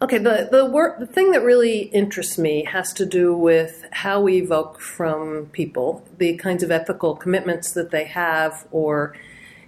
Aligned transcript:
Okay, 0.00 0.18
the 0.18 0.48
the 0.48 0.64
work 0.64 1.00
the 1.00 1.06
thing 1.06 1.32
that 1.32 1.42
really 1.42 1.80
interests 1.80 2.38
me 2.38 2.64
has 2.64 2.92
to 2.92 3.04
do 3.04 3.34
with 3.34 3.84
how 3.90 4.20
we 4.20 4.36
evoke 4.36 4.78
from 4.78 5.46
people 5.46 6.06
the 6.18 6.36
kinds 6.36 6.62
of 6.62 6.70
ethical 6.70 7.16
commitments 7.16 7.72
that 7.72 7.90
they 7.90 8.04
have 8.04 8.68
or 8.70 9.16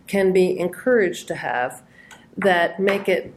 can 0.06 0.32
be 0.32 0.56
encouraged 0.56 1.26
to 1.28 1.34
have 1.34 1.82
that 2.36 2.78
make 2.78 3.08
it 3.08 3.34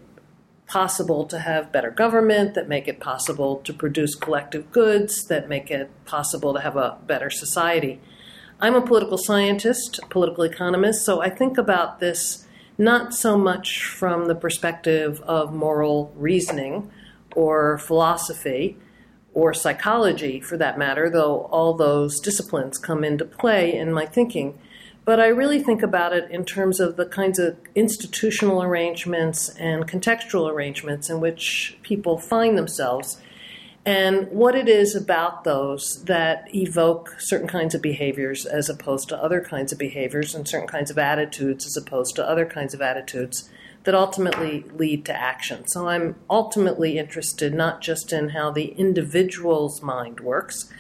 possible 0.68 1.26
to 1.26 1.40
have 1.40 1.72
better 1.72 1.90
government, 1.90 2.54
that 2.54 2.68
make 2.68 2.88
it 2.88 3.00
possible 3.00 3.58
to 3.58 3.74
produce 3.74 4.14
collective 4.14 4.72
goods, 4.72 5.26
that 5.26 5.50
make 5.50 5.72
it 5.72 5.90
possible 6.06 6.54
to 6.54 6.60
have 6.60 6.76
a 6.76 6.98
better 7.08 7.30
society. 7.30 8.00
I'm 8.60 8.76
a 8.76 8.82
political 8.82 9.18
scientist, 9.18 10.00
political 10.10 10.44
economist, 10.44 11.04
so 11.04 11.22
I 11.22 11.30
think 11.30 11.58
about 11.58 12.00
this 12.00 12.43
not 12.78 13.14
so 13.14 13.38
much 13.38 13.86
from 13.86 14.28
the 14.28 14.36
perspective 14.36 15.22
of 15.22 15.54
moral 15.54 16.14
reasoning 16.16 16.92
or 17.36 17.78
philosophy 17.78 18.78
or 19.34 19.54
psychology 19.54 20.40
for 20.40 20.58
that 20.58 20.78
matter, 20.78 21.10
though 21.10 21.42
all 21.52 21.74
those 21.74 22.20
disciplines 22.20 22.78
come 22.78 23.04
into 23.04 23.26
play 23.26 23.76
in 23.76 23.92
my 23.92 24.06
thinking. 24.06 24.58
But 25.06 25.20
I 25.20 25.28
really 25.28 25.62
think 25.62 25.82
about 25.82 26.14
it 26.14 26.32
in 26.32 26.46
terms 26.46 26.80
of 26.80 26.96
the 26.96 27.06
kinds 27.06 27.40
of 27.40 27.58
institutional 27.76 28.64
arrangements 28.64 29.50
and 29.50 29.88
contextual 29.88 30.50
arrangements 30.50 31.10
in 31.10 31.20
which 31.20 31.78
people 31.82 32.18
find 32.18 32.58
themselves 32.58 33.20
and 33.86 34.30
what 34.30 34.56
it 34.56 34.70
is 34.70 34.96
about 34.96 35.44
those 35.44 36.04
that 36.06 36.48
evoke 36.56 37.16
certain 37.20 37.48
kinds 37.48 37.76
of 37.76 37.82
behaviors 37.82 38.46
as 38.46 38.70
opposed 38.70 39.10
to 39.10 39.22
other 39.22 39.42
kinds 39.42 39.74
of 39.74 39.78
behaviors 39.78 40.34
and 40.34 40.48
certain 40.48 40.68
kinds 40.68 40.90
of 40.90 40.98
attitudes 40.98 41.66
as 41.66 41.76
opposed 41.76 42.16
to 42.16 42.28
other 42.28 42.46
kinds 42.46 42.74
of 42.74 42.82
attitudes 42.82 43.50
that 43.84 43.94
ultimately 43.94 44.64
lead 44.74 45.04
to 45.04 45.14
action. 45.14 45.68
So 45.68 45.90
I'm 45.90 46.16
ultimately 46.30 46.98
interested 46.98 47.54
not 47.54 47.82
just 47.82 48.14
in 48.14 48.30
how 48.30 48.52
the 48.52 48.68
individual's 48.68 49.82
mind 49.82 50.22
works, 50.22 50.72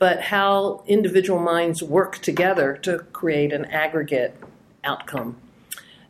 but 0.00 0.22
how 0.22 0.82
individual 0.88 1.38
minds 1.38 1.80
work 1.80 2.18
together 2.18 2.76
to 2.82 2.98
create 3.12 3.52
an 3.52 3.66
aggregate 3.66 4.36
outcome. 4.82 5.36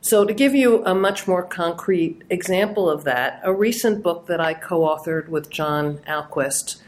So, 0.04 0.24
to 0.24 0.34
give 0.34 0.52
you 0.52 0.84
a 0.84 0.96
much 0.96 1.28
more 1.28 1.44
concrete 1.44 2.22
example 2.28 2.90
of 2.90 3.04
that, 3.04 3.40
a 3.44 3.54
recent 3.54 4.02
book 4.02 4.26
that 4.26 4.40
I 4.40 4.52
co 4.52 4.80
authored 4.80 5.28
with 5.28 5.48
John 5.48 5.98
Ahlquist 6.08 6.82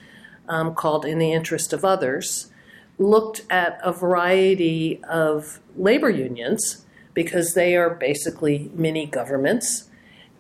um, 0.49 0.75
called 0.75 1.05
In 1.05 1.21
the 1.21 1.33
Interest 1.33 1.73
of 1.73 1.85
Others 1.85 2.51
looked 2.99 3.43
at 3.49 3.79
a 3.85 3.93
variety 3.93 5.01
of 5.05 5.61
labor 5.77 6.11
unions 6.11 6.85
because 7.15 7.55
they 7.55 7.77
are 7.77 7.91
basically 7.91 8.69
mini 8.75 9.07
governments. 9.07 9.89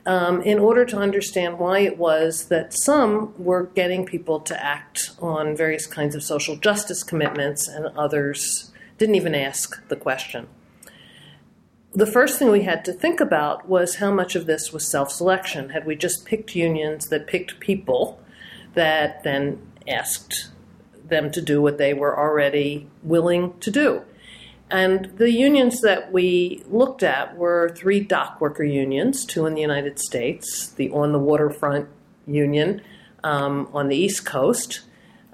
Um, 0.05 0.43
in 0.43 0.59
order 0.59 0.85
to 0.85 0.99
understand 0.99 1.61
why 1.61 1.79
it 1.79 1.97
was 1.97 2.49
that 2.49 2.75
some 2.75 3.35
were 3.39 3.67
getting 3.77 4.05
people 4.05 4.41
to 4.41 4.65
act 4.65 5.13
on 5.21 5.57
various 5.57 5.87
kinds 5.87 6.17
of 6.17 6.25
social 6.25 6.57
justice 6.57 7.05
commitments 7.05 7.69
and 7.69 7.87
others 7.97 8.73
didn't 8.99 9.15
even 9.15 9.35
ask 9.37 9.87
the 9.89 9.97
question 9.97 10.49
the 11.95 12.07
first 12.07 12.39
thing 12.39 12.51
we 12.51 12.63
had 12.63 12.85
to 12.87 12.93
think 12.93 13.21
about 13.21 13.69
was 13.69 13.97
how 13.97 14.13
much 14.13 14.35
of 14.35 14.47
this 14.47 14.73
was 14.73 14.87
self 14.87 15.11
selection. 15.11 15.71
Had 15.71 15.87
we 15.87 15.95
just 15.95 16.25
picked 16.25 16.55
unions 16.55 17.09
that 17.09 17.27
picked 17.27 17.61
people 17.61 18.21
that 18.75 19.23
then 19.23 19.63
asked 19.87 20.51
them 21.05 21.31
to 21.31 21.41
do 21.41 21.63
what 21.63 21.79
they 21.79 21.95
were 21.95 22.19
already 22.19 22.89
willing 23.03 23.59
to 23.61 23.71
do? 23.71 24.03
And 24.71 25.17
the 25.19 25.31
unions 25.31 25.83
that 25.83 26.11
we 26.11 26.65
looked 26.69 27.05
at 27.05 27.37
were 27.37 27.73
three 27.77 28.01
dock 28.01 28.41
worker 28.41 28.65
unions, 28.65 29.25
two 29.25 29.47
in 29.47 29.55
the 29.55 29.61
United 29.61 30.01
States, 30.01 30.69
the 30.71 30.91
On 30.91 31.13
the 31.13 31.19
Waterfront 31.19 31.89
Union 32.27 32.83
um, 33.23 33.69
on 33.73 33.89
the 33.89 33.97
East 33.97 34.25
Coast, 34.25 34.81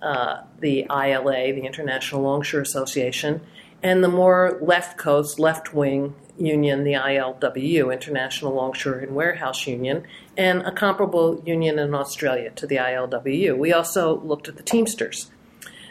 uh, 0.02 0.42
the 0.58 0.86
ILA, 0.90 1.54
the 1.54 1.64
International 1.64 2.20
Longshore 2.22 2.60
Association, 2.60 3.40
and 3.82 4.04
the 4.04 4.08
more 4.08 4.58
left 4.60 4.98
coast, 4.98 5.38
left 5.38 5.72
wing 5.72 6.14
union, 6.40 6.84
the 6.84 6.94
ILWU, 6.94 7.92
International 7.92 8.54
Longshore 8.54 8.98
and 8.98 9.14
Warehouse 9.14 9.66
Union, 9.66 10.04
and 10.36 10.62
a 10.62 10.72
comparable 10.72 11.42
union 11.44 11.78
in 11.78 11.94
Australia 11.94 12.50
to 12.56 12.66
the 12.66 12.76
ILWU. 12.76 13.56
We 13.56 13.72
also 13.72 14.20
looked 14.20 14.48
at 14.48 14.56
the 14.56 14.62
Teamsters. 14.62 15.30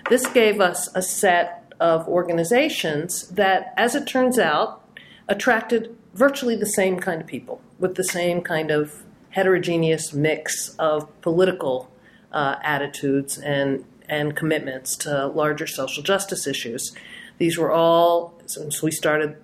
This 0.10 0.26
gave 0.28 0.60
us 0.60 0.90
a 0.96 1.02
set 1.02 1.74
of 1.80 2.08
organizations 2.08 3.28
that, 3.30 3.74
as 3.78 3.96
it 3.96 4.08
turns 4.08 4.40
out, 4.40 4.84
attracted 5.28 5.96
virtually 6.14 6.56
the 6.56 6.66
same 6.66 7.00
kind 7.00 7.22
of 7.22 7.28
people 7.28 7.62
with 7.78 7.96
the 7.96 8.04
same 8.04 8.42
kind 8.42 8.72
of 8.72 9.04
heterogeneous 9.30 10.12
mix 10.12 10.76
of 10.80 11.22
political 11.22 11.90
uh, 12.32 12.56
attitudes 12.64 13.38
and, 13.38 13.86
and 14.08 14.36
commitments 14.36 14.96
to 14.96 15.28
larger 15.28 15.68
social 15.68 16.04
justice 16.04 16.48
issues. 16.48 16.96
These 17.38 17.58
were 17.58 17.72
all, 17.72 18.40
since 18.48 18.82
we 18.82 18.92
started 18.92 19.38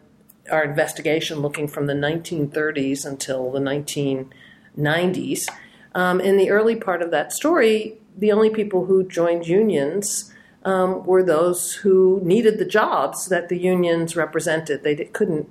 our 0.52 0.64
investigation 0.64 1.40
looking 1.40 1.68
from 1.68 1.88
the 1.88 1.94
1930s 1.94 3.06
until 3.06 3.52
the 3.52 3.60
1990s. 3.60 5.50
Um, 5.94 6.20
in 6.20 6.38
the 6.38 6.52
early 6.52 6.76
part 6.76 7.02
of 7.02 7.12
that 7.12 7.32
story, 7.32 7.98
the 8.18 8.32
only 8.32 8.50
people 8.50 8.86
who 8.86 9.08
joined 9.08 9.48
unions 9.48 10.32
um, 10.64 11.06
were 11.06 11.24
those 11.24 11.74
who 11.74 12.20
needed 12.24 12.58
the 12.58 12.66
jobs 12.66 13.28
that 13.28 13.50
the 13.50 13.58
unions 13.58 14.16
represented. 14.16 14.84
They 14.84 14.96
couldn't, 14.96 15.48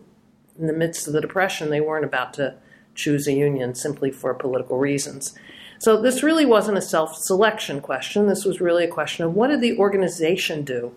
in 0.59 0.66
the 0.66 0.72
midst 0.72 1.06
of 1.06 1.12
the 1.12 1.21
Depression, 1.21 1.71
they 1.71 1.81
weren't 1.81 2.05
about 2.05 2.34
to 2.34 2.56
choose 2.94 3.26
a 3.26 3.32
union 3.32 3.75
simply 3.75 4.11
for 4.11 4.34
political 4.34 4.78
reasons. 4.78 5.34
So 5.78 6.00
this 6.00 6.22
really 6.22 6.47
wasn't 6.47 6.78
a 6.78 6.82
self 6.82 7.16
selection 7.16 7.81
question. 7.81 8.26
This 8.26 8.44
was 8.44 8.61
really 8.61 8.84
a 8.84 8.91
question 8.91 9.25
of 9.25 9.34
what 9.34 9.49
did 9.49 9.61
the 9.61 9.76
organization 9.78 10.62
do 10.62 10.94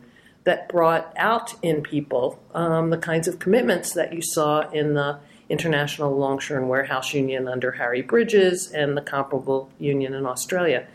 that 0.48 0.70
brought 0.70 1.12
out 1.18 1.54
in 1.62 1.82
people 1.82 2.40
um, 2.54 2.90
the 2.90 2.98
kinds 2.98 3.28
of 3.28 3.38
commitments 3.38 3.92
that 3.92 4.14
you 4.14 4.22
saw 4.22 4.62
in 4.70 4.94
the 4.94 5.20
International 5.50 6.18
Longshore 6.18 6.58
and 6.58 6.70
Warehouse 6.70 7.14
Union 7.14 7.50
under 7.50 7.74
Harry 7.74 8.02
Bridges 8.02 8.72
and 8.72 8.96
the 8.96 9.02
comparable 9.02 9.70
union 9.78 10.14
in 10.14 10.26
Australia. 10.26 10.88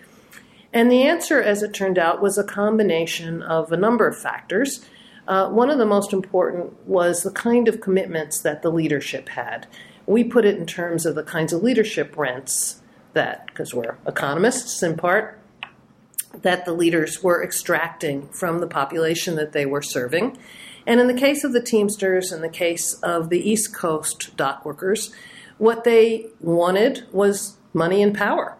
And 0.72 0.90
the 0.90 1.02
answer, 1.02 1.38
as 1.42 1.62
it 1.62 1.74
turned 1.74 1.98
out, 1.98 2.22
was 2.22 2.38
a 2.38 2.44
combination 2.44 3.42
of 3.42 3.70
a 3.70 3.76
number 3.76 4.06
of 4.06 4.16
factors. 4.16 4.86
Uh, 5.28 5.50
one 5.50 5.68
of 5.68 5.76
the 5.76 5.84
most 5.84 6.14
important 6.14 6.72
was 6.88 7.22
the 7.22 7.30
kind 7.30 7.68
of 7.68 7.82
commitments 7.82 8.40
that 8.40 8.62
the 8.62 8.72
leadership 8.72 9.28
had. 9.28 9.66
We 10.06 10.24
put 10.24 10.46
it 10.46 10.56
in 10.56 10.64
terms 10.64 11.04
of 11.04 11.14
the 11.14 11.22
kinds 11.22 11.52
of 11.52 11.62
leadership 11.62 12.16
rents 12.16 12.80
that, 13.12 13.48
because 13.48 13.74
we're 13.74 13.98
economists 14.06 14.82
in 14.82 14.96
part, 14.96 15.38
that 16.40 16.64
the 16.64 16.72
leaders 16.72 17.22
were 17.22 17.42
extracting 17.42 18.28
from 18.28 18.60
the 18.60 18.66
population 18.66 19.36
that 19.36 19.52
they 19.52 19.66
were 19.66 19.82
serving. 19.82 20.38
And 20.86 21.00
in 21.00 21.06
the 21.06 21.14
case 21.14 21.44
of 21.44 21.52
the 21.52 21.62
Teamsters, 21.62 22.32
in 22.32 22.40
the 22.40 22.48
case 22.48 22.94
of 23.02 23.28
the 23.28 23.48
East 23.48 23.74
Coast 23.74 24.36
dock 24.36 24.64
workers, 24.64 25.12
what 25.58 25.84
they 25.84 26.26
wanted 26.40 27.06
was 27.12 27.56
money 27.72 28.02
and 28.02 28.14
power. 28.14 28.56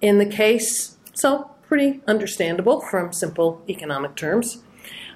In 0.00 0.18
the 0.18 0.26
case, 0.26 0.96
so 1.14 1.50
pretty 1.66 2.00
understandable 2.06 2.80
from 2.80 3.12
simple 3.12 3.62
economic 3.68 4.14
terms. 4.14 4.62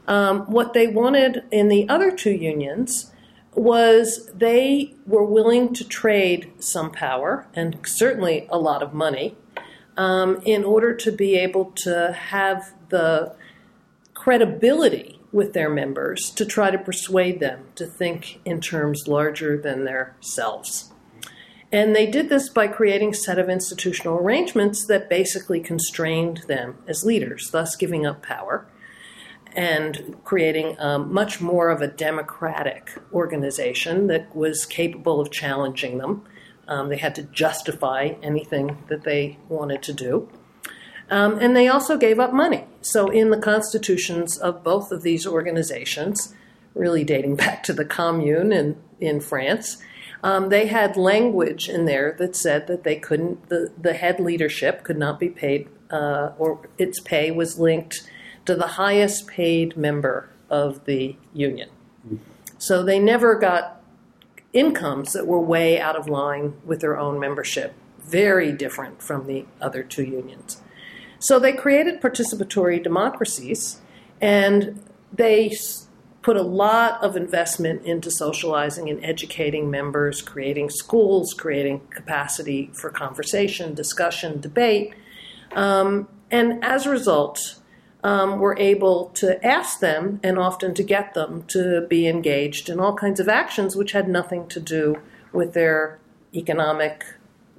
Um, 0.09 0.41
what 0.47 0.73
they 0.73 0.89
wanted 0.89 1.45
in 1.53 1.69
the 1.69 1.89
other 1.89 2.11
two 2.11 2.33
unions 2.33 3.13
was 3.55 4.31
they 4.35 4.95
were 5.07 5.25
willing 5.25 5.73
to 5.75 5.85
trade 5.85 6.53
some 6.59 6.91
power 6.91 7.47
and 7.55 7.79
certainly 7.85 8.47
a 8.51 8.59
lot 8.59 8.83
of 8.83 8.95
money 8.95 9.37
um, 9.97 10.41
in 10.45 10.65
order 10.65 10.95
to 10.95 11.13
be 11.13 11.37
able 11.37 11.73
to 11.77 12.13
have 12.13 12.73
the 12.89 13.35
credibility 14.15 15.21
with 15.33 15.53
their 15.53 15.71
members 15.71 16.31
to 16.31 16.45
try 16.45 16.71
to 16.71 16.79
persuade 16.79 17.41
them 17.41 17.65
to 17.77 17.87
think 17.87 18.41
in 18.45 18.61
terms 18.61 19.07
larger 19.07 19.57
than 19.57 19.85
themselves. 19.85 20.93
And 21.73 21.95
they 21.95 22.07
did 22.07 22.29
this 22.29 22.49
by 22.49 22.67
creating 22.67 23.11
a 23.11 23.15
set 23.15 23.39
of 23.39 23.49
institutional 23.49 24.19
arrangements 24.19 24.87
that 24.87 25.09
basically 25.09 25.61
constrained 25.61 26.43
them 26.49 26.79
as 26.89 27.05
leaders, 27.05 27.51
thus 27.53 27.77
giving 27.77 28.05
up 28.05 28.23
power 28.23 28.67
and 29.55 30.17
creating 30.25 30.77
um, 30.79 31.13
much 31.13 31.41
more 31.41 31.71
of 31.71 31.83
a 31.83 31.87
democratic 31.87 32.91
organization 33.13 34.07
that 34.09 34.35
was 34.35 34.65
capable 34.65 35.21
of 35.21 35.31
challenging 35.31 35.99
them 35.99 36.25
um, 36.71 36.89
they 36.89 36.97
had 36.97 37.15
to 37.17 37.25
justify 37.25 38.13
anything 38.23 38.79
that 38.89 39.03
they 39.03 39.37
wanted 39.49 39.83
to 39.83 39.93
do. 39.93 40.29
Um, 41.11 41.39
and 41.41 41.57
they 41.57 41.67
also 41.67 41.99
gave 41.99 42.21
up 42.21 42.33
money. 42.33 42.65
So, 42.81 43.09
in 43.09 43.31
the 43.31 43.37
constitutions 43.37 44.39
of 44.39 44.63
both 44.63 44.93
of 44.93 45.03
these 45.03 45.27
organizations, 45.27 46.33
really 46.75 47.03
dating 47.03 47.37
back 47.45 47.65
to 47.65 47.73
the 47.73 47.85
Commune 47.85 48.53
in, 48.53 48.77
in 49.01 49.21
France, 49.21 49.79
um, 50.23 50.51
they 50.51 50.67
had 50.67 50.97
language 50.97 51.69
in 51.69 51.85
there 51.87 52.15
that 52.19 52.37
said 52.37 52.69
that 52.69 52.85
they 52.85 52.97
couldn't, 52.97 53.49
the, 53.49 53.73
the 53.77 53.95
head 53.95 54.21
leadership 54.21 54.85
could 54.85 54.99
not 54.99 55.19
be 55.19 55.29
paid, 55.29 55.69
uh, 55.91 56.31
or 56.39 56.69
its 56.79 57.01
pay 57.01 57.33
was 57.33 57.59
linked 57.59 58.09
to 58.47 58.55
the 58.55 58.67
highest 58.69 59.27
paid 59.27 59.77
member 59.77 60.31
of 60.49 60.85
the 60.85 61.17
union. 61.33 61.69
So 62.59 62.83
they 62.83 62.99
never 62.99 63.37
got 63.37 63.80
incomes 64.53 65.13
that 65.13 65.27
were 65.27 65.41
way 65.41 65.81
out 65.81 65.97
of 65.97 66.09
line 66.09 66.55
with 66.65 66.81
their 66.81 66.99
own 66.99 67.19
membership 67.19 67.75
very 68.11 68.53
different 68.53 69.01
from 69.03 69.27
the 69.27 69.47
other 69.61 69.83
two 69.83 70.05
unions. 70.05 70.61
So 71.19 71.39
they 71.39 71.53
created 71.53 72.01
participatory 72.01 72.83
democracies 72.83 73.81
and 74.21 74.83
they 75.13 75.57
put 76.23 76.37
a 76.37 76.43
lot 76.43 77.03
of 77.03 77.17
investment 77.17 77.83
into 77.85 78.11
socializing 78.11 78.91
and 78.91 79.03
educating 79.05 79.71
members, 79.71 80.21
creating 80.21 80.71
schools, 80.71 81.33
creating 81.33 81.81
capacity 81.91 82.71
for 82.75 82.91
conversation, 82.91 83.75
discussion, 83.75 84.41
debate. 84.41 84.93
Um, 85.53 86.09
and 86.31 86.63
as 86.65 86.87
a 86.87 86.91
result, 86.91 87.60
um, 88.03 88.39
we're 88.39 88.57
able 88.57 89.07
to 89.15 89.45
ask 89.45 89.81
them 89.81 90.21
and 90.23 90.39
often 90.39 90.75
to 90.75 90.83
get 90.83 91.15
them 91.15 91.45
to 91.49 91.87
be 91.89 92.07
engaged 92.07 92.69
in 92.69 92.81
all 92.81 92.95
kinds 92.95 93.21
of 93.21 93.29
actions 93.29 93.77
which 93.77 93.93
had 93.93 94.09
nothing 94.09 94.47
to 94.49 94.61
do 94.61 94.97
with 95.33 95.53
their 95.53 95.99
economic 96.35 97.05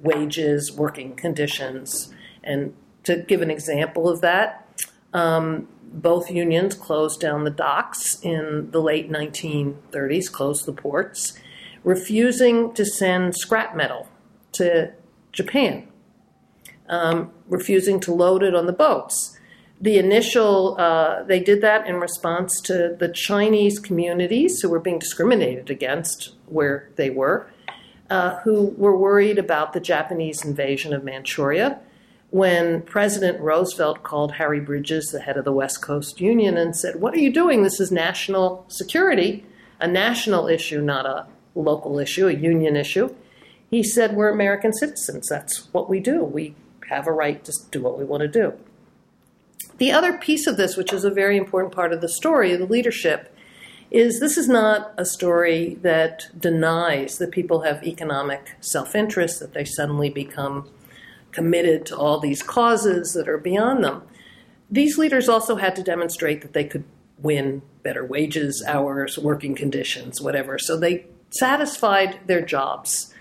wages, 0.00 0.72
working 0.72 1.14
conditions. 1.14 2.12
And 2.42 2.74
to 3.04 3.16
give 3.16 3.40
an 3.42 3.50
example 3.50 4.08
of 4.08 4.20
that, 4.20 4.66
um, 5.12 5.68
both 5.92 6.30
unions 6.30 6.74
closed 6.74 7.20
down 7.20 7.44
the 7.44 7.50
docks 7.50 8.18
in 8.22 8.70
the 8.70 8.80
late 8.80 9.10
1930s, 9.10 10.30
closed 10.32 10.66
the 10.66 10.72
ports, 10.72 11.38
refusing 11.84 12.72
to 12.74 12.84
send 12.84 13.36
scrap 13.36 13.76
metal 13.76 14.08
to 14.52 14.92
Japan, 15.32 15.88
um, 16.88 17.30
refusing 17.48 18.00
to 18.00 18.12
load 18.12 18.42
it 18.42 18.54
on 18.54 18.66
the 18.66 18.72
boats. 18.72 19.31
The 19.82 19.98
initial, 19.98 20.76
uh, 20.78 21.24
they 21.24 21.40
did 21.40 21.60
that 21.62 21.88
in 21.88 21.96
response 21.96 22.60
to 22.62 22.94
the 22.96 23.08
Chinese 23.08 23.80
communities 23.80 24.60
who 24.60 24.68
were 24.68 24.78
being 24.78 25.00
discriminated 25.00 25.70
against 25.70 26.34
where 26.46 26.88
they 26.94 27.10
were, 27.10 27.48
uh, 28.08 28.36
who 28.44 28.74
were 28.78 28.96
worried 28.96 29.38
about 29.38 29.72
the 29.72 29.80
Japanese 29.80 30.44
invasion 30.44 30.92
of 30.92 31.02
Manchuria 31.02 31.80
when 32.30 32.80
President 32.82 33.40
Roosevelt 33.40 34.04
called 34.04 34.32
Harry 34.32 34.60
Bridges, 34.60 35.08
the 35.08 35.20
head 35.20 35.36
of 35.36 35.44
the 35.44 35.52
West 35.52 35.82
Coast 35.82 36.20
Union, 36.20 36.56
and 36.56 36.74
said, 36.74 37.00
What 37.00 37.12
are 37.12 37.18
you 37.18 37.32
doing? 37.32 37.62
This 37.62 37.78
is 37.78 37.90
national 37.90 38.64
security, 38.68 39.44
a 39.80 39.88
national 39.88 40.46
issue, 40.46 40.80
not 40.80 41.06
a 41.06 41.26
local 41.54 41.98
issue, 41.98 42.28
a 42.28 42.32
union 42.32 42.74
issue. 42.74 43.14
He 43.68 43.82
said, 43.82 44.14
We're 44.14 44.30
American 44.30 44.72
citizens. 44.72 45.28
That's 45.28 45.68
what 45.72 45.90
we 45.90 45.98
do. 45.98 46.22
We 46.22 46.54
have 46.88 47.06
a 47.08 47.12
right 47.12 47.44
to 47.44 47.52
do 47.70 47.82
what 47.82 47.98
we 47.98 48.04
want 48.04 48.22
to 48.22 48.28
do. 48.28 48.54
The 49.82 49.90
other 49.90 50.12
piece 50.12 50.46
of 50.46 50.56
this, 50.56 50.76
which 50.76 50.92
is 50.92 51.04
a 51.04 51.10
very 51.10 51.36
important 51.36 51.74
part 51.74 51.92
of 51.92 52.00
the 52.00 52.08
story, 52.08 52.54
the 52.54 52.66
leadership, 52.66 53.36
is 53.90 54.20
this 54.20 54.38
is 54.38 54.46
not 54.46 54.94
a 54.96 55.04
story 55.04 55.76
that 55.82 56.28
denies 56.38 57.18
that 57.18 57.32
people 57.32 57.62
have 57.62 57.82
economic 57.82 58.54
self 58.60 58.94
interest, 58.94 59.40
that 59.40 59.54
they 59.54 59.64
suddenly 59.64 60.08
become 60.08 60.68
committed 61.32 61.84
to 61.86 61.96
all 61.96 62.20
these 62.20 62.44
causes 62.44 63.12
that 63.14 63.28
are 63.28 63.38
beyond 63.38 63.82
them. 63.82 64.02
These 64.70 64.98
leaders 64.98 65.28
also 65.28 65.56
had 65.56 65.74
to 65.74 65.82
demonstrate 65.82 66.42
that 66.42 66.52
they 66.52 66.62
could 66.62 66.84
win 67.18 67.62
better 67.82 68.04
wages, 68.04 68.62
hours, 68.64 69.18
working 69.18 69.56
conditions, 69.56 70.20
whatever. 70.20 70.60
So 70.60 70.76
they 70.76 71.06
satisfied 71.30 72.20
their 72.28 72.40
jobs, 72.40 73.12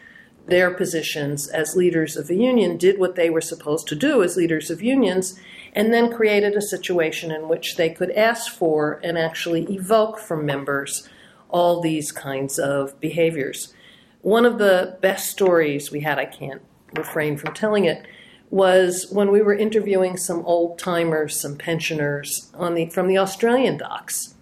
their 0.45 0.69
positions 0.69 1.47
as 1.47 1.75
leaders 1.75 2.15
of 2.15 2.29
a 2.29 2.35
union, 2.35 2.77
did 2.77 2.99
what 2.99 3.15
they 3.15 3.31
were 3.31 3.41
supposed 3.41 3.87
to 3.87 3.95
do 3.95 4.21
as 4.21 4.37
leaders 4.37 4.69
of 4.69 4.83
unions, 4.83 5.39
and 5.73 5.93
then 5.93 6.13
created 6.13 6.55
a 6.55 6.61
situation 6.61 7.31
in 7.31 7.47
which 7.47 7.77
they 7.77 7.89
could 7.89 8.11
ask 8.11 8.51
for 8.51 8.99
and 9.03 9.17
actually 9.17 9.63
evoke 9.73 10.19
from 10.19 10.45
members 10.45 11.07
all 11.49 11.81
these 11.81 12.11
kinds 12.11 12.59
of 12.59 12.99
behaviors. 12.99 13.73
One 14.21 14.45
of 14.45 14.57
the 14.57 14.97
best 15.01 15.29
stories 15.29 15.91
we 15.91 16.01
had, 16.01 16.19
I 16.19 16.25
can't 16.25 16.61
refrain 16.95 17.37
from 17.37 17.53
telling 17.53 17.85
it, 17.85 18.05
was 18.49 19.07
when 19.11 19.31
we 19.31 19.41
were 19.41 19.53
interviewing 19.53 20.17
some 20.17 20.45
old 20.45 20.77
timers, 20.77 21.39
some 21.39 21.57
pensioners 21.57 22.51
on 22.53 22.75
the, 22.75 22.87
from 22.87 23.07
the 23.07 23.17
Australian 23.17 23.77
docks. 23.77 24.35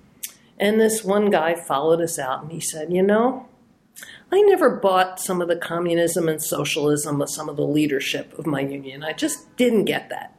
And 0.59 0.79
this 0.79 1.03
one 1.03 1.29
guy 1.29 1.55
followed 1.55 2.01
us 2.01 2.19
out 2.19 2.41
and 2.41 2.51
he 2.51 2.59
said, 2.59 2.91
You 2.91 3.03
know, 3.03 3.47
I 4.31 4.41
never 4.41 4.69
bought 4.69 5.19
some 5.19 5.41
of 5.41 5.47
the 5.47 5.55
communism 5.55 6.27
and 6.27 6.41
socialism 6.41 7.21
of 7.21 7.29
some 7.29 7.49
of 7.49 7.55
the 7.55 7.65
leadership 7.65 8.37
of 8.37 8.45
my 8.45 8.61
union. 8.61 9.03
I 9.03 9.13
just 9.13 9.55
didn't 9.57 9.85
get 9.85 10.09
that. 10.09 10.38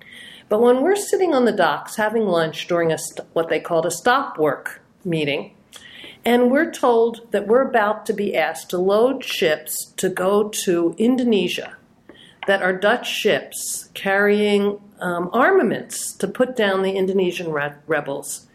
But 0.51 0.61
when 0.61 0.83
we're 0.83 0.97
sitting 0.97 1.33
on 1.33 1.45
the 1.45 1.53
docks 1.53 1.97
having 1.97 2.27
lunch 2.27 2.67
during 2.67 2.93
a 2.93 2.99
what 3.33 3.49
they 3.49 3.61
called 3.61 3.87
a 3.87 3.91
stop 3.91 4.37
work 4.37 4.83
meeting, 5.05 5.55
and 6.25 6.51
we're 6.51 6.73
told 6.73 7.31
that 7.31 7.47
we're 7.47 7.63
about 7.63 8.05
to 8.07 8.13
be 8.13 8.37
asked 8.37 8.69
to 8.71 8.79
load 8.79 9.25
ships 9.25 9.93
to 9.97 10.09
go 10.09 10.49
to 10.65 10.97
Indonesia 10.99 11.77
that 12.49 12.63
are 12.63 12.73
Dutch 12.73 13.09
ships 13.09 13.91
carrying 13.95 14.81
um, 14.99 15.31
armaments 15.33 16.13
to 16.15 16.27
put 16.27 16.57
down 16.57 16.83
the 16.83 16.97
Indonesian 16.97 17.53
re- 17.53 17.75
rebels. 17.87 18.49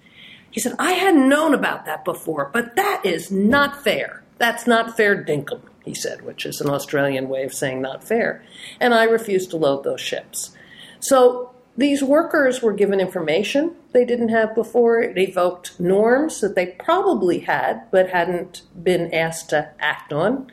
He 0.51 0.59
said, 0.59 0.75
I 0.77 0.91
hadn't 0.91 1.29
known 1.29 1.53
about 1.53 1.85
that 1.85 2.03
before, 2.03 2.49
but 2.51 2.75
that 2.75 3.05
is 3.05 3.31
not 3.31 3.83
fair. 3.83 4.21
That's 4.37 4.67
not 4.67 4.97
fair 4.97 5.23
dinkum, 5.23 5.61
he 5.85 5.93
said, 5.93 6.23
which 6.23 6.45
is 6.45 6.59
an 6.59 6.69
Australian 6.69 7.29
way 7.29 7.43
of 7.43 7.53
saying 7.53 7.81
not 7.81 8.03
fair. 8.03 8.43
And 8.81 8.93
I 8.93 9.05
refused 9.05 9.51
to 9.51 9.57
load 9.57 9.85
those 9.85 10.01
ships. 10.01 10.55
So 10.99 11.54
these 11.77 12.01
workers 12.01 12.61
were 12.61 12.73
given 12.73 12.99
information 12.99 13.75
they 13.91 14.05
didn't 14.05 14.29
have 14.29 14.55
before. 14.55 15.01
It 15.01 15.17
evoked 15.17 15.79
norms 15.79 16.39
that 16.41 16.55
they 16.55 16.67
probably 16.67 17.39
had 17.39 17.89
but 17.91 18.09
hadn't 18.09 18.61
been 18.81 19.13
asked 19.13 19.49
to 19.49 19.71
act 19.79 20.13
on 20.13 20.49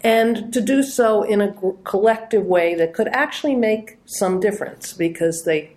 and 0.00 0.52
to 0.52 0.60
do 0.60 0.82
so 0.82 1.22
in 1.22 1.40
a 1.40 1.54
collective 1.84 2.44
way 2.44 2.74
that 2.74 2.94
could 2.94 3.08
actually 3.08 3.56
make 3.56 3.98
some 4.04 4.40
difference 4.40 4.92
because 4.92 5.44
they 5.44 5.74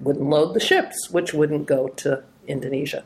wouldn't 0.00 0.28
load 0.28 0.54
the 0.54 0.60
ships, 0.60 1.10
which 1.10 1.34
wouldn't 1.34 1.66
go 1.66 1.88
to 1.88 2.22
Indonesia. 2.48 3.04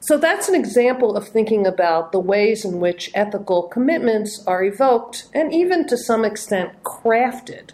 So 0.00 0.18
that's 0.18 0.48
an 0.48 0.54
example 0.54 1.16
of 1.16 1.28
thinking 1.28 1.66
about 1.66 2.12
the 2.12 2.18
ways 2.18 2.64
in 2.64 2.80
which 2.80 3.10
ethical 3.14 3.64
commitments 3.64 4.42
are 4.46 4.64
evoked 4.64 5.28
and 5.32 5.52
even 5.52 5.86
to 5.86 5.96
some 5.96 6.24
extent 6.24 6.82
crafted 6.82 7.70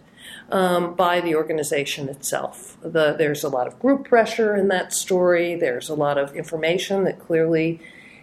um, 0.51 0.95
by 0.95 1.21
the 1.21 1.35
organization 1.35 2.09
itself. 2.09 2.77
The, 2.83 3.15
there's 3.17 3.45
a 3.45 3.49
lot 3.49 3.67
of 3.67 3.79
group 3.79 4.09
pressure 4.09 4.57
in 4.57 4.69
that 4.69 4.93
story, 4.93 5.55
there's 5.55 5.89
a 5.89 5.95
lot 5.95 6.19
of 6.19 6.35
information 6.35 7.05
that 7.05 7.19
clearly 7.19 7.81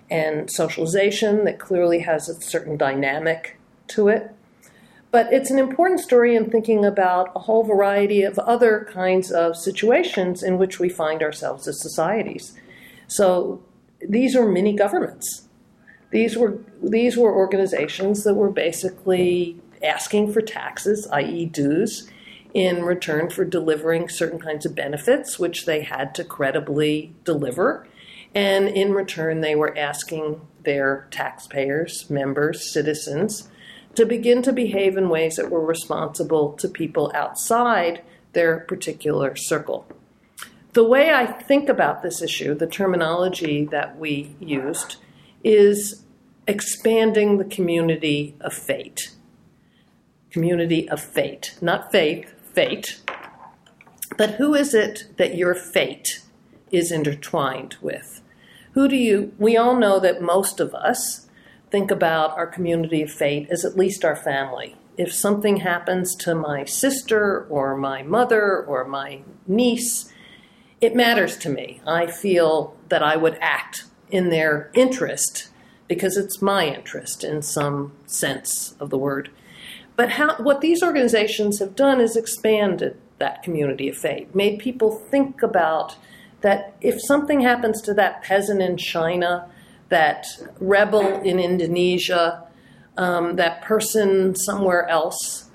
and 0.10 0.52
socialization 0.52 1.46
that 1.46 1.60
clearly 1.60 2.00
has 2.00 2.30
a 2.30 2.40
certain 2.40 2.78
dynamic 2.78 3.58
to 3.88 4.08
it. 4.08 4.32
But 5.12 5.32
it's 5.32 5.50
an 5.50 5.58
important 5.58 6.02
story 6.02 6.36
in 6.36 6.50
thinking 6.50 6.84
about 6.84 7.32
a 7.36 7.40
whole 7.40 7.64
variety 7.64 8.24
of 8.24 8.38
other 8.40 8.88
kinds 8.92 9.32
of 9.32 9.56
situations 9.56 10.44
in 10.44 10.58
which 10.58 10.80
we 10.80 10.90
find 10.90 11.24
ourselves 11.24 11.68
as 11.68 11.82
societies. 11.82 12.54
So 13.08 13.64
these 14.02 14.36
are 14.36 14.46
mini 14.46 14.76
governments. 14.76 15.48
These 16.12 16.38
were 16.38 16.60
these 16.84 17.18
were 17.18 17.34
organizations 17.34 18.24
that 18.26 18.36
were 18.36 18.52
basically 18.52 19.60
asking 19.84 20.34
for 20.34 20.42
taxes, 20.42 21.08
i.e., 21.12 21.46
dues, 21.46 22.10
in 22.56 22.86
return 22.86 23.30
for 23.30 23.44
delivering 23.44 24.08
certain 24.08 24.40
kinds 24.40 24.66
of 24.66 24.74
benefits, 24.74 25.38
which 25.38 25.66
they 25.66 25.82
had 25.82 26.16
to 26.16 26.24
credibly 26.24 27.14
deliver. 27.26 27.86
And 28.34 28.70
in 28.70 28.94
return, 28.94 29.42
they 29.42 29.56
were 29.56 29.78
asking 29.78 30.40
their 30.64 31.06
taxpayers, 31.12 32.10
members, 32.10 32.72
citizens, 32.72 33.50
to 33.96 34.06
begin 34.06 34.42
to 34.42 34.54
behave 34.54 34.96
in 34.96 35.10
ways 35.10 35.36
that 35.36 35.52
were 35.52 35.66
responsible 35.66 36.54
to 36.54 36.70
people 36.70 37.12
outside 37.14 38.02
their 38.32 38.62
particular 38.62 39.36
circle. 39.36 39.86
The 40.72 40.84
way 40.84 41.14
I 41.14 41.26
think 41.26 41.68
about 41.68 42.04
this 42.04 42.22
issue, 42.22 42.54
the 42.54 42.68
terminology 42.68 43.66
that 43.66 43.98
we 43.98 44.36
used, 44.40 44.96
is 45.44 46.04
expanding 46.48 47.38
the 47.38 47.46
community 47.46 48.36
of 48.40 48.54
fate. 48.54 49.12
Community 50.30 50.88
of 50.90 51.02
fate, 51.02 51.58
not 51.62 51.92
faith, 51.92 52.35
fate. 52.56 53.02
But 54.18 54.36
who 54.36 54.56
is 54.56 54.74
it 54.74 55.06
that 55.18 55.36
your 55.36 55.54
fate 55.54 56.22
is 56.72 56.92
intertwined 56.92 57.76
with? 57.82 58.22
Who 58.72 58.88
do 58.88 58.96
you, 58.96 59.34
we 59.38 59.58
all 59.58 59.76
know 59.76 60.00
that 60.00 60.22
most 60.22 60.60
of 60.60 60.74
us 60.74 61.26
think 61.72 61.92
about 61.92 62.38
our 62.38 62.48
community 62.48 63.02
of 63.02 63.12
fate 63.12 63.48
as 63.52 63.66
at 63.66 63.78
least 63.78 64.06
our 64.06 64.16
family. 64.16 64.76
If 64.98 65.14
something 65.14 65.58
happens 65.58 66.16
to 66.18 66.34
my 66.34 66.64
sister 66.64 67.46
or 67.50 67.76
my 67.76 68.02
mother 68.04 68.64
or 68.64 68.86
my 68.86 69.22
niece, 69.46 70.12
it 70.80 70.96
matters 70.96 71.38
to 71.40 71.50
me. 71.50 71.82
I 71.86 72.08
feel 72.08 72.78
that 72.88 73.04
I 73.04 73.18
would 73.18 73.38
act 73.42 73.86
in 74.10 74.30
their 74.30 74.72
interest 74.74 75.50
because 75.88 76.16
it's 76.18 76.42
my 76.42 76.66
interest 76.66 77.24
in 77.24 77.42
some 77.42 77.92
sense 78.06 78.76
of 78.80 78.90
the 78.90 78.98
word. 78.98 79.30
But 79.96 80.12
how, 80.12 80.36
what 80.38 80.62
these 80.62 80.84
organizations 80.84 81.60
have 81.60 81.76
done 81.76 82.02
is 82.02 82.16
expanded 82.16 82.98
that 83.18 83.44
community 83.44 83.90
of 83.90 83.98
faith, 83.98 84.34
made 84.36 84.60
people 84.60 84.92
think 85.10 85.42
about 85.42 85.96
that 86.42 86.76
if 86.82 87.02
something 87.02 87.42
happens 87.42 87.82
to 87.82 87.94
that 87.94 88.22
peasant 88.22 88.62
in 88.62 88.78
China, 88.78 89.50
that 89.90 90.26
rebel 90.60 91.22
in 91.22 91.40
Indonesia, 91.40 92.44
um, 92.98 93.36
that 93.38 93.62
person 93.62 94.36
somewhere 94.36 94.88
else, 94.88 95.50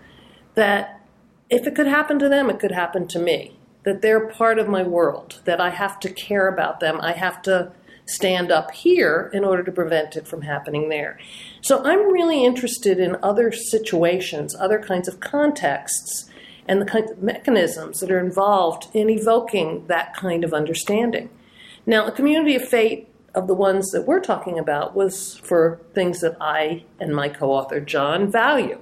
that 0.55 1.01
if 1.49 1.67
it 1.67 1.75
could 1.75 1.87
happen 1.87 2.19
to 2.19 2.29
them, 2.29 2.49
it 2.49 2.59
could 2.59 2.73
happen 2.73 3.07
to 3.09 3.19
me. 3.19 3.57
That 3.85 4.03
they're 4.03 4.29
part 4.29 4.59
of 4.59 4.69
my 4.69 4.83
world, 4.83 5.41
that 5.45 5.61
I 5.61 5.71
have 5.71 6.01
to 6.01 6.11
care 6.11 6.49
about 6.49 6.81
them. 6.81 7.01
I 7.01 7.13
have 7.13 7.41
to 7.43 7.73
stand 8.11 8.51
up 8.51 8.71
here 8.73 9.31
in 9.33 9.45
order 9.45 9.63
to 9.63 9.73
prevent 9.73 10.17
it 10.17 10.27
from 10.27 10.43
happening 10.43 10.89
there. 10.89 11.19
So 11.61 11.83
I'm 11.85 12.13
really 12.13 12.45
interested 12.45 12.99
in 12.99 13.17
other 13.23 13.53
situations, 13.53 14.55
other 14.55 14.79
kinds 14.79 15.09
of 15.09 15.21
contexts, 15.21 16.31
and 16.67 16.81
the 16.81 16.87
kinds 16.87 17.11
of 17.11 17.23
mechanisms 17.23 18.01
that 18.01 18.11
are 18.11 18.21
involved 18.21 18.89
in 18.95 19.11
evoking 19.11 19.87
that 19.87 20.15
kind 20.15 20.45
of 20.45 20.55
understanding. 20.55 21.31
Now, 21.87 22.07
a 22.07 22.13
community 22.13 22.55
of 22.55 22.67
fate 22.67 23.09
of 23.35 23.47
the 23.47 23.55
ones 23.55 23.91
that 23.91 24.07
we're 24.07 24.21
talking 24.21 24.59
about 24.59 24.95
was 24.95 25.39
for 25.39 25.81
things 25.95 26.21
that 26.21 26.37
I 26.41 26.85
and 26.99 27.15
my 27.15 27.29
co 27.29 27.51
author 27.53 27.81
John 27.81 28.31
value 28.31 28.79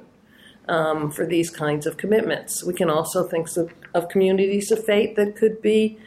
um, 0.68 1.10
for 1.10 1.26
these 1.26 1.50
kinds 1.50 1.86
of 1.86 1.96
commitments. 1.96 2.64
We 2.64 2.74
can 2.74 2.90
also 2.90 3.26
think 3.26 3.54
of, 3.56 3.72
of 3.94 4.08
communities 4.08 4.70
of 4.70 4.84
fate 4.84 5.16
that 5.16 5.36
could 5.36 5.62
be 5.62 5.98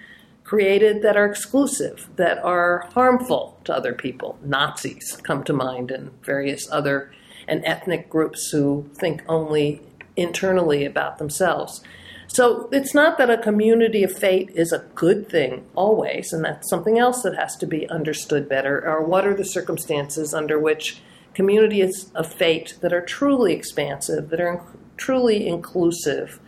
created 0.51 1.01
that 1.01 1.15
are 1.15 1.25
exclusive, 1.25 2.09
that 2.17 2.37
are 2.43 2.85
harmful 2.93 3.57
to 3.63 3.73
other 3.73 3.93
people. 3.93 4.37
Nazis 4.43 5.17
come 5.23 5.45
to 5.45 5.53
mind, 5.53 5.89
and 5.89 6.11
various 6.25 6.69
other 6.69 7.09
and 7.47 7.63
ethnic 7.63 8.09
groups 8.09 8.49
who 8.49 8.85
think 8.99 9.23
only 9.29 9.81
internally 10.17 10.83
about 10.83 11.19
themselves. 11.19 11.79
So 12.27 12.67
it's 12.73 12.93
not 12.93 13.17
that 13.17 13.29
a 13.29 13.37
community 13.37 14.03
of 14.03 14.11
fate 14.11 14.49
is 14.53 14.73
a 14.73 14.85
good 14.93 15.29
thing 15.29 15.63
always, 15.73 16.33
and 16.33 16.43
that's 16.43 16.69
something 16.69 16.99
else 16.99 17.21
that 17.21 17.37
has 17.37 17.55
to 17.55 17.65
be 17.65 17.89
understood 17.89 18.49
better. 18.49 18.85
Or 18.85 19.05
what 19.05 19.25
are 19.25 19.33
the 19.33 19.45
circumstances 19.45 20.33
under 20.33 20.59
which 20.59 21.01
communities 21.33 22.11
of 22.13 22.29
fate 22.29 22.75
that 22.81 22.91
are 22.91 23.05
truly 23.05 23.53
expansive, 23.53 24.29
that 24.31 24.41
are 24.41 24.61
truly 24.97 25.47
inclusive 25.47 26.41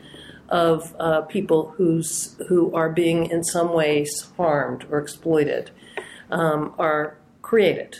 of 0.49 0.95
uh, 0.99 1.21
people 1.21 1.73
who's, 1.77 2.35
who 2.47 2.73
are 2.75 2.89
being 2.89 3.29
in 3.29 3.43
some 3.43 3.73
ways 3.73 4.27
harmed 4.37 4.85
or 4.89 4.99
exploited 4.99 5.71
um, 6.31 6.73
are 6.77 7.17
created. 7.41 7.99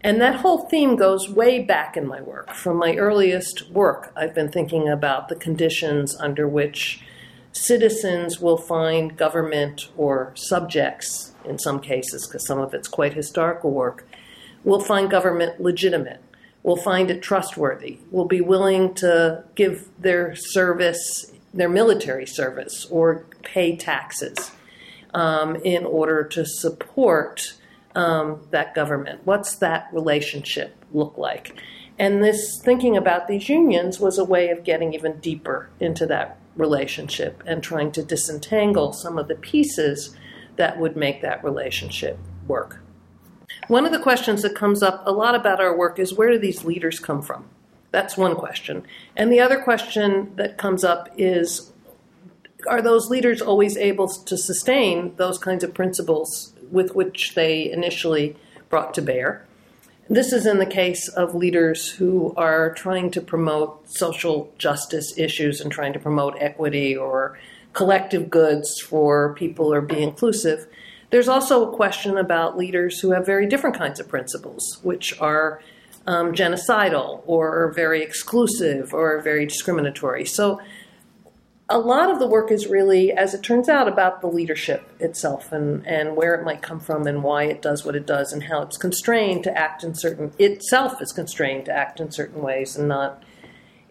And 0.00 0.20
that 0.20 0.36
whole 0.36 0.68
theme 0.68 0.94
goes 0.96 1.28
way 1.28 1.60
back 1.60 1.96
in 1.96 2.06
my 2.06 2.20
work. 2.20 2.54
From 2.54 2.76
my 2.76 2.94
earliest 2.94 3.70
work, 3.70 4.12
I've 4.16 4.34
been 4.34 4.50
thinking 4.50 4.88
about 4.88 5.28
the 5.28 5.34
conditions 5.34 6.14
under 6.16 6.46
which 6.46 7.02
citizens 7.52 8.40
will 8.40 8.56
find 8.56 9.16
government 9.16 9.88
or 9.96 10.32
subjects, 10.34 11.32
in 11.44 11.58
some 11.58 11.80
cases, 11.80 12.26
because 12.26 12.46
some 12.46 12.60
of 12.60 12.74
it's 12.74 12.86
quite 12.86 13.14
historical 13.14 13.72
work, 13.72 14.06
will 14.62 14.80
find 14.80 15.10
government 15.10 15.60
legitimate, 15.60 16.22
will 16.62 16.76
find 16.76 17.10
it 17.10 17.20
trustworthy, 17.22 17.98
will 18.12 18.26
be 18.26 18.40
willing 18.40 18.94
to 18.94 19.42
give 19.56 19.88
their 19.98 20.36
service, 20.36 21.32
their 21.54 21.68
military 21.68 22.26
service, 22.26 22.86
or 22.90 23.26
pay 23.42 23.76
taxes 23.76 24.50
um, 25.14 25.56
in 25.56 25.84
order 25.84 26.24
to 26.24 26.44
support 26.44 27.54
um, 27.94 28.46
that 28.50 28.74
government? 28.74 29.20
What's 29.24 29.56
that 29.56 29.88
relationship 29.92 30.84
look 30.92 31.16
like? 31.18 31.54
And 31.98 32.22
this 32.22 32.60
thinking 32.62 32.96
about 32.96 33.26
these 33.26 33.48
unions 33.48 33.98
was 33.98 34.18
a 34.18 34.24
way 34.24 34.50
of 34.50 34.62
getting 34.62 34.94
even 34.94 35.18
deeper 35.18 35.68
into 35.80 36.06
that 36.06 36.38
relationship 36.56 37.42
and 37.46 37.62
trying 37.62 37.92
to 37.92 38.02
disentangle 38.02 38.92
some 38.92 39.18
of 39.18 39.28
the 39.28 39.34
pieces 39.34 40.16
that 40.56 40.78
would 40.78 40.96
make 40.96 41.22
that 41.22 41.42
relationship 41.42 42.18
work. 42.46 42.80
One 43.68 43.86
of 43.86 43.92
the 43.92 43.98
questions 43.98 44.42
that 44.42 44.54
comes 44.54 44.82
up 44.82 45.02
a 45.06 45.12
lot 45.12 45.34
about 45.34 45.60
our 45.60 45.76
work 45.76 45.98
is 45.98 46.14
where 46.14 46.30
do 46.30 46.38
these 46.38 46.64
leaders 46.64 47.00
come 47.00 47.22
from? 47.22 47.48
That's 47.90 48.16
one 48.16 48.36
question. 48.36 48.84
And 49.16 49.32
the 49.32 49.40
other 49.40 49.58
question 49.60 50.34
that 50.36 50.58
comes 50.58 50.84
up 50.84 51.08
is 51.16 51.72
are 52.66 52.82
those 52.82 53.08
leaders 53.08 53.40
always 53.40 53.76
able 53.76 54.08
to 54.08 54.36
sustain 54.36 55.14
those 55.16 55.38
kinds 55.38 55.62
of 55.62 55.74
principles 55.74 56.52
with 56.70 56.94
which 56.94 57.34
they 57.34 57.70
initially 57.70 58.36
brought 58.68 58.94
to 58.94 59.02
bear. 59.02 59.46
This 60.10 60.32
is 60.32 60.46
in 60.46 60.58
the 60.58 60.66
case 60.66 61.08
of 61.08 61.34
leaders 61.34 61.90
who 61.90 62.32
are 62.36 62.72
trying 62.72 63.10
to 63.12 63.20
promote 63.20 63.88
social 63.90 64.52
justice 64.58 65.16
issues 65.18 65.60
and 65.60 65.70
trying 65.70 65.92
to 65.92 65.98
promote 65.98 66.36
equity 66.40 66.96
or 66.96 67.38
collective 67.74 68.30
goods 68.30 68.80
for 68.80 69.34
people 69.34 69.72
or 69.72 69.82
be 69.82 70.02
inclusive. 70.02 70.66
There's 71.10 71.28
also 71.28 71.70
a 71.70 71.76
question 71.76 72.16
about 72.16 72.56
leaders 72.56 73.00
who 73.00 73.12
have 73.12 73.26
very 73.26 73.46
different 73.46 73.76
kinds 73.76 74.00
of 74.00 74.08
principles, 74.08 74.78
which 74.82 75.18
are 75.20 75.62
um, 76.08 76.32
genocidal 76.32 77.22
or 77.26 77.70
very 77.76 78.02
exclusive 78.02 78.94
or 78.94 79.20
very 79.20 79.44
discriminatory. 79.44 80.24
So 80.24 80.58
a 81.68 81.78
lot 81.78 82.10
of 82.10 82.18
the 82.18 82.26
work 82.26 82.50
is 82.50 82.66
really, 82.66 83.12
as 83.12 83.34
it 83.34 83.42
turns 83.42 83.68
out, 83.68 83.86
about 83.88 84.22
the 84.22 84.26
leadership 84.26 84.88
itself 85.00 85.52
and, 85.52 85.86
and 85.86 86.16
where 86.16 86.34
it 86.34 86.46
might 86.46 86.62
come 86.62 86.80
from 86.80 87.06
and 87.06 87.22
why 87.22 87.44
it 87.44 87.60
does 87.60 87.84
what 87.84 87.94
it 87.94 88.06
does 88.06 88.32
and 88.32 88.44
how 88.44 88.62
it's 88.62 88.78
constrained 88.78 89.44
to 89.44 89.56
act 89.56 89.84
in 89.84 89.94
certain, 89.94 90.32
itself 90.38 91.02
is 91.02 91.12
constrained 91.12 91.66
to 91.66 91.72
act 91.72 92.00
in 92.00 92.10
certain 92.10 92.40
ways 92.40 92.74
and 92.74 92.88
not 92.88 93.22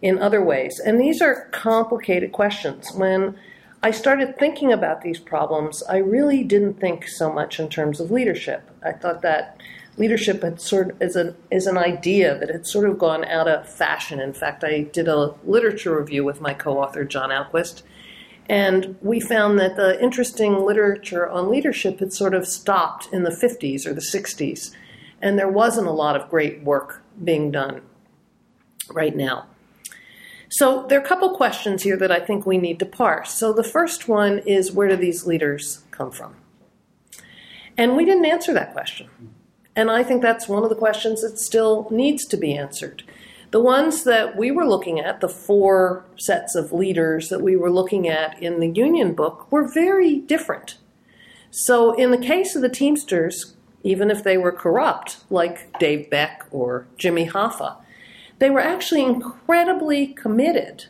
in 0.02 0.18
other 0.18 0.42
ways. 0.42 0.80
And 0.84 1.00
these 1.00 1.22
are 1.22 1.48
complicated 1.52 2.32
questions. 2.32 2.90
When 2.96 3.38
I 3.80 3.92
started 3.92 4.36
thinking 4.36 4.72
about 4.72 5.02
these 5.02 5.20
problems, 5.20 5.84
I 5.88 5.98
really 5.98 6.42
didn't 6.42 6.80
think 6.80 7.06
so 7.06 7.32
much 7.32 7.60
in 7.60 7.68
terms 7.68 8.00
of 8.00 8.10
leadership. 8.10 8.68
I 8.84 8.90
thought 8.90 9.22
that 9.22 9.60
leadership 9.98 10.42
had 10.42 10.60
sort 10.60 10.96
is 11.00 11.16
an 11.16 11.36
is 11.50 11.66
an 11.66 11.76
idea 11.76 12.38
that 12.38 12.48
had 12.48 12.66
sort 12.66 12.88
of 12.88 12.98
gone 12.98 13.24
out 13.24 13.48
of 13.48 13.68
fashion. 13.68 14.20
In 14.20 14.32
fact, 14.32 14.64
I 14.64 14.82
did 14.82 15.08
a 15.08 15.34
literature 15.44 15.98
review 15.98 16.24
with 16.24 16.40
my 16.40 16.54
co-author 16.54 17.04
John 17.04 17.30
Ahlquist, 17.30 17.82
and 18.48 18.96
we 19.02 19.20
found 19.20 19.58
that 19.58 19.76
the 19.76 20.02
interesting 20.02 20.64
literature 20.64 21.28
on 21.28 21.50
leadership 21.50 22.00
had 22.00 22.12
sort 22.12 22.34
of 22.34 22.46
stopped 22.46 23.08
in 23.12 23.24
the 23.24 23.30
50s 23.30 23.86
or 23.86 23.92
the 23.92 24.00
60s, 24.00 24.70
and 25.20 25.38
there 25.38 25.50
wasn't 25.50 25.86
a 25.86 25.92
lot 25.92 26.16
of 26.16 26.30
great 26.30 26.62
work 26.62 27.02
being 27.22 27.50
done 27.50 27.82
right 28.90 29.14
now. 29.14 29.46
So 30.50 30.86
there 30.86 30.98
are 30.98 31.02
a 31.02 31.06
couple 31.06 31.36
questions 31.36 31.82
here 31.82 31.96
that 31.98 32.10
I 32.10 32.20
think 32.20 32.46
we 32.46 32.56
need 32.56 32.78
to 32.78 32.86
parse. 32.86 33.32
So 33.32 33.52
the 33.52 33.62
first 33.62 34.08
one 34.08 34.38
is 34.38 34.72
where 34.72 34.88
do 34.88 34.96
these 34.96 35.26
leaders 35.26 35.82
come 35.90 36.10
from? 36.10 36.36
And 37.76 37.96
we 37.96 38.06
didn't 38.06 38.24
answer 38.24 38.54
that 38.54 38.72
question. 38.72 39.08
And 39.78 39.92
I 39.92 40.02
think 40.02 40.22
that's 40.22 40.48
one 40.48 40.64
of 40.64 40.70
the 40.70 40.74
questions 40.74 41.22
that 41.22 41.38
still 41.38 41.86
needs 41.92 42.24
to 42.26 42.36
be 42.36 42.52
answered. 42.52 43.04
The 43.52 43.60
ones 43.60 44.02
that 44.02 44.36
we 44.36 44.50
were 44.50 44.66
looking 44.66 44.98
at, 44.98 45.20
the 45.20 45.28
four 45.28 46.04
sets 46.16 46.56
of 46.56 46.72
leaders 46.72 47.28
that 47.28 47.42
we 47.42 47.54
were 47.54 47.70
looking 47.70 48.08
at 48.08 48.42
in 48.42 48.58
the 48.58 48.70
union 48.70 49.14
book, 49.14 49.46
were 49.52 49.72
very 49.72 50.16
different. 50.18 50.78
So, 51.52 51.94
in 51.94 52.10
the 52.10 52.18
case 52.18 52.56
of 52.56 52.62
the 52.62 52.68
Teamsters, 52.68 53.54
even 53.84 54.10
if 54.10 54.24
they 54.24 54.36
were 54.36 54.50
corrupt, 54.50 55.18
like 55.30 55.78
Dave 55.78 56.10
Beck 56.10 56.48
or 56.50 56.88
Jimmy 56.96 57.28
Hoffa, 57.28 57.76
they 58.40 58.50
were 58.50 58.58
actually 58.58 59.04
incredibly 59.04 60.08
committed 60.08 60.86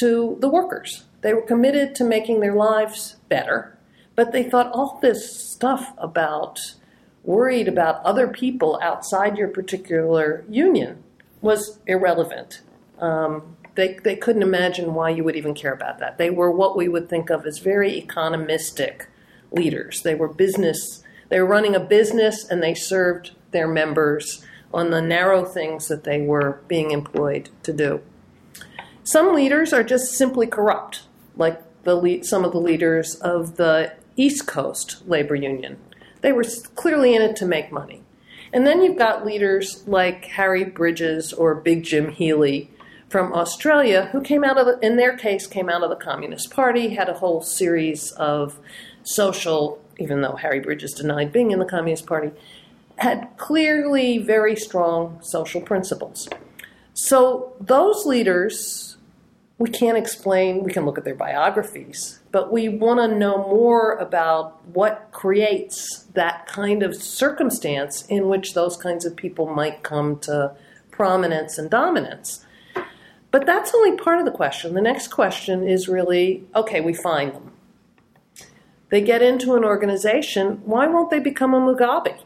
to 0.00 0.36
the 0.40 0.48
workers. 0.48 1.04
They 1.20 1.34
were 1.34 1.42
committed 1.42 1.94
to 1.94 2.04
making 2.04 2.40
their 2.40 2.56
lives 2.56 3.14
better, 3.28 3.78
but 4.16 4.32
they 4.32 4.42
thought 4.42 4.72
all 4.72 4.98
this 5.00 5.40
stuff 5.40 5.92
about 5.98 6.74
worried 7.22 7.68
about 7.68 8.02
other 8.04 8.28
people 8.28 8.78
outside 8.82 9.36
your 9.36 9.48
particular 9.48 10.44
union 10.48 11.02
was 11.40 11.78
irrelevant. 11.86 12.62
Um, 12.98 13.56
they, 13.74 13.98
they 14.02 14.16
couldn't 14.16 14.42
imagine 14.42 14.94
why 14.94 15.10
you 15.10 15.22
would 15.22 15.36
even 15.36 15.54
care 15.54 15.72
about 15.72 15.98
that. 16.00 16.18
They 16.18 16.30
were 16.30 16.50
what 16.50 16.76
we 16.76 16.88
would 16.88 17.08
think 17.08 17.30
of 17.30 17.46
as 17.46 17.58
very 17.58 18.00
economistic 18.00 19.06
leaders. 19.52 20.02
They 20.02 20.14
were 20.14 20.28
business, 20.28 21.04
they 21.28 21.40
were 21.40 21.46
running 21.46 21.76
a 21.76 21.80
business 21.80 22.44
and 22.48 22.62
they 22.62 22.74
served 22.74 23.32
their 23.50 23.68
members 23.68 24.44
on 24.72 24.90
the 24.90 25.00
narrow 25.00 25.44
things 25.44 25.88
that 25.88 26.04
they 26.04 26.20
were 26.20 26.60
being 26.68 26.90
employed 26.90 27.50
to 27.62 27.72
do. 27.72 28.02
Some 29.04 29.34
leaders 29.34 29.72
are 29.72 29.82
just 29.82 30.12
simply 30.12 30.46
corrupt, 30.46 31.02
like 31.36 31.62
the 31.84 32.20
some 32.22 32.44
of 32.44 32.52
the 32.52 32.60
leaders 32.60 33.14
of 33.16 33.56
the 33.56 33.94
East 34.16 34.46
Coast 34.46 35.06
labor 35.08 35.34
union. 35.34 35.78
They 36.20 36.32
were 36.32 36.44
clearly 36.74 37.14
in 37.14 37.22
it 37.22 37.36
to 37.36 37.46
make 37.46 37.72
money. 37.72 38.02
And 38.52 38.66
then 38.66 38.82
you've 38.82 38.98
got 38.98 39.26
leaders 39.26 39.86
like 39.86 40.24
Harry 40.26 40.64
Bridges 40.64 41.32
or 41.32 41.54
Big 41.54 41.84
Jim 41.84 42.10
Healy 42.10 42.70
from 43.08 43.32
Australia, 43.32 44.08
who 44.12 44.20
came 44.20 44.44
out 44.44 44.58
of, 44.58 44.66
the, 44.66 44.86
in 44.86 44.96
their 44.96 45.16
case, 45.16 45.46
came 45.46 45.68
out 45.68 45.82
of 45.82 45.90
the 45.90 45.96
Communist 45.96 46.50
Party, 46.50 46.90
had 46.90 47.08
a 47.08 47.14
whole 47.14 47.40
series 47.40 48.12
of 48.12 48.58
social, 49.02 49.82
even 49.98 50.20
though 50.20 50.36
Harry 50.36 50.60
Bridges 50.60 50.92
denied 50.92 51.32
being 51.32 51.50
in 51.50 51.58
the 51.58 51.64
Communist 51.64 52.06
Party, 52.06 52.30
had 52.96 53.28
clearly 53.36 54.18
very 54.18 54.56
strong 54.56 55.18
social 55.22 55.60
principles. 55.60 56.28
So 56.94 57.54
those 57.60 58.04
leaders, 58.04 58.87
we 59.58 59.68
can't 59.68 59.98
explain, 59.98 60.62
we 60.62 60.72
can 60.72 60.86
look 60.86 60.98
at 60.98 61.04
their 61.04 61.16
biographies, 61.16 62.20
but 62.30 62.52
we 62.52 62.68
want 62.68 63.00
to 63.00 63.18
know 63.18 63.38
more 63.38 63.94
about 63.94 64.64
what 64.68 65.08
creates 65.10 66.04
that 66.14 66.46
kind 66.46 66.82
of 66.84 66.94
circumstance 66.94 68.06
in 68.06 68.28
which 68.28 68.54
those 68.54 68.76
kinds 68.76 69.04
of 69.04 69.16
people 69.16 69.46
might 69.46 69.82
come 69.82 70.18
to 70.20 70.54
prominence 70.92 71.58
and 71.58 71.70
dominance. 71.70 72.44
But 73.32 73.46
that's 73.46 73.74
only 73.74 73.96
part 73.96 74.20
of 74.20 74.24
the 74.24 74.30
question. 74.30 74.74
The 74.74 74.80
next 74.80 75.08
question 75.08 75.66
is 75.66 75.88
really 75.88 76.44
okay, 76.54 76.80
we 76.80 76.94
find 76.94 77.34
them. 77.34 77.52
They 78.90 79.00
get 79.00 79.22
into 79.22 79.54
an 79.54 79.64
organization, 79.64 80.62
why 80.64 80.86
won't 80.86 81.10
they 81.10 81.18
become 81.18 81.52
a 81.52 81.60
Mugabe? 81.60 82.16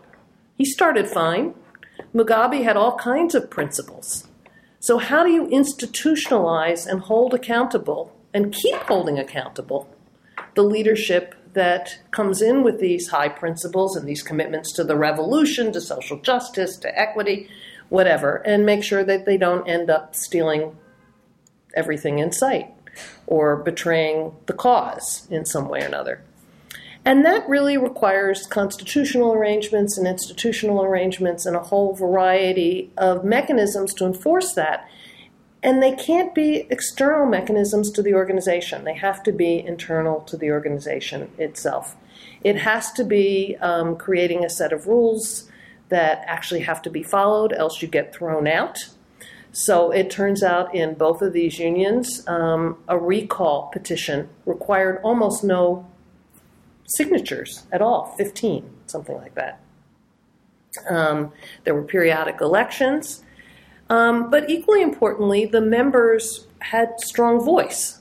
He 0.56 0.64
started 0.64 1.08
fine. 1.08 1.54
Mugabe 2.14 2.62
had 2.62 2.76
all 2.76 2.96
kinds 2.96 3.34
of 3.34 3.50
principles. 3.50 4.28
So, 4.82 4.98
how 4.98 5.22
do 5.22 5.30
you 5.30 5.46
institutionalize 5.46 6.88
and 6.88 7.02
hold 7.02 7.34
accountable 7.34 8.12
and 8.34 8.52
keep 8.52 8.74
holding 8.78 9.16
accountable 9.16 9.88
the 10.56 10.64
leadership 10.64 11.36
that 11.52 12.00
comes 12.10 12.42
in 12.42 12.64
with 12.64 12.80
these 12.80 13.06
high 13.06 13.28
principles 13.28 13.94
and 13.94 14.08
these 14.08 14.24
commitments 14.24 14.72
to 14.72 14.82
the 14.82 14.96
revolution, 14.96 15.72
to 15.74 15.80
social 15.80 16.18
justice, 16.18 16.76
to 16.78 16.98
equity, 16.98 17.48
whatever, 17.90 18.42
and 18.44 18.66
make 18.66 18.82
sure 18.82 19.04
that 19.04 19.24
they 19.24 19.36
don't 19.36 19.68
end 19.68 19.88
up 19.88 20.16
stealing 20.16 20.76
everything 21.74 22.18
in 22.18 22.32
sight 22.32 22.66
or 23.28 23.54
betraying 23.54 24.34
the 24.46 24.52
cause 24.52 25.28
in 25.30 25.44
some 25.44 25.68
way 25.68 25.82
or 25.82 25.86
another. 25.86 26.24
And 27.04 27.24
that 27.24 27.48
really 27.48 27.76
requires 27.76 28.46
constitutional 28.46 29.32
arrangements 29.32 29.98
and 29.98 30.06
institutional 30.06 30.84
arrangements 30.84 31.46
and 31.46 31.56
a 31.56 31.62
whole 31.62 31.94
variety 31.94 32.92
of 32.96 33.24
mechanisms 33.24 33.92
to 33.94 34.06
enforce 34.06 34.52
that. 34.54 34.88
And 35.64 35.82
they 35.82 35.94
can't 35.94 36.34
be 36.34 36.66
external 36.70 37.26
mechanisms 37.26 37.90
to 37.92 38.02
the 38.02 38.14
organization, 38.14 38.84
they 38.84 38.94
have 38.94 39.22
to 39.24 39.32
be 39.32 39.58
internal 39.58 40.20
to 40.22 40.36
the 40.36 40.50
organization 40.50 41.30
itself. 41.38 41.96
It 42.44 42.56
has 42.56 42.92
to 42.92 43.04
be 43.04 43.56
um, 43.60 43.96
creating 43.96 44.44
a 44.44 44.50
set 44.50 44.72
of 44.72 44.86
rules 44.86 45.48
that 45.88 46.24
actually 46.26 46.60
have 46.60 46.82
to 46.82 46.90
be 46.90 47.02
followed, 47.02 47.52
else 47.52 47.82
you 47.82 47.88
get 47.88 48.14
thrown 48.14 48.46
out. 48.46 48.78
So 49.52 49.90
it 49.90 50.10
turns 50.10 50.42
out 50.42 50.74
in 50.74 50.94
both 50.94 51.20
of 51.20 51.34
these 51.34 51.58
unions, 51.58 52.26
um, 52.26 52.78
a 52.88 52.98
recall 52.98 53.68
petition 53.70 54.30
required 54.46 54.98
almost 55.04 55.44
no 55.44 55.86
signatures 56.96 57.66
at 57.72 57.82
all 57.82 58.14
15, 58.16 58.68
something 58.86 59.16
like 59.16 59.34
that. 59.34 59.60
Um, 60.88 61.32
there 61.64 61.74
were 61.74 61.82
periodic 61.82 62.40
elections. 62.40 63.22
Um, 63.90 64.30
but 64.30 64.48
equally 64.48 64.80
importantly, 64.80 65.44
the 65.44 65.60
members 65.60 66.46
had 66.60 66.98
strong 67.00 67.44
voice 67.44 68.00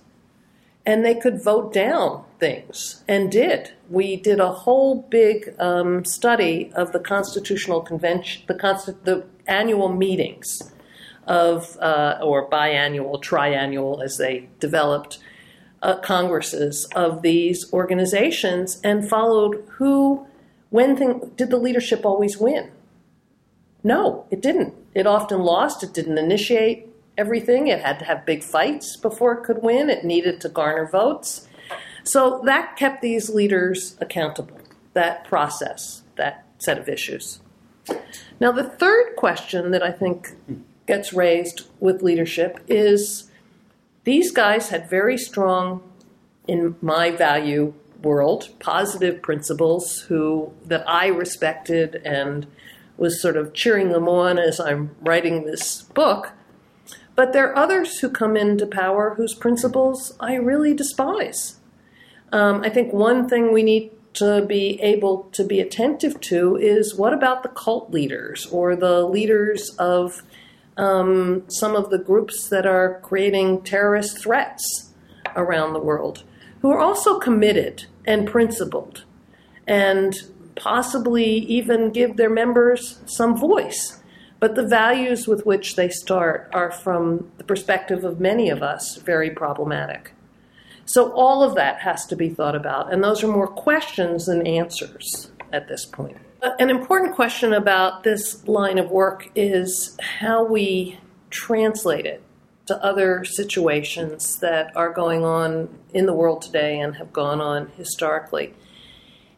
and 0.86 1.06
they 1.06 1.16
could 1.16 1.44
vote 1.44 1.74
down 1.74 2.24
things 2.40 3.04
and 3.08 3.32
did. 3.32 3.74
We 3.90 4.16
did 4.16 4.40
a 4.40 4.52
whole 4.52 5.02
big 5.10 5.54
um, 5.60 6.06
study 6.06 6.72
of 6.76 6.92
the 6.92 7.00
Constitutional 7.00 7.82
Convention, 7.82 8.44
the, 8.48 8.56
consti- 8.56 9.04
the 9.04 9.26
annual 9.48 9.90
meetings 9.90 10.72
of, 11.28 11.78
uh, 11.80 12.20
or 12.24 12.50
biannual, 12.50 13.22
triannual 13.22 14.04
as 14.04 14.18
they 14.18 14.50
developed, 14.60 15.20
uh, 15.82 15.98
congresses 16.00 16.86
of 16.96 17.22
these 17.22 17.72
organizations 17.74 18.80
and 18.84 19.08
followed 19.08 19.64
who, 19.78 20.28
when 20.70 20.96
thing, 20.96 21.32
did 21.36 21.50
the 21.50 21.58
leadership 21.58 22.06
always 22.06 22.38
win? 22.38 22.72
No, 23.84 24.26
it 24.30 24.42
didn't. 24.42 24.76
It 24.94 25.08
often 25.08 25.42
lost. 25.42 25.84
It 25.84 25.94
didn't 25.94 26.18
initiate 26.18 26.88
everything. 27.18 27.68
It 27.68 27.82
had 27.82 28.00
to 28.00 28.06
have 28.06 28.26
big 28.26 28.44
fights 28.44 28.96
before 28.96 29.34
it 29.34 29.44
could 29.44 29.64
win. 29.64 29.90
It 29.90 30.06
needed 30.06 30.40
to 30.42 30.50
garner 30.50 30.88
votes. 30.88 31.48
So 32.04 32.42
that 32.46 32.76
kept 32.76 33.02
these 33.02 33.30
leaders 33.30 33.96
accountable, 34.00 34.60
that 34.94 35.26
process, 35.26 36.04
that 36.16 36.46
set 36.60 36.78
of 36.78 36.90
issues. 36.90 37.40
Now, 38.40 38.52
the 38.52 38.64
third 38.64 39.16
question 39.16 39.72
that 39.72 39.84
I 39.84 39.92
think 39.92 40.36
gets 40.88 41.14
raised 41.14 41.68
with 41.80 42.02
leadership 42.02 42.60
is 42.68 43.31
these 44.04 44.32
guys 44.32 44.70
had 44.70 44.90
very 44.90 45.18
strong, 45.18 45.84
in 46.48 46.76
my 46.82 47.12
value 47.12 47.74
world, 48.02 48.50
positive 48.60 49.22
principles 49.22 50.02
who 50.02 50.52
that 50.66 50.84
I 50.90 51.08
respected 51.08 52.02
and 52.04 52.48
was 52.98 53.22
sort 53.22 53.38
of 53.38 53.54
cheering 53.54 53.90
them 53.90 54.08
on 54.08 54.38
as 54.38 54.60
I'm 54.60 54.96
writing 55.02 55.46
this 55.46 55.84
book. 55.84 56.32
But 57.16 57.34
there 57.34 57.50
are 57.50 57.56
others 57.56 58.00
who 58.00 58.10
come 58.10 58.36
into 58.36 58.66
power 58.66 59.16
whose 59.16 59.34
principles 59.34 60.16
I 60.20 60.36
really 60.36 60.74
despise. 60.74 61.58
Um, 62.32 62.64
I 62.64 62.70
think 62.70 62.94
one 62.94 63.28
thing 63.28 63.52
we 63.52 63.64
need 63.64 63.92
to 64.14 64.46
be 64.46 64.80
able 64.82 65.24
to 65.32 65.44
be 65.44 65.60
attentive 65.60 66.20
to 66.22 66.58
is 66.58 66.96
what 66.96 67.14
about 67.14 67.44
the 67.44 67.50
cult 67.50 67.92
leaders 67.92 68.46
or 68.48 68.76
the 68.76 69.06
leaders 69.06 69.70
of 69.78 70.24
um, 70.78 71.44
some 71.50 71.76
of 71.76 71.90
the 71.90 72.00
groups 72.00 72.50
that 72.50 72.66
are 72.66 73.00
creating 73.02 73.62
terrorist 73.64 74.18
threats 74.20 74.94
around 75.36 75.74
the 75.74 75.80
world, 75.80 76.24
who 76.62 76.72
are 76.72 76.80
also 76.80 77.20
committed 77.20 77.86
and 78.06 78.28
principled 78.28 79.04
and 79.68 80.16
possibly 80.56 81.26
even 81.26 81.92
give 81.92 82.18
their 82.18 82.30
members 82.30 83.00
some 83.06 83.38
voice. 83.38 84.02
But 84.40 84.56
the 84.56 84.68
values 84.68 85.28
with 85.28 85.46
which 85.46 85.76
they 85.76 85.90
start 85.90 86.50
are, 86.52 86.72
from 86.72 87.32
the 87.38 87.44
perspective 87.44 88.04
of 88.04 88.20
many 88.20 88.50
of 88.50 88.64
us, 88.64 88.98
very 88.98 89.30
problematic. 89.30 90.14
So 90.86 91.12
all 91.14 91.44
of 91.44 91.56
that 91.56 91.82
has 91.82 92.06
to 92.08 92.16
be 92.16 92.30
thought 92.30 92.56
about, 92.56 92.92
and 92.92 93.04
those 93.04 93.24
are 93.24 93.28
more 93.28 93.48
questions 93.48 94.26
than 94.26 94.46
answers 94.48 95.32
at 95.54 95.68
this 95.68 95.86
point. 95.86 96.18
An 96.42 96.72
important 96.72 97.14
question 97.14 97.54
about 97.54 98.04
this 98.04 98.48
line 98.48 98.80
of 98.80 98.90
work 98.90 99.30
is 99.36 99.96
how 100.02 100.44
we 100.44 101.00
translate 101.30 102.08
it 102.08 102.24
to 102.66 102.84
other 102.84 103.24
situations 103.24 104.40
that 104.40 104.76
are 104.76 104.92
going 104.92 105.24
on 105.24 105.70
in 105.94 106.08
the 106.08 106.14
world 106.14 106.42
today 106.42 106.80
and 106.80 106.96
have 106.96 107.14
gone 107.14 107.42
on 107.42 107.68
historically. 107.78 108.56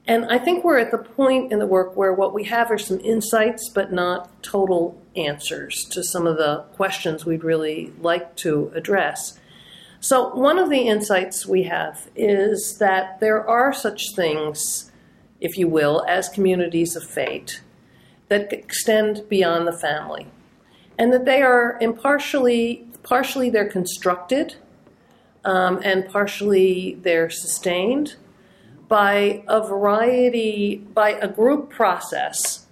And 0.07 0.25
I 0.25 0.37
think 0.37 0.63
we're 0.63 0.77
at 0.77 0.91
the 0.91 0.97
point 0.97 1.51
in 1.51 1.59
the 1.59 1.67
work 1.67 1.97
where 1.97 2.13
what 2.13 2.33
we 2.33 2.45
have 2.45 2.71
are 2.71 2.77
some 2.77 3.01
insights, 3.01 3.67
but 3.67 3.91
not 3.91 4.41
total 4.41 5.01
answers 5.15 5.83
to 5.91 6.03
some 6.05 6.25
of 6.25 6.37
the 6.37 6.63
questions 6.73 7.25
we'd 7.25 7.43
really 7.43 7.91
like 7.99 8.35
to 8.37 8.71
address. 8.75 9.39
So, 9.99 10.33
one 10.35 10.57
of 10.57 10.69
the 10.69 10.87
insights 10.87 11.45
we 11.45 11.63
have 11.63 12.09
is 12.15 12.77
that 12.79 13.19
there 13.19 13.45
are 13.47 13.73
such 13.73 14.13
things 14.15 14.91
if 15.43 15.57
you 15.57 15.67
will, 15.67 16.03
as 16.07 16.29
communities 16.29 16.95
of 16.95 17.03
fate 17.03 17.61
that 18.29 18.51
extend 18.51 19.27
beyond 19.29 19.67
the 19.67 19.77
family. 19.77 20.25
And 20.97 21.13
that 21.13 21.25
they 21.25 21.41
are 21.41 21.77
impartially, 21.81 22.87
partially 23.03 23.49
they're 23.51 23.69
constructed 23.69 24.55
um, 25.45 25.79
and 25.83 26.07
partially 26.07 26.97
they're 27.01 27.29
sustained 27.29 28.15
by 28.87 29.43
a 29.47 29.61
variety, 29.61 30.77
by 30.93 31.11
a 31.11 31.27
group 31.27 31.69
process 31.69 32.65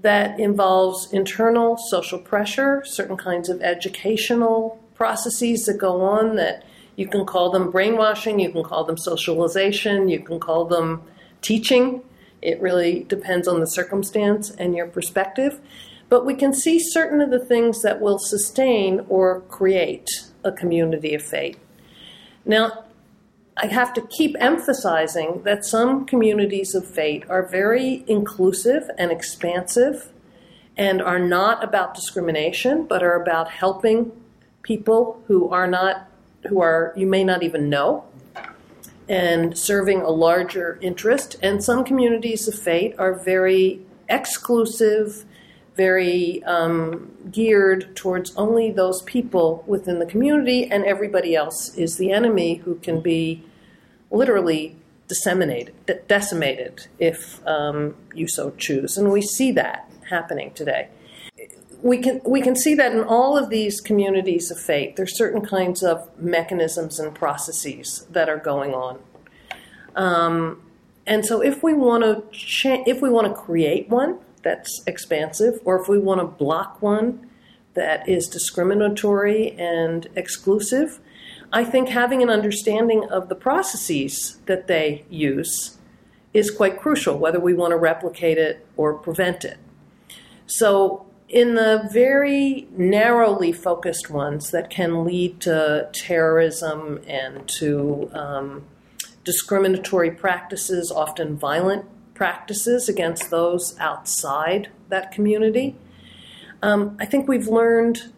that 0.00 0.38
involves 0.38 1.12
internal 1.12 1.76
social 1.76 2.18
pressure, 2.18 2.82
certain 2.84 3.16
kinds 3.16 3.48
of 3.48 3.60
educational 3.60 4.80
processes 4.94 5.64
that 5.64 5.78
go 5.78 6.02
on 6.02 6.36
that 6.36 6.64
you 6.96 7.08
can 7.08 7.24
call 7.24 7.50
them 7.50 7.70
brainwashing, 7.70 8.38
you 8.38 8.50
can 8.52 8.62
call 8.62 8.84
them 8.84 8.98
socialization, 8.98 10.08
you 10.08 10.20
can 10.20 10.38
call 10.38 10.66
them 10.66 11.02
teaching. 11.40 12.02
It 12.42 12.60
really 12.60 13.04
depends 13.04 13.46
on 13.46 13.60
the 13.60 13.66
circumstance 13.66 14.50
and 14.50 14.74
your 14.74 14.88
perspective. 14.88 15.60
But 16.08 16.26
we 16.26 16.34
can 16.34 16.52
see 16.52 16.78
certain 16.78 17.22
of 17.22 17.30
the 17.30 17.44
things 17.44 17.80
that 17.82 18.00
will 18.00 18.18
sustain 18.18 19.06
or 19.08 19.40
create 19.42 20.08
a 20.44 20.52
community 20.52 21.14
of 21.14 21.22
faith. 21.22 21.58
Now, 22.44 22.84
I 23.56 23.66
have 23.66 23.94
to 23.94 24.02
keep 24.02 24.34
emphasizing 24.40 25.42
that 25.44 25.64
some 25.64 26.04
communities 26.04 26.74
of 26.74 26.86
faith 26.86 27.24
are 27.28 27.46
very 27.46 28.04
inclusive 28.06 28.90
and 28.98 29.12
expansive 29.12 30.10
and 30.76 31.02
are 31.02 31.18
not 31.18 31.62
about 31.62 31.94
discrimination, 31.94 32.86
but 32.86 33.02
are 33.02 33.20
about 33.22 33.50
helping 33.50 34.10
people 34.62 35.22
who 35.28 35.48
are 35.50 35.66
not, 35.66 36.08
who 36.48 36.60
are, 36.60 36.92
you 36.96 37.06
may 37.06 37.24
not 37.24 37.42
even 37.42 37.68
know, 37.68 38.04
and 39.12 39.58
serving 39.58 40.00
a 40.00 40.08
larger 40.08 40.78
interest. 40.80 41.36
And 41.42 41.62
some 41.62 41.84
communities 41.84 42.48
of 42.48 42.54
faith 42.54 42.94
are 42.98 43.12
very 43.12 43.82
exclusive, 44.08 45.26
very 45.76 46.42
um, 46.44 47.12
geared 47.30 47.94
towards 47.94 48.34
only 48.36 48.70
those 48.70 49.02
people 49.02 49.64
within 49.66 49.98
the 49.98 50.06
community, 50.06 50.64
and 50.64 50.82
everybody 50.86 51.36
else 51.36 51.76
is 51.76 51.98
the 51.98 52.10
enemy 52.10 52.54
who 52.54 52.76
can 52.76 53.02
be 53.02 53.44
literally 54.10 54.76
disseminated, 55.08 55.74
decimated 56.08 56.86
if 56.98 57.46
um, 57.46 57.94
you 58.14 58.26
so 58.26 58.50
choose. 58.52 58.96
And 58.96 59.12
we 59.12 59.20
see 59.20 59.52
that 59.52 59.90
happening 60.08 60.52
today. 60.54 60.88
We 61.82 61.98
can, 61.98 62.20
we 62.24 62.40
can 62.40 62.54
see 62.54 62.74
that 62.76 62.92
in 62.92 63.02
all 63.02 63.36
of 63.36 63.50
these 63.50 63.80
communities 63.80 64.50
of 64.50 64.60
faith, 64.60 64.96
there's 64.96 65.16
certain 65.16 65.44
kinds 65.44 65.82
of 65.82 66.08
mechanisms 66.18 67.00
and 67.00 67.12
processes 67.14 68.06
that 68.10 68.28
are 68.28 68.38
going 68.38 68.72
on. 68.72 69.00
Um, 69.96 70.62
and 71.06 71.26
so, 71.26 71.42
if 71.42 71.62
we 71.62 71.74
want 71.74 72.04
to 72.04 72.22
cha- 72.30 72.84
if 72.86 73.02
we 73.02 73.10
want 73.10 73.26
to 73.26 73.34
create 73.34 73.88
one 73.88 74.20
that's 74.42 74.82
expansive, 74.86 75.60
or 75.64 75.80
if 75.80 75.88
we 75.88 75.98
want 75.98 76.20
to 76.20 76.26
block 76.26 76.80
one 76.80 77.28
that 77.74 78.08
is 78.08 78.28
discriminatory 78.28 79.52
and 79.52 80.08
exclusive. 80.14 81.00
I 81.52 81.64
think 81.64 81.88
having 81.88 82.22
an 82.22 82.30
understanding 82.30 83.04
of 83.10 83.28
the 83.28 83.34
processes 83.34 84.38
that 84.46 84.66
they 84.66 85.04
use 85.10 85.78
is 86.32 86.50
quite 86.50 86.80
crucial, 86.80 87.18
whether 87.18 87.38
we 87.38 87.52
want 87.52 87.72
to 87.72 87.76
replicate 87.76 88.38
it 88.38 88.66
or 88.76 88.94
prevent 88.94 89.44
it. 89.44 89.58
So, 90.46 91.06
in 91.32 91.54
the 91.54 91.88
very 91.90 92.68
narrowly 92.76 93.52
focused 93.52 94.10
ones 94.10 94.50
that 94.50 94.68
can 94.68 95.02
lead 95.02 95.40
to 95.40 95.88
terrorism 95.94 97.00
and 97.08 97.48
to 97.48 98.10
um, 98.12 98.62
discriminatory 99.24 100.10
practices, 100.10 100.92
often 100.92 101.34
violent 101.38 101.86
practices 102.12 102.86
against 102.86 103.30
those 103.30 103.74
outside 103.80 104.68
that 104.90 105.10
community, 105.10 105.74
um, 106.62 106.98
I 107.00 107.06
think 107.06 107.26
we've 107.26 107.48
learned 107.48 108.12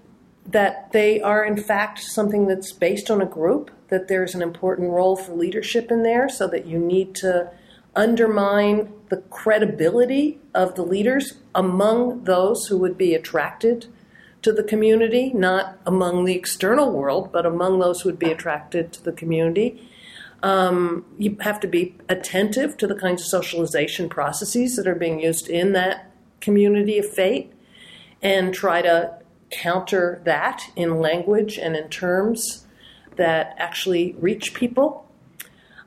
that 0.46 0.90
they 0.90 1.20
are, 1.20 1.44
in 1.44 1.56
fact, 1.56 2.00
something 2.00 2.48
that's 2.48 2.72
based 2.72 3.12
on 3.12 3.22
a 3.22 3.26
group, 3.26 3.70
that 3.88 4.08
there's 4.08 4.34
an 4.34 4.42
important 4.42 4.90
role 4.90 5.16
for 5.16 5.34
leadership 5.34 5.92
in 5.92 6.02
there, 6.02 6.28
so 6.28 6.48
that 6.48 6.66
you 6.66 6.80
need 6.80 7.14
to 7.14 7.48
undermine 7.94 8.92
the 9.14 9.20
credibility 9.30 10.40
of 10.54 10.74
the 10.74 10.82
leaders 10.82 11.34
among 11.54 12.24
those 12.24 12.66
who 12.66 12.76
would 12.76 12.98
be 12.98 13.14
attracted 13.14 13.86
to 14.42 14.52
the 14.52 14.64
community, 14.64 15.32
not 15.32 15.78
among 15.86 16.24
the 16.24 16.34
external 16.34 16.90
world, 16.90 17.30
but 17.30 17.46
among 17.46 17.78
those 17.78 18.00
who 18.00 18.08
would 18.08 18.18
be 18.18 18.32
attracted 18.32 18.92
to 18.92 19.04
the 19.04 19.12
community. 19.12 19.88
Um, 20.42 21.04
you 21.16 21.36
have 21.42 21.60
to 21.60 21.68
be 21.68 21.94
attentive 22.08 22.76
to 22.78 22.88
the 22.88 22.96
kinds 22.96 23.22
of 23.22 23.28
socialization 23.28 24.08
processes 24.08 24.74
that 24.74 24.88
are 24.88 24.96
being 24.96 25.20
used 25.20 25.48
in 25.48 25.74
that 25.74 26.10
community 26.40 26.98
of 26.98 27.08
fate 27.08 27.52
and 28.20 28.52
try 28.52 28.82
to 28.82 29.16
counter 29.50 30.20
that 30.24 30.72
in 30.74 30.98
language 30.98 31.56
and 31.56 31.76
in 31.76 31.88
terms 31.88 32.66
that 33.14 33.54
actually 33.58 34.16
reach 34.18 34.54
people. 34.54 35.08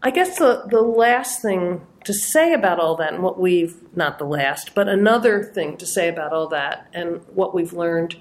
I 0.01 0.11
guess 0.11 0.39
the, 0.39 0.63
the 0.69 0.81
last 0.81 1.41
thing 1.41 1.81
to 2.07 2.13
say 2.13 2.53
about 2.53 2.79
all 2.79 2.95
that 2.95 3.11
and 3.11 3.21
what 3.21 3.37
we've, 3.37 3.75
not 3.93 4.17
the 4.17 4.23
last, 4.23 4.73
but 4.73 4.87
another 4.87 5.43
thing 5.43 5.75
to 5.75 5.85
say 5.85 6.07
about 6.07 6.31
all 6.31 6.47
that 6.47 6.87
and 6.93 7.19
what 7.35 7.53
we've 7.53 7.73
learned 7.73 8.15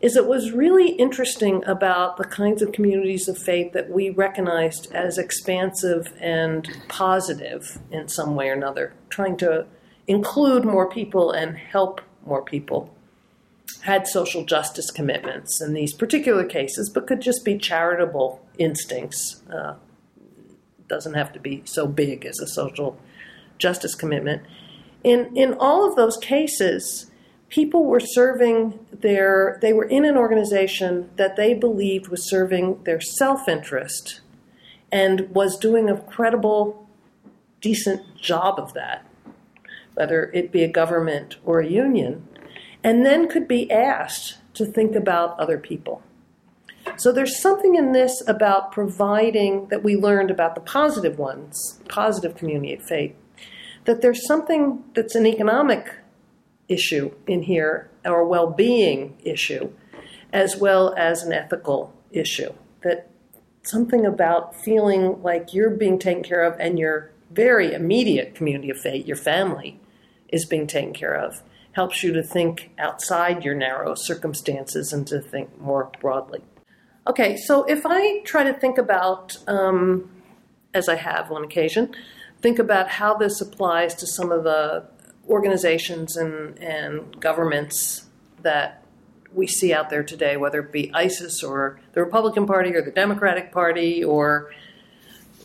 is 0.00 0.14
it 0.14 0.28
was 0.28 0.52
really 0.52 0.90
interesting 0.92 1.64
about 1.64 2.18
the 2.18 2.24
kinds 2.24 2.62
of 2.62 2.70
communities 2.70 3.26
of 3.26 3.36
faith 3.36 3.72
that 3.72 3.90
we 3.90 4.10
recognized 4.10 4.92
as 4.92 5.18
expansive 5.18 6.12
and 6.20 6.68
positive 6.86 7.80
in 7.90 8.06
some 8.06 8.36
way 8.36 8.48
or 8.48 8.52
another, 8.52 8.94
trying 9.08 9.36
to 9.36 9.66
include 10.06 10.64
more 10.64 10.88
people 10.88 11.32
and 11.32 11.58
help 11.58 12.00
more 12.24 12.42
people. 12.42 12.94
Had 13.80 14.06
social 14.06 14.44
justice 14.44 14.92
commitments 14.92 15.60
in 15.60 15.74
these 15.74 15.92
particular 15.92 16.44
cases, 16.44 16.88
but 16.94 17.08
could 17.08 17.20
just 17.20 17.44
be 17.44 17.58
charitable 17.58 18.40
instincts. 18.56 19.42
Uh, 19.52 19.74
doesn't 20.86 21.14
have 21.14 21.32
to 21.32 21.40
be 21.40 21.62
so 21.64 21.88
big 21.88 22.24
as 22.24 22.38
a 22.38 22.46
social 22.46 22.96
justice 23.58 23.94
commitment. 23.94 24.42
In, 25.04 25.36
in 25.36 25.54
all 25.54 25.88
of 25.88 25.96
those 25.96 26.16
cases, 26.16 27.10
people 27.48 27.84
were 27.84 28.00
serving 28.00 28.78
their, 28.92 29.58
they 29.62 29.72
were 29.72 29.84
in 29.84 30.04
an 30.04 30.16
organization 30.16 31.10
that 31.16 31.36
they 31.36 31.54
believed 31.54 32.08
was 32.08 32.28
serving 32.28 32.82
their 32.84 33.00
self 33.00 33.48
interest 33.48 34.20
and 34.90 35.28
was 35.30 35.58
doing 35.58 35.88
a 35.88 36.00
credible, 36.00 36.88
decent 37.60 38.16
job 38.16 38.58
of 38.58 38.72
that, 38.74 39.04
whether 39.94 40.30
it 40.32 40.52
be 40.52 40.62
a 40.62 40.68
government 40.68 41.36
or 41.44 41.60
a 41.60 41.68
union, 41.68 42.26
and 42.82 43.04
then 43.04 43.28
could 43.28 43.48
be 43.48 43.70
asked 43.70 44.38
to 44.54 44.64
think 44.64 44.94
about 44.94 45.38
other 45.38 45.58
people. 45.58 46.02
So 46.96 47.12
there's 47.12 47.40
something 47.40 47.74
in 47.74 47.92
this 47.92 48.22
about 48.26 48.72
providing 48.72 49.66
that 49.68 49.82
we 49.82 49.96
learned 49.96 50.30
about 50.30 50.54
the 50.54 50.60
positive 50.60 51.18
ones, 51.18 51.80
positive 51.88 52.36
community 52.36 52.74
of 52.74 52.82
faith, 52.82 53.14
that 53.86 54.02
there's 54.02 54.26
something 54.26 54.84
that's 54.94 55.14
an 55.14 55.26
economic 55.26 55.92
issue 56.68 57.12
in 57.26 57.42
here, 57.42 57.90
or 58.04 58.24
well 58.24 58.50
being 58.50 59.16
issue, 59.24 59.70
as 60.32 60.56
well 60.56 60.94
as 60.96 61.22
an 61.22 61.32
ethical 61.32 61.94
issue. 62.10 62.52
That 62.82 63.08
something 63.62 64.04
about 64.04 64.54
feeling 64.54 65.22
like 65.22 65.54
you're 65.54 65.70
being 65.70 65.98
taken 65.98 66.22
care 66.22 66.42
of 66.42 66.58
and 66.60 66.78
your 66.78 67.10
very 67.30 67.72
immediate 67.72 68.34
community 68.34 68.70
of 68.70 68.78
faith, 68.78 69.06
your 69.06 69.16
family, 69.16 69.80
is 70.28 70.44
being 70.44 70.66
taken 70.66 70.92
care 70.92 71.14
of, 71.14 71.42
helps 71.72 72.02
you 72.02 72.12
to 72.12 72.22
think 72.22 72.70
outside 72.78 73.44
your 73.44 73.54
narrow 73.54 73.94
circumstances 73.94 74.92
and 74.92 75.06
to 75.06 75.20
think 75.20 75.60
more 75.60 75.90
broadly. 76.00 76.40
Okay, 77.08 77.36
so 77.36 77.64
if 77.64 77.82
I 77.84 78.20
try 78.20 78.42
to 78.44 78.52
think 78.52 78.78
about, 78.78 79.36
um, 79.46 80.10
as 80.74 80.88
I 80.88 80.96
have 80.96 81.30
on 81.30 81.44
occasion, 81.44 81.94
think 82.40 82.58
about 82.58 82.88
how 82.88 83.14
this 83.14 83.40
applies 83.40 83.94
to 83.96 84.06
some 84.06 84.30
of 84.30 84.44
the 84.44 84.84
organizations 85.28 86.16
and, 86.16 86.58
and 86.58 87.20
governments 87.20 88.06
that 88.42 88.84
we 89.34 89.46
see 89.46 89.72
out 89.72 89.90
there 89.90 90.02
today, 90.02 90.36
whether 90.36 90.60
it 90.60 90.72
be 90.72 90.90
ISIS 90.94 91.42
or 91.42 91.80
the 91.92 92.02
Republican 92.02 92.46
Party 92.46 92.74
or 92.74 92.82
the 92.82 92.90
Democratic 92.90 93.52
Party 93.52 94.02
or 94.02 94.50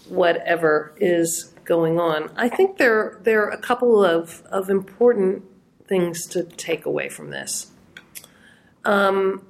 whatever 0.08 0.94
is 0.98 1.54
going 1.66 2.00
on. 2.00 2.32
I 2.36 2.50
think 2.50 2.78
there, 2.78 3.20
there 3.24 3.44
are 3.44 3.50
a 3.50 3.58
couple 3.58 4.04
of, 4.04 4.44
of 4.52 4.70
important 4.70 5.44
things 5.88 6.26
to 6.28 6.44
take 6.44 6.86
away 6.86 7.10
from 7.10 7.30
this. 7.30 7.72
Um, 8.86 9.46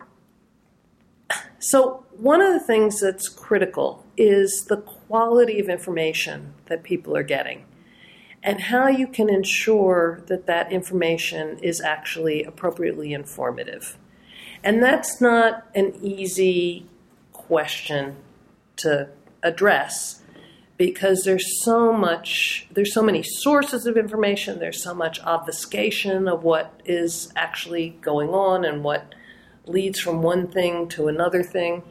so, 1.60 2.06
one 2.17 2.41
of 2.41 2.54
the 2.54 2.60
things 2.60 2.99
that's 2.99 3.30
critical 3.30 4.06
is 4.17 4.65
the 4.65 4.84
quality 5.12 5.60
of 5.60 5.67
information 5.67 6.54
that 6.67 6.84
people 6.84 7.17
are 7.17 7.24
getting 7.24 7.65
and 8.41 8.62
how 8.62 8.88
you 8.88 9.06
can 9.06 9.30
ensure 9.30 10.24
that 10.28 10.45
that 10.45 10.71
information 10.71 11.60
is 11.60 11.82
actually 11.82 12.45
appropriately 12.45 13.12
informative. 13.12 13.97
And 14.63 14.82
that's 14.82 15.19
not 15.19 15.67
an 15.76 15.93
easy 16.02 16.86
question 17.34 18.15
to 18.78 19.10
address 19.43 20.21
because 20.78 21.24
there's 21.26 21.62
so 21.62 21.91
much 21.91 22.67
there's 22.71 22.93
so 22.93 23.04
many 23.04 23.21
sources 23.21 23.86
of 23.86 23.97
information 23.97 24.60
there's 24.60 24.82
so 24.82 24.93
much 24.93 25.19
obfuscation 25.24 26.28
of 26.28 26.43
what 26.43 26.82
is 26.86 27.32
actually 27.36 27.89
going 28.02 28.30
on 28.30 28.63
and 28.63 28.84
what 28.84 29.13
leads 29.65 30.00
from 30.00 30.21
one 30.21 30.47
thing 30.47 30.88
to 30.88 31.08
another 31.08 31.43
thing 31.43 31.84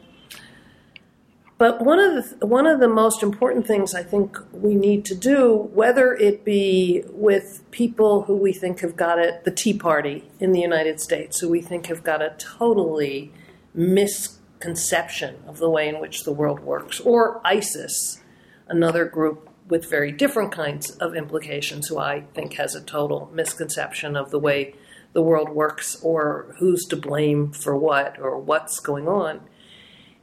but 1.61 1.79
one 1.79 1.99
of 1.99 2.39
the 2.39 2.47
one 2.47 2.65
of 2.65 2.79
the 2.79 2.87
most 2.87 3.21
important 3.21 3.67
things 3.67 3.93
I 3.93 4.01
think 4.01 4.35
we 4.51 4.73
need 4.73 5.05
to 5.05 5.13
do, 5.13 5.69
whether 5.75 6.15
it 6.15 6.43
be 6.43 7.03
with 7.11 7.61
people 7.69 8.23
who 8.23 8.35
we 8.35 8.51
think 8.51 8.79
have 8.79 8.95
got 8.95 9.19
it, 9.19 9.43
the 9.43 9.51
Tea 9.51 9.75
Party 9.75 10.27
in 10.39 10.53
the 10.53 10.59
United 10.59 10.99
States, 10.99 11.39
who 11.39 11.49
we 11.49 11.61
think 11.61 11.85
have 11.85 12.03
got 12.03 12.19
a 12.19 12.33
totally 12.39 13.31
misconception 13.75 15.35
of 15.45 15.59
the 15.59 15.69
way 15.69 15.87
in 15.87 15.99
which 15.99 16.23
the 16.23 16.31
world 16.31 16.61
works, 16.61 16.99
or 16.99 17.39
ISIS, 17.45 18.23
another 18.67 19.05
group 19.05 19.47
with 19.67 19.87
very 19.87 20.11
different 20.11 20.51
kinds 20.51 20.89
of 20.97 21.13
implications, 21.13 21.89
who 21.89 21.99
I 21.99 22.21
think 22.33 22.53
has 22.53 22.73
a 22.73 22.81
total 22.81 23.29
misconception 23.35 24.15
of 24.15 24.31
the 24.31 24.39
way 24.39 24.73
the 25.13 25.21
world 25.21 25.49
works, 25.49 26.01
or 26.01 26.55
who's 26.57 26.85
to 26.85 26.95
blame 26.95 27.51
for 27.51 27.77
what, 27.77 28.19
or 28.19 28.39
what's 28.39 28.79
going 28.79 29.07
on 29.07 29.41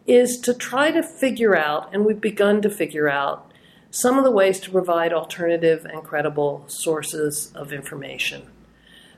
is 0.09 0.40
to 0.40 0.55
try 0.55 0.90
to 0.90 1.03
figure 1.03 1.55
out, 1.55 1.90
and 1.92 2.05
we've 2.05 2.21
begun 2.21 2.62
to 2.62 2.71
figure 2.71 3.09
out, 3.09 3.53
some 3.90 4.18
of 4.18 4.25
the 4.25 4.31
ways 4.31 4.59
to 4.61 4.71
provide 4.71 5.12
alternative 5.12 5.85
and 5.85 6.03
credible 6.03 6.64
sources 6.66 7.53
of 7.55 7.73
information. 7.73 8.51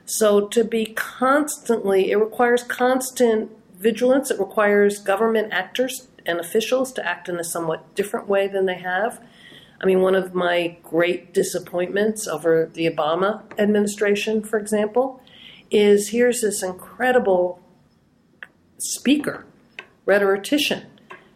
So, 0.05 0.47
to 0.49 0.63
be 0.63 0.87
constantly, 0.87 2.11
it 2.11 2.17
requires 2.17 2.63
constant 2.63 3.51
vigilance, 3.77 4.31
it 4.31 4.39
requires 4.39 4.99
government 4.99 5.53
actors 5.53 6.07
and 6.25 6.39
officials 6.39 6.91
to 6.93 7.05
act 7.05 7.29
in 7.29 7.39
a 7.39 7.43
somewhat 7.43 7.95
different 7.95 8.27
way 8.27 8.47
than 8.47 8.65
they 8.65 8.77
have. 8.77 9.23
I 9.81 9.85
mean, 9.85 10.01
one 10.01 10.15
of 10.15 10.35
my 10.35 10.77
great 10.83 11.33
disappointments 11.33 12.27
over 12.27 12.69
the 12.71 12.87
Obama 12.87 13.43
administration, 13.57 14.43
for 14.43 14.59
example, 14.59 15.21
is 15.71 16.09
here's 16.09 16.41
this 16.41 16.61
incredible 16.61 17.59
speaker 18.77 19.45
rhetorician 20.05 20.85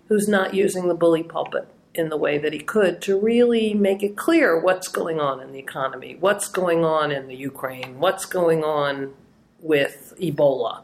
who's 0.08 0.28
not 0.28 0.54
using 0.54 0.88
the 0.88 0.94
bully 0.94 1.24
pulpit 1.24 1.68
in 1.94 2.10
the 2.10 2.18
way 2.18 2.38
that 2.38 2.54
he 2.54 2.60
could 2.60 3.02
to 3.02 3.20
really 3.20 3.74
make 3.74 4.04
it 4.04 4.18
clear 4.18 4.60
what's 4.60 4.88
going 4.88 5.20
on 5.20 5.40
in 5.40 5.52
the 5.52 5.60
economy, 5.60 6.16
what's 6.20 6.48
going 6.50 6.84
on 6.84 7.12
in 7.12 7.28
the 7.28 7.36
Ukraine, 7.36 8.00
what's 8.00 8.26
going 8.26 8.64
on 8.64 9.14
with 9.60 10.14
Ebola 10.20 10.84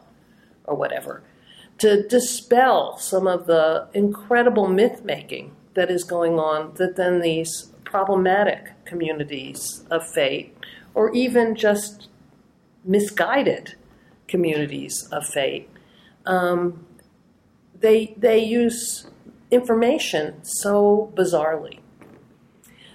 or 0.64 0.74
whatever, 0.74 1.22
to 1.78 2.06
dispel 2.08 2.96
some 2.96 3.26
of 3.26 3.46
the 3.46 3.88
incredible 3.92 4.68
myth 4.68 5.04
making 5.04 5.54
that 5.74 5.90
is 5.90 6.04
going 6.04 6.38
on 6.38 6.74
that 6.74 6.96
then 6.96 7.20
these 7.20 7.72
problematic 7.84 8.70
communities 8.84 9.84
of 9.90 10.06
faith 10.06 10.50
or 10.94 11.12
even 11.14 11.54
just 11.54 12.08
misguided 12.84 13.74
communities 14.28 15.08
of 15.12 15.26
faith 15.26 15.68
um, 16.26 16.86
they 17.82 18.14
they 18.16 18.38
use 18.38 19.06
information 19.50 20.42
so 20.42 21.12
bizarrely. 21.14 21.80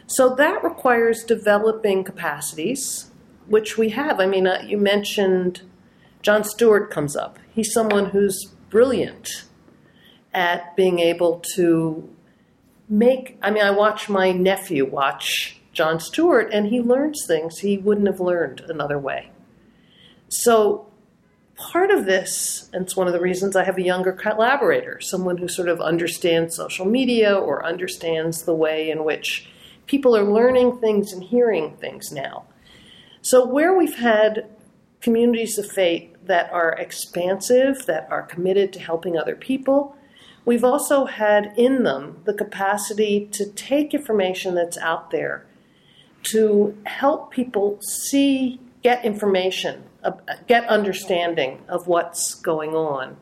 So 0.07 0.33
that 0.35 0.63
requires 0.63 1.23
developing 1.23 2.03
capacities, 2.03 3.11
which 3.47 3.77
we 3.77 3.89
have. 3.89 4.19
I 4.19 4.25
mean, 4.25 4.47
uh, 4.47 4.63
you 4.65 4.77
mentioned 4.77 5.61
Jon 6.21 6.43
Stewart 6.43 6.89
comes 6.89 7.15
up. 7.15 7.37
He's 7.53 7.71
someone 7.71 8.07
who's 8.07 8.53
brilliant 8.69 9.45
at 10.33 10.75
being 10.75 10.99
able 10.99 11.41
to 11.55 12.09
make. 12.89 13.37
I 13.41 13.51
mean, 13.51 13.63
I 13.63 13.71
watch 13.71 14.09
my 14.09 14.31
nephew 14.31 14.85
watch 14.85 15.59
Jon 15.73 15.99
Stewart, 15.99 16.49
and 16.53 16.67
he 16.67 16.81
learns 16.81 17.23
things 17.27 17.59
he 17.59 17.77
wouldn't 17.77 18.07
have 18.07 18.19
learned 18.19 18.61
another 18.67 18.97
way. 18.97 19.29
So 20.29 20.87
part 21.57 21.89
of 21.89 22.05
this, 22.05 22.69
and 22.71 22.83
it's 22.83 22.95
one 22.95 23.07
of 23.07 23.13
the 23.13 23.19
reasons 23.19 23.55
I 23.55 23.63
have 23.63 23.77
a 23.77 23.83
younger 23.83 24.13
collaborator, 24.13 25.01
someone 25.01 25.37
who 25.37 25.47
sort 25.47 25.69
of 25.69 25.81
understands 25.81 26.55
social 26.55 26.85
media 26.85 27.35
or 27.35 27.65
understands 27.65 28.43
the 28.43 28.53
way 28.53 28.89
in 28.89 29.03
which 29.03 29.49
people 29.87 30.15
are 30.15 30.23
learning 30.23 30.79
things 30.79 31.11
and 31.11 31.23
hearing 31.23 31.75
things 31.77 32.11
now. 32.11 32.45
So, 33.21 33.45
where 33.45 33.75
we've 33.75 33.97
had 33.97 34.47
communities 35.01 35.57
of 35.57 35.69
faith 35.69 36.15
that 36.23 36.51
are 36.51 36.73
expansive, 36.73 37.85
that 37.87 38.07
are 38.11 38.21
committed 38.21 38.71
to 38.73 38.79
helping 38.79 39.17
other 39.17 39.35
people, 39.35 39.95
we've 40.45 40.63
also 40.63 41.05
had 41.05 41.53
in 41.57 41.83
them 41.83 42.21
the 42.25 42.33
capacity 42.33 43.27
to 43.31 43.51
take 43.51 43.93
information 43.93 44.53
that's 44.53 44.77
out 44.77 45.11
there 45.11 45.45
to 46.23 46.77
help 46.85 47.31
people 47.31 47.79
see, 47.81 48.59
get 48.83 49.03
information 49.03 49.83
Uh, 50.07 50.11
get 50.47 50.65
understanding 50.69 51.61
of 51.67 51.85
what's 51.85 52.33
going 52.35 52.73
on, 52.73 53.17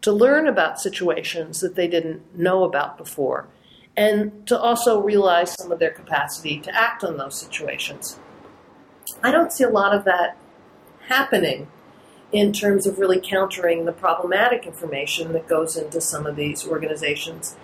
to 0.00 0.10
learn 0.10 0.48
about 0.48 0.80
situations 0.80 1.60
that 1.60 1.74
they 1.74 1.86
didn't 1.86 2.22
know 2.34 2.64
about 2.64 2.96
before, 2.96 3.46
and 3.94 4.46
to 4.46 4.58
also 4.58 5.02
realize 5.02 5.52
some 5.52 5.70
of 5.70 5.78
their 5.78 5.90
capacity 5.90 6.58
to 6.58 6.74
act 6.74 7.04
on 7.04 7.18
those 7.18 7.38
situations. 7.38 8.18
I 9.22 9.30
don't 9.30 9.52
see 9.52 9.64
a 9.64 9.68
lot 9.68 9.94
of 9.94 10.04
that 10.06 10.38
happening 11.08 11.68
in 12.32 12.54
terms 12.54 12.86
of 12.86 12.98
really 12.98 13.20
countering 13.20 13.84
the 13.84 13.92
problematic 13.92 14.64
information 14.64 15.34
that 15.34 15.46
goes 15.46 15.76
into 15.76 16.00
some 16.00 16.24
of 16.24 16.36
these 16.36 16.66
organizations. 16.66 17.54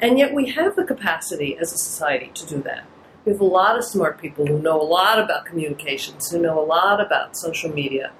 And 0.00 0.20
yet 0.20 0.32
we 0.32 0.50
have 0.50 0.76
the 0.76 0.84
capacity 0.84 1.58
as 1.58 1.72
a 1.72 1.78
society 1.78 2.30
to 2.34 2.46
do 2.46 2.62
that. 2.62 2.84
We 3.24 3.32
have 3.32 3.40
a 3.40 3.44
lot 3.44 3.76
of 3.76 3.84
smart 3.84 4.20
people 4.20 4.46
who 4.46 4.58
know 4.58 4.80
a 4.80 4.82
lot 4.82 5.18
about 5.18 5.44
communications, 5.44 6.30
who 6.30 6.38
know 6.38 6.58
a 6.58 6.64
lot 6.64 7.00
about 7.00 7.36
social 7.36 7.70
media. 7.70 8.12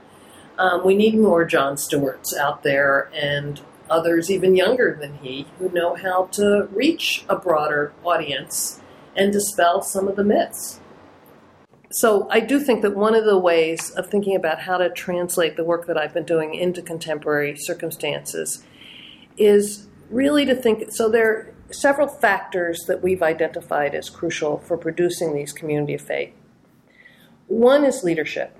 Um, 0.58 0.84
we 0.84 0.94
need 0.94 1.14
more 1.16 1.44
Jon 1.46 1.78
Stewarts 1.78 2.36
out 2.36 2.62
there 2.62 3.10
and 3.14 3.60
others 3.88 4.30
even 4.30 4.54
younger 4.54 4.96
than 5.00 5.14
he 5.16 5.46
who 5.58 5.70
know 5.70 5.94
how 5.94 6.26
to 6.32 6.68
reach 6.72 7.24
a 7.28 7.36
broader 7.36 7.92
audience 8.04 8.80
and 9.16 9.32
dispel 9.32 9.82
some 9.82 10.06
of 10.06 10.16
the 10.16 10.24
myths. 10.24 10.80
So, 11.92 12.28
I 12.30 12.38
do 12.38 12.60
think 12.60 12.82
that 12.82 12.94
one 12.94 13.16
of 13.16 13.24
the 13.24 13.38
ways 13.38 13.90
of 13.90 14.08
thinking 14.08 14.36
about 14.36 14.60
how 14.60 14.76
to 14.76 14.90
translate 14.90 15.56
the 15.56 15.64
work 15.64 15.86
that 15.86 15.98
I've 15.98 16.14
been 16.14 16.24
doing 16.24 16.54
into 16.54 16.82
contemporary 16.82 17.56
circumstances 17.56 18.62
is 19.36 19.88
really 20.08 20.44
to 20.44 20.54
think. 20.54 20.92
So, 20.92 21.08
there 21.08 21.52
several 21.72 22.08
factors 22.08 22.84
that 22.86 23.02
we've 23.02 23.22
identified 23.22 23.94
as 23.94 24.10
crucial 24.10 24.58
for 24.58 24.76
producing 24.76 25.34
these 25.34 25.52
community 25.52 25.94
of 25.94 26.00
faith. 26.00 26.32
One 27.46 27.84
is 27.84 28.04
leadership, 28.04 28.56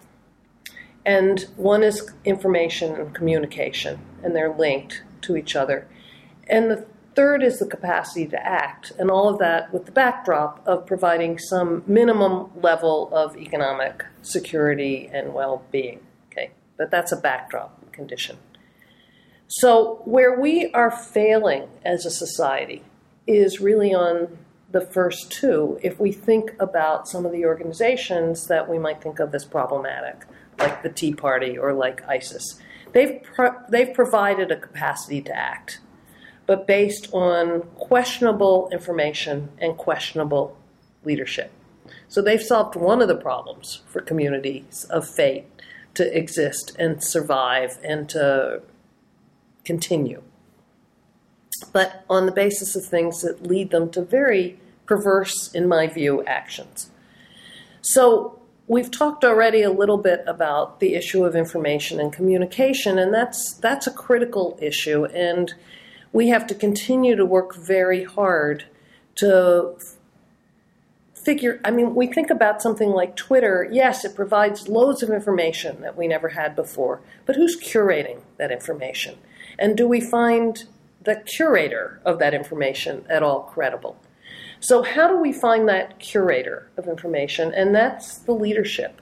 and 1.05 1.47
one 1.57 1.83
is 1.83 2.13
information 2.25 2.95
and 2.97 3.15
communication, 3.15 4.01
and 4.23 4.35
they're 4.35 4.53
linked 4.53 5.03
to 5.23 5.37
each 5.37 5.55
other. 5.55 5.87
And 6.49 6.71
the 6.71 6.87
third 7.15 7.43
is 7.43 7.59
the 7.59 7.67
capacity 7.67 8.27
to 8.27 8.47
act, 8.47 8.93
and 8.99 9.11
all 9.11 9.29
of 9.29 9.39
that 9.39 9.73
with 9.73 9.87
the 9.87 9.93
backdrop 9.93 10.67
of 10.67 10.87
providing 10.87 11.39
some 11.39 11.83
minimum 11.87 12.51
level 12.61 13.11
of 13.13 13.37
economic 13.37 14.05
security 14.23 15.09
and 15.13 15.35
well 15.35 15.63
being. 15.71 16.01
Okay, 16.31 16.51
but 16.77 16.91
that's 16.91 17.13
a 17.13 17.17
backdrop 17.17 17.93
condition. 17.93 18.37
So, 19.49 20.03
where 20.05 20.39
we 20.39 20.71
are 20.73 20.91
failing 20.91 21.69
as 21.85 22.07
a 22.07 22.11
society 22.11 22.85
is 23.27 23.61
really 23.61 23.95
on 23.95 24.39
the 24.73 24.81
first 24.81 25.31
two 25.33 25.79
if 25.83 25.99
we 25.99 26.13
think 26.13 26.55
about 26.61 27.09
some 27.09 27.27
of 27.27 27.33
the 27.33 27.45
organizations 27.45 28.47
that 28.47 28.69
we 28.69 28.79
might 28.79 29.03
think 29.03 29.19
of 29.19 29.35
as 29.35 29.45
problematic, 29.45 30.25
like 30.59 30.83
the 30.83 30.89
Tea 30.89 31.13
Party 31.13 31.59
or 31.59 31.73
like 31.73 32.07
ISIS. 32.09 32.61
They've, 32.93 33.23
pro- 33.23 33.57
they've 33.69 33.93
provided 33.93 34.51
a 34.51 34.57
capacity 34.57 35.21
to 35.23 35.37
act, 35.37 35.81
but 36.47 36.67
based 36.67 37.09
on 37.13 37.63
questionable 37.77 38.69
information 38.73 39.51
and 39.59 39.77
questionable 39.77 40.57
leadership. 41.05 41.53
So 42.09 42.23
they've 42.23 42.43
solved 42.43 42.77
one 42.77 43.03
of 43.03 43.09
the 43.09 43.17
problems 43.17 43.83
for 43.87 44.01
communities 44.01 44.85
of 44.91 45.09
faith 45.09 45.45
to 45.95 46.17
exist 46.17 46.77
and 46.79 47.03
survive 47.03 47.79
and 47.83 48.09
to 48.11 48.63
continue 49.65 50.23
but 51.73 52.05
on 52.09 52.27
the 52.27 52.33
basis 52.33 52.77
of 52.77 52.85
things 52.85 53.23
that 53.23 53.47
lead 53.47 53.71
them 53.71 53.91
to 53.91 54.03
very 54.03 54.59
perverse, 54.87 55.53
in 55.55 55.69
my 55.69 55.87
view, 55.87 56.25
actions. 56.25 56.91
So 57.83 58.41
we've 58.67 58.91
talked 58.91 59.25
already 59.25 59.63
a 59.63 59.71
little 59.71 59.99
bit 59.99 60.23
about 60.27 60.81
the 60.81 60.95
issue 60.95 61.25
of 61.25 61.35
information 61.37 62.01
and 62.01 62.13
communication, 62.13 62.99
and 62.99 63.13
that's 63.13 63.55
that's 63.55 63.87
a 63.87 63.93
critical 63.93 64.59
issue, 64.61 65.05
and 65.07 65.55
we 66.13 66.29
have 66.29 66.47
to 66.49 66.55
continue 66.55 67.17
to 67.17 67.25
work 67.25 67.55
very 67.55 68.05
hard 68.05 68.65
to 69.17 69.77
figure 71.25 71.61
i 71.65 71.71
mean 71.71 71.95
we 71.95 72.07
think 72.07 72.31
about 72.31 72.63
something 72.63 72.91
like 72.91 73.15
twitter 73.15 73.69
yes 73.71 74.05
it 74.05 74.15
provides 74.17 74.69
loads 74.69 75.03
of 75.03 75.11
information 75.11 75.81
that 75.83 75.97
we 75.97 76.09
never 76.09 76.31
had 76.31 76.57
before 76.57 77.01
but 77.27 77.37
who's 77.37 77.61
curating 77.61 78.21
that 78.39 78.51
information 78.51 79.19
and 79.59 79.77
do 79.77 79.87
we 79.87 80.01
find 80.01 80.65
the 81.03 81.17
curator 81.17 82.01
of 82.05 82.19
that 82.19 82.35
information 82.35 83.05
at 83.09 83.23
all 83.23 83.43
credible. 83.43 83.97
So, 84.61 84.83
how 84.83 85.09
do 85.09 85.19
we 85.19 85.33
find 85.33 85.69
that 85.69 85.99
curator 85.99 86.71
of 86.77 86.87
information? 86.87 87.53
And 87.55 87.75
that's 87.75 88.19
the 88.19 88.33
leadership 88.33 89.01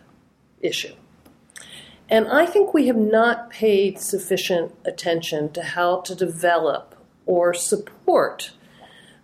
issue. 0.60 0.94
And 2.08 2.28
I 2.28 2.46
think 2.46 2.72
we 2.72 2.86
have 2.86 2.96
not 2.96 3.50
paid 3.50 3.98
sufficient 3.98 4.74
attention 4.84 5.52
to 5.52 5.62
how 5.62 6.00
to 6.02 6.14
develop 6.14 6.94
or 7.26 7.52
support 7.52 8.52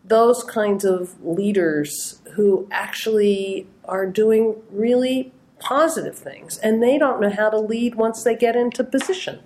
those 0.05 0.45
kinds 0.45 0.85
of 0.85 1.25
leaders 1.25 2.21
who 2.35 2.69
actually 2.71 3.67
are 3.87 4.07
doing 4.07 4.57
really 4.71 5.33
positive 5.59 6.17
things 6.19 6.59
and 6.59 6.83
they 6.83 6.99
don't 6.99 7.23
know 7.23 7.31
how 7.31 7.49
to 7.49 7.59
lead 7.59 7.95
once 7.95 8.23
they 8.23 8.37
get 8.37 8.55
into 8.55 8.85
position. 8.85 9.41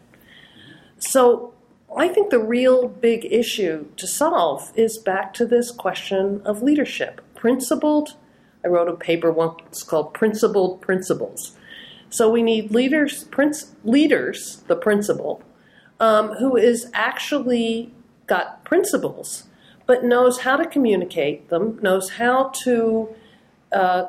So 0.98 1.54
I 1.96 2.08
think 2.08 2.30
the 2.30 2.38
real 2.38 2.86
big 2.86 3.26
issue 3.30 3.86
to 3.96 4.06
solve 4.06 4.72
is 4.76 4.98
back 4.98 5.32
to 5.34 5.46
this 5.46 5.70
question 5.70 6.42
of 6.44 6.62
leadership. 6.62 7.22
Principled, 7.34 8.16
I 8.64 8.68
wrote 8.68 8.88
a 8.88 8.96
paper 8.96 9.32
once 9.32 9.82
called 9.82 10.12
Principled 10.12 10.80
Principles. 10.80 11.56
So 12.10 12.30
we 12.30 12.42
need 12.42 12.70
leaders, 12.70 13.24
prince, 13.24 13.74
leaders, 13.84 14.62
the 14.66 14.76
principal, 14.76 15.42
um, 16.00 16.34
who 16.34 16.56
is 16.56 16.90
actually 16.92 17.92
got 18.26 18.64
principles, 18.64 19.44
but 19.86 20.04
knows 20.04 20.40
how 20.40 20.56
to 20.56 20.66
communicate 20.66 21.48
them, 21.48 21.78
knows 21.82 22.10
how 22.10 22.52
to 22.64 23.08
uh, 23.72 24.06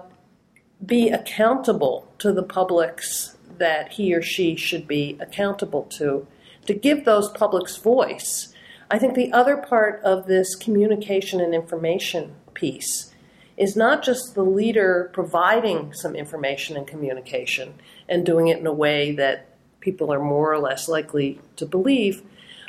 be 0.85 1.09
accountable 1.09 2.07
to 2.19 2.33
the 2.33 2.43
publics 2.43 3.37
that 3.57 3.93
he 3.93 4.13
or 4.13 4.21
she 4.21 4.55
should 4.55 4.87
be 4.87 5.17
accountable 5.19 5.83
to 5.83 6.27
to 6.69 6.73
give 6.75 7.03
those 7.03 7.29
publics 7.29 7.77
voice. 7.77 8.53
I 8.91 8.99
think 8.99 9.15
the 9.15 9.33
other 9.33 9.57
part 9.57 10.03
of 10.03 10.27
this 10.27 10.53
communication 10.53 11.41
and 11.41 11.55
information 11.55 12.35
piece 12.53 13.11
is 13.57 13.75
not 13.75 14.03
just 14.03 14.35
the 14.35 14.43
leader 14.43 15.09
providing 15.11 15.93
some 15.93 16.15
information 16.15 16.77
and 16.77 16.85
communication 16.85 17.73
and 18.07 18.23
doing 18.23 18.49
it 18.49 18.59
in 18.59 18.67
a 18.67 18.71
way 18.71 19.11
that 19.13 19.47
people 19.79 20.13
are 20.13 20.21
more 20.23 20.53
or 20.53 20.59
less 20.59 20.87
likely 20.87 21.41
to 21.55 21.65
believe, 21.65 22.21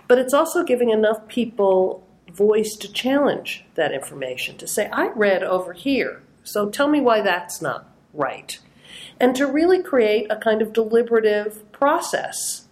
but 0.09 0.17
it's 0.17 0.33
also 0.33 0.65
giving 0.65 0.89
enough 0.89 1.29
people 1.29 2.03
voice 2.33 2.77
to 2.77 2.91
challenge 2.91 3.67
that 3.75 3.93
information, 3.93 4.57
to 4.57 4.67
say, 4.67 4.89
I 4.91 5.09
read 5.09 5.43
over 5.43 5.75
here, 5.75 6.23
so 6.43 6.71
tell 6.71 6.89
me 6.89 7.03
why 7.03 7.21
that's 7.21 7.61
not 7.61 7.87
right. 8.15 8.59
And 9.21 9.37
to 9.37 9.47
really 9.47 9.83
create 9.83 10.27
a 10.31 10.37
kind 10.37 10.63
of 10.63 10.73
deliberative 10.73 11.71
process 11.71 12.67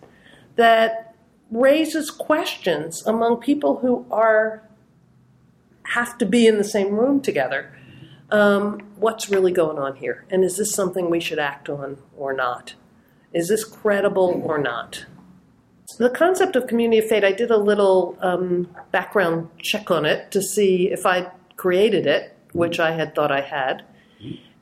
that 0.57 1.08
raises 1.51 2.11
questions 2.11 3.05
among 3.07 3.39
people 3.39 3.79
who 3.79 4.07
are 4.11 4.63
have 5.95 6.19
to 6.19 6.27
be 6.27 6.47
in 6.47 6.59
the 6.59 6.65
same 6.65 6.95
room 6.95 7.21
together. 7.21 7.75
Um, 8.31 8.81
what's 8.97 9.31
really 9.31 9.53
going 9.53 9.79
on 9.79 9.97
here? 9.97 10.27
And 10.31 10.45
is 10.45 10.59
this 10.59 10.75
something 10.75 11.09
we 11.09 11.21
should 11.21 11.39
act 11.39 11.71
on 11.71 11.97
or 12.17 12.35
not? 12.35 12.75
Is 13.33 13.49
this 13.49 13.65
credible 13.65 14.43
or 14.45 14.59
not? 14.59 15.07
The 15.97 16.11
concept 16.11 16.55
of 16.55 16.67
community 16.67 16.99
of 16.99 17.09
fate, 17.09 17.25
I 17.25 17.33
did 17.33 17.51
a 17.51 17.57
little 17.57 18.19
um, 18.21 18.69
background 18.93 19.49
check 19.59 19.91
on 19.91 20.05
it 20.05 20.31
to 20.33 20.43
see 20.43 20.91
if 20.91 21.07
I 21.07 21.31
created 21.57 22.07
it, 22.07 22.37
which 22.53 22.79
I 22.79 22.93
had 22.93 23.15
thought 23.15 23.33
I 23.33 23.41
had. 23.41 23.85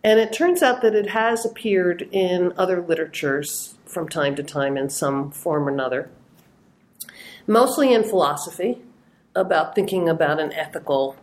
And 0.04 0.20
it 0.20 0.32
turns 0.32 0.62
out 0.62 0.82
that 0.82 0.94
it 0.94 1.10
has 1.10 1.44
appeared 1.44 2.08
in 2.12 2.52
other 2.56 2.80
literatures 2.80 3.74
from 3.86 4.08
time 4.08 4.36
to 4.36 4.42
time 4.44 4.76
in 4.76 4.88
some 4.88 5.32
form 5.32 5.68
or 5.68 5.72
another, 5.72 6.08
mostly 7.46 7.92
in 7.92 8.02
philosophy, 8.02 8.82
about 9.34 9.74
thinking 9.74 10.08
about 10.08 10.40
an 10.40 10.52
ethical 10.52 11.16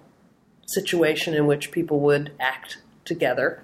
situation 0.65 1.33
in 1.33 1.47
which 1.47 1.71
people 1.71 1.99
would 1.99 2.31
act 2.39 2.77
together. 3.05 3.63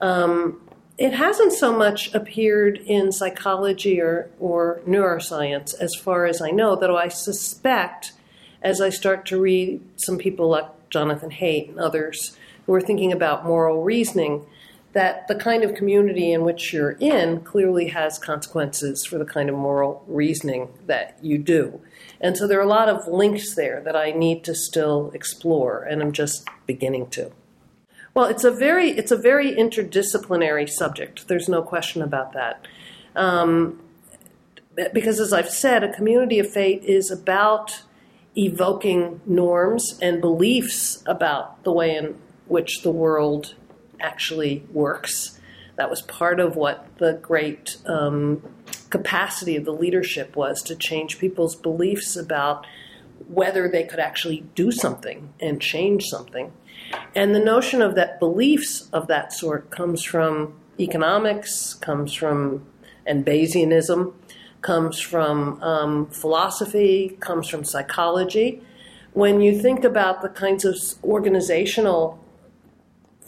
Um, 0.00 0.60
it 0.98 1.12
hasn't 1.12 1.52
so 1.52 1.72
much 1.76 2.12
appeared 2.12 2.78
in 2.78 3.12
psychology 3.12 4.00
or, 4.00 4.30
or 4.40 4.80
neuroscience, 4.86 5.74
as 5.78 5.94
far 5.94 6.26
as 6.26 6.42
I 6.42 6.50
know, 6.50 6.74
though 6.74 6.96
I 6.96 7.08
suspect 7.08 8.12
as 8.62 8.80
I 8.80 8.90
start 8.90 9.24
to 9.26 9.40
read 9.40 9.80
some 9.96 10.18
people 10.18 10.48
like 10.48 10.66
Jonathan 10.90 11.30
Haidt 11.30 11.68
and 11.68 11.78
others 11.78 12.36
who 12.66 12.74
are 12.74 12.80
thinking 12.80 13.12
about 13.12 13.46
moral 13.46 13.84
reasoning, 13.84 14.44
that 14.92 15.28
the 15.28 15.34
kind 15.34 15.64
of 15.64 15.74
community 15.74 16.32
in 16.32 16.42
which 16.44 16.72
you're 16.72 16.92
in 16.92 17.40
clearly 17.40 17.88
has 17.88 18.18
consequences 18.18 19.04
for 19.04 19.18
the 19.18 19.24
kind 19.24 19.48
of 19.48 19.54
moral 19.54 20.02
reasoning 20.06 20.68
that 20.86 21.18
you 21.22 21.38
do. 21.38 21.80
And 22.20 22.36
so 22.36 22.46
there 22.46 22.58
are 22.58 22.62
a 22.62 22.66
lot 22.66 22.88
of 22.88 23.06
links 23.06 23.54
there 23.54 23.80
that 23.82 23.94
I 23.94 24.12
need 24.12 24.44
to 24.44 24.54
still 24.54 25.10
explore, 25.14 25.82
and 25.82 26.02
I'm 26.02 26.12
just 26.12 26.48
beginning 26.66 27.08
to. 27.10 27.30
Well, 28.14 28.26
it's 28.26 28.44
a 28.44 28.50
very 28.50 28.90
it's 28.90 29.12
a 29.12 29.16
very 29.16 29.52
interdisciplinary 29.52 30.68
subject. 30.68 31.28
There's 31.28 31.48
no 31.48 31.62
question 31.62 32.02
about 32.02 32.32
that. 32.32 32.66
Um, 33.14 33.80
because, 34.92 35.20
as 35.20 35.32
I've 35.32 35.50
said, 35.50 35.82
a 35.82 35.92
community 35.92 36.38
of 36.38 36.50
fate 36.50 36.84
is 36.84 37.10
about 37.10 37.82
evoking 38.36 39.20
norms 39.26 39.98
and 40.00 40.20
beliefs 40.20 41.02
about 41.06 41.62
the 41.64 41.72
way 41.72 41.96
in 41.96 42.16
which 42.46 42.82
the 42.82 42.90
world 42.90 43.54
actually 44.00 44.64
works. 44.72 45.38
That 45.76 45.90
was 45.90 46.02
part 46.02 46.40
of 46.40 46.56
what 46.56 46.86
the 46.98 47.14
great 47.14 47.76
um, 47.86 48.42
capacity 48.90 49.56
of 49.56 49.64
the 49.64 49.72
leadership 49.72 50.34
was 50.34 50.62
to 50.62 50.74
change 50.74 51.18
people's 51.18 51.54
beliefs 51.54 52.16
about 52.16 52.66
whether 53.28 53.68
they 53.68 53.84
could 53.84 54.00
actually 54.00 54.44
do 54.54 54.72
something 54.72 55.32
and 55.40 55.60
change 55.60 56.04
something. 56.04 56.52
And 57.14 57.34
the 57.34 57.40
notion 57.40 57.82
of 57.82 57.94
that 57.96 58.18
beliefs 58.18 58.88
of 58.92 59.06
that 59.08 59.32
sort 59.32 59.70
comes 59.70 60.02
from 60.02 60.58
economics, 60.80 61.74
comes 61.74 62.14
from 62.14 62.66
and 63.06 63.24
Bayesianism, 63.24 64.12
comes 64.60 65.00
from 65.00 65.62
um, 65.62 66.06
philosophy, 66.10 67.16
comes 67.20 67.48
from 67.48 67.64
psychology. 67.64 68.62
When 69.12 69.40
you 69.40 69.60
think 69.60 69.82
about 69.82 70.20
the 70.22 70.28
kinds 70.28 70.64
of 70.64 70.76
organizational 71.02 72.22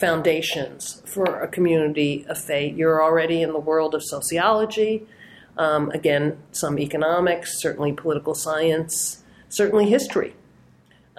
foundations 0.01 1.03
for 1.05 1.43
a 1.43 1.47
community 1.47 2.25
of 2.29 2.39
fate, 2.39 2.75
you're 2.75 3.03
already 3.03 3.43
in 3.43 3.53
the 3.53 3.59
world 3.59 3.95
of 3.95 4.03
sociology, 4.03 5.07
um, 5.59 5.91
again, 5.91 6.39
some 6.53 6.79
economics, 6.79 7.61
certainly 7.61 7.93
political 7.93 8.35
science, 8.35 9.23
certainly 9.51 9.91
history 9.91 10.35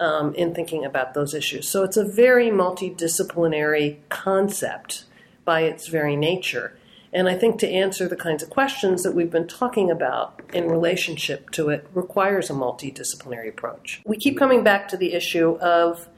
um, 0.00 0.34
in 0.34 0.52
thinking 0.52 0.84
about 0.84 1.14
those 1.14 1.32
issues. 1.32 1.68
So 1.68 1.84
it's 1.84 1.96
a 1.96 2.04
very 2.04 2.50
multidisciplinary 2.50 3.98
concept 4.08 5.04
by 5.44 5.60
its 5.60 5.86
very 5.86 6.16
nature. 6.16 6.76
And 7.12 7.28
I 7.28 7.36
think 7.36 7.58
to 7.60 7.68
answer 7.68 8.08
the 8.08 8.16
kinds 8.16 8.42
of 8.42 8.50
questions 8.50 9.02
that 9.02 9.14
we've 9.14 9.30
been 9.30 9.46
talking 9.46 9.90
about 9.90 10.40
in 10.52 10.66
relationship 10.66 11.50
to 11.50 11.68
it 11.68 11.86
requires 11.94 12.50
a 12.50 12.54
multidisciplinary 12.54 13.50
approach. 13.50 14.00
We 14.04 14.16
keep 14.16 14.38
coming 14.38 14.64
back 14.64 14.88
to 14.88 14.96
the 14.96 15.12
issue 15.12 15.56
of 15.60 16.08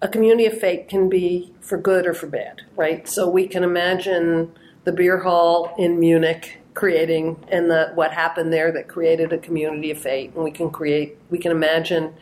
a 0.00 0.08
community 0.08 0.46
of 0.46 0.58
fate 0.58 0.88
can 0.88 1.08
be 1.08 1.52
for 1.60 1.76
good 1.78 2.06
or 2.06 2.14
for 2.14 2.26
bad, 2.26 2.62
right? 2.76 3.08
So 3.08 3.28
we 3.28 3.46
can 3.48 3.64
imagine 3.64 4.52
the 4.84 4.92
beer 4.92 5.18
hall 5.18 5.74
in 5.78 5.98
Munich 5.98 6.60
creating 6.74 7.44
and 7.48 7.68
the 7.68 7.90
what 7.96 8.12
happened 8.12 8.52
there 8.52 8.70
that 8.70 8.86
created 8.86 9.32
a 9.32 9.38
community 9.38 9.90
of 9.90 9.98
fate 9.98 10.32
and 10.34 10.44
we 10.44 10.50
can 10.50 10.70
create 10.70 11.18
we 11.28 11.36
can 11.36 11.50
imagine 11.50 12.14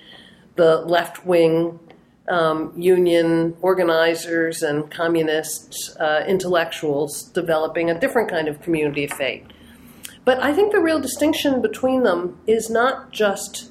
the 0.55 0.79
left 0.79 1.27
wing 1.27 1.79
um, 2.29 2.73
union 2.75 3.55
organizers 3.61 4.63
and 4.63 4.91
communist 4.91 5.95
uh, 6.01 6.25
intellectuals 6.27 7.25
developing 7.25 7.91
a 7.91 8.01
different 8.01 8.31
kind 8.31 8.49
of 8.49 8.61
community 8.63 9.05
of 9.05 9.13
fate. 9.13 9.45
But 10.25 10.43
I 10.43 10.53
think 10.53 10.73
the 10.73 10.81
real 10.81 10.99
distinction 10.99 11.63
between 11.63 12.03
them 12.03 12.41
is 12.47 12.69
not 12.69 13.13
just 13.13 13.71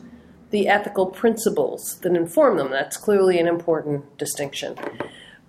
the 0.55 0.69
ethical 0.69 1.07
principles 1.07 1.99
that 1.99 2.15
inform 2.15 2.55
them. 2.55 2.71
That's 2.71 2.95
clearly 2.95 3.39
an 3.39 3.45
important 3.45 4.17
distinction. 4.17 4.77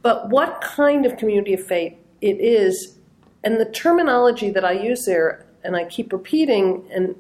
But 0.03 0.31
what 0.31 0.61
kind 0.61 1.07
of 1.07 1.17
community 1.17 1.55
of 1.55 1.65
fate 1.65 1.99
it 2.21 2.41
is, 2.41 2.99
and 3.45 3.61
the 3.61 3.67
terminology 3.67 4.51
that 4.51 4.65
I 4.65 4.73
use 4.73 5.05
there, 5.05 5.47
and 5.63 5.77
I 5.77 5.85
keep 5.85 6.13
repeating 6.13 6.89
and 6.93 7.15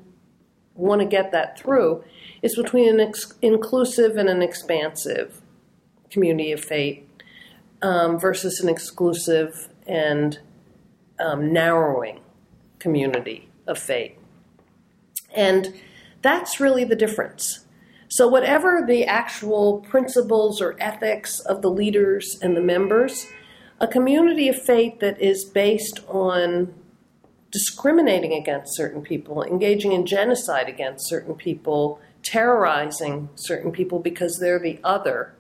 want 0.75 1.01
to 1.01 1.07
get 1.07 1.31
that 1.31 1.61
through, 1.61 2.03
is 2.43 2.57
between 2.57 2.89
an 2.89 2.99
ex- 2.99 3.35
inclusive 3.41 4.17
and 4.17 4.29
an 4.29 4.43
expansive 4.43 5.41
community 6.11 6.51
of 6.51 6.65
fate 6.65 7.09
um, 7.83 8.19
versus 8.19 8.59
an 8.59 8.69
exclusive 8.69 9.69
and 9.87 10.41
um, 11.21 11.53
narrowing 11.53 12.19
community 12.81 13.49
of 13.69 13.79
fate. 13.79 14.19
And 15.37 15.73
that's 16.21 16.59
really 16.59 16.83
the 16.83 16.97
difference. 16.97 17.66
So, 18.17 18.27
whatever 18.27 18.83
the 18.83 19.05
actual 19.05 19.81
principles 19.81 20.63
or 20.63 20.75
ethics 20.81 21.39
of 21.41 21.61
the 21.61 21.69
leaders 21.69 22.39
and 22.41 22.57
the 22.57 22.63
members, 22.63 23.27
a 23.79 23.87
community 23.87 24.49
of 24.49 24.57
fate 24.57 25.01
that 25.01 25.21
is 25.21 25.45
based 25.45 26.01
on 26.09 26.75
discriminating 27.51 28.33
against 28.33 28.75
certain 28.75 29.03
people, 29.03 29.43
engaging 29.43 29.93
in 29.93 30.07
genocide 30.07 30.67
against 30.67 31.07
certain 31.07 31.35
people, 31.35 32.01
terrorizing 32.23 33.29
certain 33.35 33.71
people 33.71 33.99
because 33.99 34.39
they're 34.41 34.59
the 34.59 34.81
other, 34.83 35.35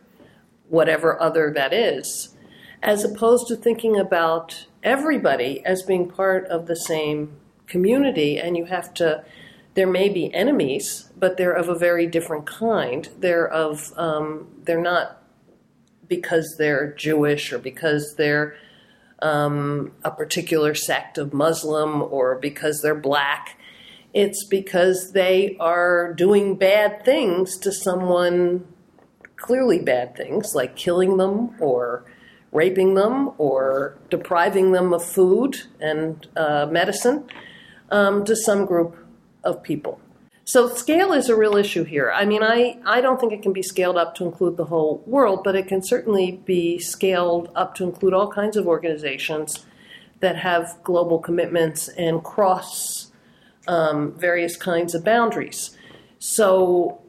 whatever 0.68 1.18
other 1.18 1.50
that 1.50 1.72
is, 1.72 2.36
as 2.82 3.04
opposed 3.04 3.46
to 3.46 3.56
thinking 3.56 3.98
about 3.98 4.66
everybody 4.82 5.64
as 5.64 5.82
being 5.82 6.10
part 6.10 6.44
of 6.48 6.66
the 6.66 6.76
same 6.76 7.38
community. 7.68 8.38
And 8.38 8.54
you 8.54 8.66
have 8.66 8.92
to, 8.94 9.24
there 9.76 9.86
may 9.86 10.08
be 10.08 10.32
enemies, 10.34 11.10
but 11.16 11.36
they're 11.36 11.52
of 11.52 11.68
a 11.68 11.78
very 11.78 12.06
different 12.06 12.46
kind. 12.46 13.08
They're 13.18 13.48
of, 13.48 13.92
um, 13.96 14.48
they're 14.64 14.80
not 14.80 15.22
because 16.08 16.56
they're 16.58 16.92
Jewish 16.94 17.52
or 17.52 17.58
because 17.58 18.14
they're 18.18 18.56
um, 19.20 19.92
a 20.04 20.10
particular 20.10 20.74
sect 20.74 21.18
of 21.18 21.32
Muslim 21.32 22.02
or 22.02 22.36
because 22.36 22.80
they're 22.82 22.94
black 22.94 23.56
it's 24.16 24.44
because 24.44 25.12
they 25.12 25.58
are 25.60 26.14
doing 26.14 26.56
bad 26.56 27.04
things 27.04 27.58
to 27.58 27.70
someone, 27.70 28.66
clearly 29.36 29.78
bad 29.78 30.16
things, 30.16 30.54
like 30.54 30.74
killing 30.74 31.18
them 31.18 31.54
or 31.60 32.02
raping 32.50 32.94
them 32.94 33.32
or 33.36 33.98
depriving 34.08 34.72
them 34.72 34.94
of 34.94 35.04
food 35.04 35.58
and 35.80 36.26
uh, 36.34 36.66
medicine 36.70 37.28
um, 37.90 38.24
to 38.24 38.34
some 38.34 38.64
group 38.64 38.96
of 39.46 39.62
people. 39.62 39.98
So 40.44 40.68
scale 40.68 41.12
is 41.12 41.28
a 41.28 41.34
real 41.34 41.56
issue 41.56 41.82
here. 41.82 42.12
I 42.12 42.24
mean, 42.24 42.42
I, 42.42 42.78
I 42.84 43.00
don't 43.00 43.18
think 43.18 43.32
it 43.32 43.42
can 43.42 43.52
be 43.52 43.62
scaled 43.62 43.96
up 43.96 44.14
to 44.16 44.24
include 44.24 44.56
the 44.56 44.66
whole 44.66 45.02
world, 45.06 45.40
but 45.42 45.56
it 45.56 45.66
can 45.66 45.82
certainly 45.82 46.40
be 46.44 46.78
scaled 46.78 47.50
up 47.56 47.74
to 47.76 47.84
include 47.84 48.14
all 48.14 48.30
kinds 48.30 48.56
of 48.56 48.66
organizations 48.68 49.66
that 50.20 50.36
have 50.36 50.78
global 50.84 51.18
commitments 51.18 51.88
and 51.88 52.22
cross 52.22 53.10
um, 53.66 54.12
various 54.12 54.56
kinds 54.56 54.94
of 54.94 55.04
boundaries. 55.04 55.76
So, 56.18 57.00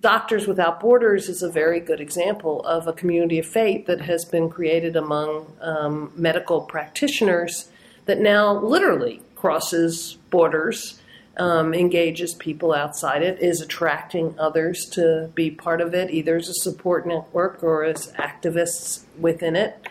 Doctors 0.00 0.46
Without 0.46 0.80
Borders 0.80 1.28
is 1.28 1.42
a 1.42 1.50
very 1.50 1.78
good 1.78 2.00
example 2.00 2.62
of 2.62 2.86
a 2.86 2.92
community 2.92 3.38
of 3.38 3.46
fate 3.46 3.86
that 3.86 4.00
has 4.00 4.24
been 4.24 4.48
created 4.48 4.96
among 4.96 5.52
um, 5.60 6.10
medical 6.16 6.62
practitioners 6.62 7.68
that 8.06 8.18
now 8.18 8.58
literally 8.58 9.22
crosses 9.36 10.16
borders, 10.30 10.99
um, 11.40 11.72
engages 11.72 12.34
people 12.34 12.74
outside 12.74 13.22
it, 13.22 13.40
is 13.40 13.62
attracting 13.62 14.34
others 14.38 14.84
to 14.90 15.30
be 15.34 15.50
part 15.50 15.80
of 15.80 15.94
it, 15.94 16.10
either 16.10 16.36
as 16.36 16.48
a 16.48 16.54
support 16.54 17.06
network 17.06 17.64
or 17.64 17.82
as 17.82 18.12
activists 18.12 19.04
within 19.18 19.56
it 19.56 19.88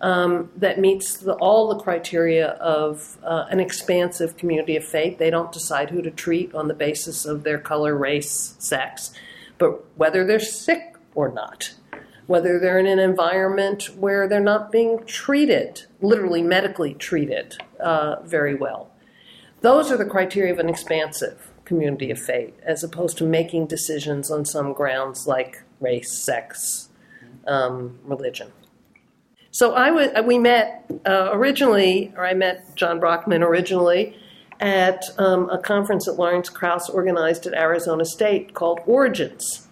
um, 0.00 0.48
that 0.56 0.78
meets 0.78 1.16
the, 1.16 1.34
all 1.34 1.74
the 1.74 1.82
criteria 1.82 2.50
of 2.50 3.18
uh, 3.24 3.46
an 3.50 3.58
expansive 3.58 4.36
community 4.36 4.76
of 4.76 4.84
fate. 4.84 5.18
They 5.18 5.30
don't 5.30 5.50
decide 5.50 5.90
who 5.90 6.02
to 6.02 6.10
treat 6.10 6.54
on 6.54 6.68
the 6.68 6.74
basis 6.74 7.26
of 7.26 7.42
their 7.42 7.58
color, 7.58 7.96
race, 7.96 8.54
sex, 8.60 9.12
but 9.58 9.84
whether 9.96 10.24
they're 10.24 10.38
sick 10.38 10.94
or 11.16 11.32
not, 11.32 11.74
whether 12.28 12.60
they're 12.60 12.78
in 12.78 12.86
an 12.86 13.00
environment 13.00 13.90
where 13.96 14.28
they're 14.28 14.40
not 14.40 14.70
being 14.70 15.04
treated, 15.04 15.82
literally 16.00 16.42
medically 16.42 16.94
treated, 16.94 17.56
uh, 17.80 18.22
very 18.22 18.54
well. 18.54 18.91
Those 19.62 19.90
are 19.90 19.96
the 19.96 20.04
criteria 20.04 20.52
of 20.52 20.58
an 20.58 20.68
expansive 20.68 21.50
community 21.64 22.10
of 22.10 22.18
fate, 22.18 22.54
as 22.62 22.84
opposed 22.84 23.16
to 23.18 23.24
making 23.24 23.66
decisions 23.66 24.30
on 24.30 24.44
some 24.44 24.72
grounds 24.72 25.26
like 25.26 25.62
race, 25.80 26.12
sex, 26.12 26.88
um, 27.46 27.98
religion. 28.04 28.52
So 29.52 29.74
I 29.74 30.20
we 30.22 30.38
met 30.38 30.90
uh, 31.06 31.30
originally, 31.32 32.12
or 32.16 32.26
I 32.26 32.34
met 32.34 32.74
John 32.74 32.98
Brockman 32.98 33.42
originally 33.42 34.16
at 34.60 35.04
um, 35.18 35.50
a 35.50 35.58
conference 35.58 36.06
that 36.06 36.12
Lawrence 36.12 36.48
Krauss 36.48 36.88
organized 36.88 37.46
at 37.46 37.54
Arizona 37.54 38.04
State 38.04 38.54
called 38.54 38.80
Origins. 38.86 39.68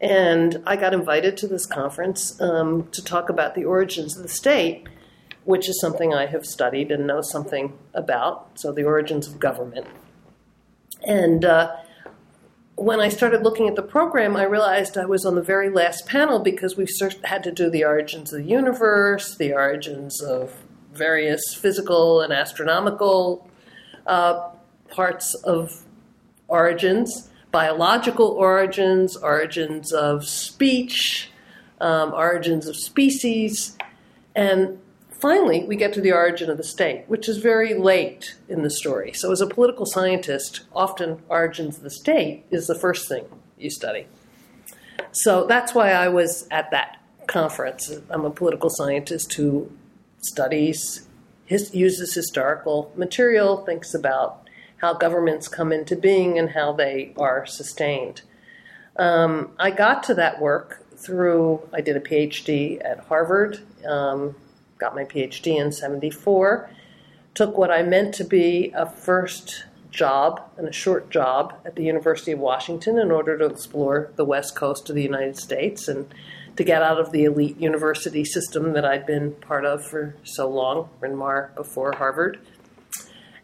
And 0.00 0.60
I 0.66 0.76
got 0.76 0.92
invited 0.92 1.36
to 1.38 1.46
this 1.46 1.66
conference 1.66 2.40
um, 2.40 2.88
to 2.90 3.04
talk 3.04 3.30
about 3.30 3.54
the 3.54 3.64
origins 3.64 4.16
of 4.16 4.24
the 4.24 4.28
state, 4.28 4.88
which 5.44 5.68
is 5.68 5.80
something 5.80 6.14
I 6.14 6.26
have 6.26 6.44
studied 6.44 6.90
and 6.90 7.06
know 7.06 7.20
something 7.20 7.76
about. 7.94 8.50
So, 8.54 8.72
the 8.72 8.84
origins 8.84 9.26
of 9.26 9.38
government. 9.38 9.86
And 11.06 11.44
uh, 11.44 11.76
when 12.76 13.00
I 13.00 13.08
started 13.08 13.42
looking 13.42 13.68
at 13.68 13.76
the 13.76 13.82
program, 13.82 14.36
I 14.36 14.44
realized 14.44 14.96
I 14.96 15.04
was 15.04 15.24
on 15.24 15.34
the 15.34 15.42
very 15.42 15.70
last 15.70 16.06
panel 16.06 16.40
because 16.40 16.76
we 16.76 16.86
had 17.24 17.44
to 17.44 17.52
do 17.52 17.70
the 17.70 17.84
origins 17.84 18.32
of 18.32 18.42
the 18.42 18.48
universe, 18.48 19.36
the 19.36 19.52
origins 19.52 20.22
of 20.22 20.62
various 20.92 21.54
physical 21.54 22.20
and 22.20 22.32
astronomical 22.32 23.48
uh, 24.06 24.50
parts 24.90 25.34
of 25.44 25.84
origins, 26.48 27.30
biological 27.50 28.28
origins, 28.28 29.16
origins 29.16 29.92
of 29.92 30.26
speech, 30.26 31.30
um, 31.80 32.12
origins 32.12 32.66
of 32.66 32.76
species, 32.76 33.76
and 34.34 34.78
finally, 35.22 35.64
we 35.64 35.76
get 35.76 35.94
to 35.94 36.02
the 36.02 36.12
origin 36.12 36.50
of 36.50 36.58
the 36.58 36.64
state, 36.64 37.04
which 37.06 37.28
is 37.28 37.38
very 37.38 37.72
late 37.72 38.34
in 38.48 38.62
the 38.62 38.70
story. 38.70 39.12
So, 39.14 39.32
as 39.32 39.40
a 39.40 39.46
political 39.46 39.86
scientist, 39.86 40.60
often 40.74 41.22
origins 41.28 41.78
of 41.78 41.84
the 41.84 41.90
state 41.90 42.44
is 42.50 42.66
the 42.66 42.78
first 42.78 43.08
thing 43.08 43.24
you 43.56 43.70
study. 43.70 44.06
So 45.12 45.46
that's 45.46 45.74
why 45.74 45.92
I 45.92 46.08
was 46.08 46.46
at 46.50 46.70
that 46.70 46.98
conference. 47.26 47.92
I'm 48.10 48.24
a 48.24 48.30
political 48.30 48.70
scientist 48.70 49.32
who 49.34 49.70
studies, 50.22 51.06
his, 51.44 51.74
uses 51.74 52.14
historical 52.14 52.92
material, 52.96 53.64
thinks 53.64 53.94
about 53.94 54.48
how 54.78 54.94
governments 54.94 55.48
come 55.48 55.70
into 55.70 55.96
being 55.96 56.38
and 56.38 56.50
how 56.50 56.72
they 56.72 57.12
are 57.18 57.46
sustained. 57.46 58.22
Um, 58.96 59.52
I 59.58 59.70
got 59.70 60.02
to 60.04 60.14
that 60.14 60.40
work 60.40 60.84
through, 60.96 61.68
I 61.72 61.80
did 61.80 61.96
a 61.96 62.00
PhD 62.00 62.82
at 62.84 63.00
Harvard. 63.00 63.60
Um, 63.86 64.34
got 64.82 64.96
my 64.96 65.04
PhD 65.04 65.60
in 65.60 65.70
74, 65.70 66.68
took 67.34 67.56
what 67.56 67.70
I 67.70 67.84
meant 67.84 68.14
to 68.14 68.24
be 68.24 68.72
a 68.74 68.84
first 68.84 69.64
job 69.92 70.42
and 70.56 70.66
a 70.66 70.72
short 70.72 71.08
job 71.08 71.54
at 71.64 71.76
the 71.76 71.84
University 71.84 72.32
of 72.32 72.40
Washington 72.40 72.98
in 72.98 73.12
order 73.12 73.38
to 73.38 73.46
explore 73.46 74.10
the 74.16 74.24
west 74.24 74.56
coast 74.56 74.90
of 74.90 74.96
the 74.96 75.02
United 75.02 75.36
States 75.36 75.86
and 75.86 76.12
to 76.56 76.64
get 76.64 76.82
out 76.82 76.98
of 76.98 77.12
the 77.12 77.24
elite 77.24 77.58
university 77.60 78.24
system 78.24 78.72
that 78.72 78.84
I'd 78.84 79.06
been 79.06 79.32
part 79.34 79.64
of 79.64 79.86
for 79.86 80.16
so 80.24 80.50
long, 80.50 80.88
Bryn 80.98 81.14
Mawr 81.14 81.52
before 81.54 81.92
Harvard. 81.92 82.40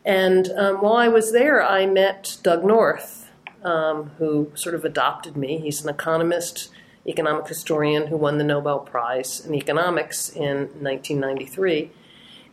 And 0.05 0.49
um, 0.57 0.78
while 0.78 0.97
I 0.97 1.07
was 1.07 1.32
there, 1.32 1.62
I 1.62 1.86
met 1.86 2.39
Doug 2.43 2.64
North, 2.64 3.30
um, 3.62 4.11
who 4.18 4.51
sort 4.55 4.74
of 4.74 4.84
adopted 4.84 5.36
me. 5.36 5.59
He's 5.59 5.84
an 5.84 5.89
economist 5.89 6.70
economic 7.09 7.48
historian 7.48 8.09
who 8.09 8.16
won 8.16 8.38
the 8.38 8.44
Nobel 8.44 8.80
Prize 8.80 9.44
in 9.44 9.54
economics 9.54 10.28
in 10.30 10.68
1993. 10.80 11.90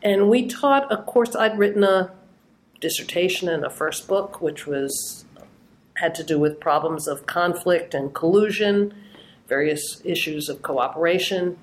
And 0.02 0.30
we 0.30 0.48
taught, 0.48 0.92
a 0.92 0.98
course, 0.98 1.36
I'd 1.36 1.58
written 1.58 1.84
a 1.84 2.12
dissertation 2.80 3.50
and 3.50 3.66
a 3.66 3.70
first 3.70 4.08
book, 4.08 4.42
which 4.42 4.66
was 4.66 5.26
had 5.96 6.14
to 6.16 6.24
do 6.24 6.38
with 6.38 6.60
problems 6.60 7.08
of 7.08 7.26
conflict 7.26 7.94
and 7.94 8.14
collusion, 8.14 8.94
various 9.48 10.02
issues 10.04 10.50
of 10.50 10.62
cooperation. 10.62 11.58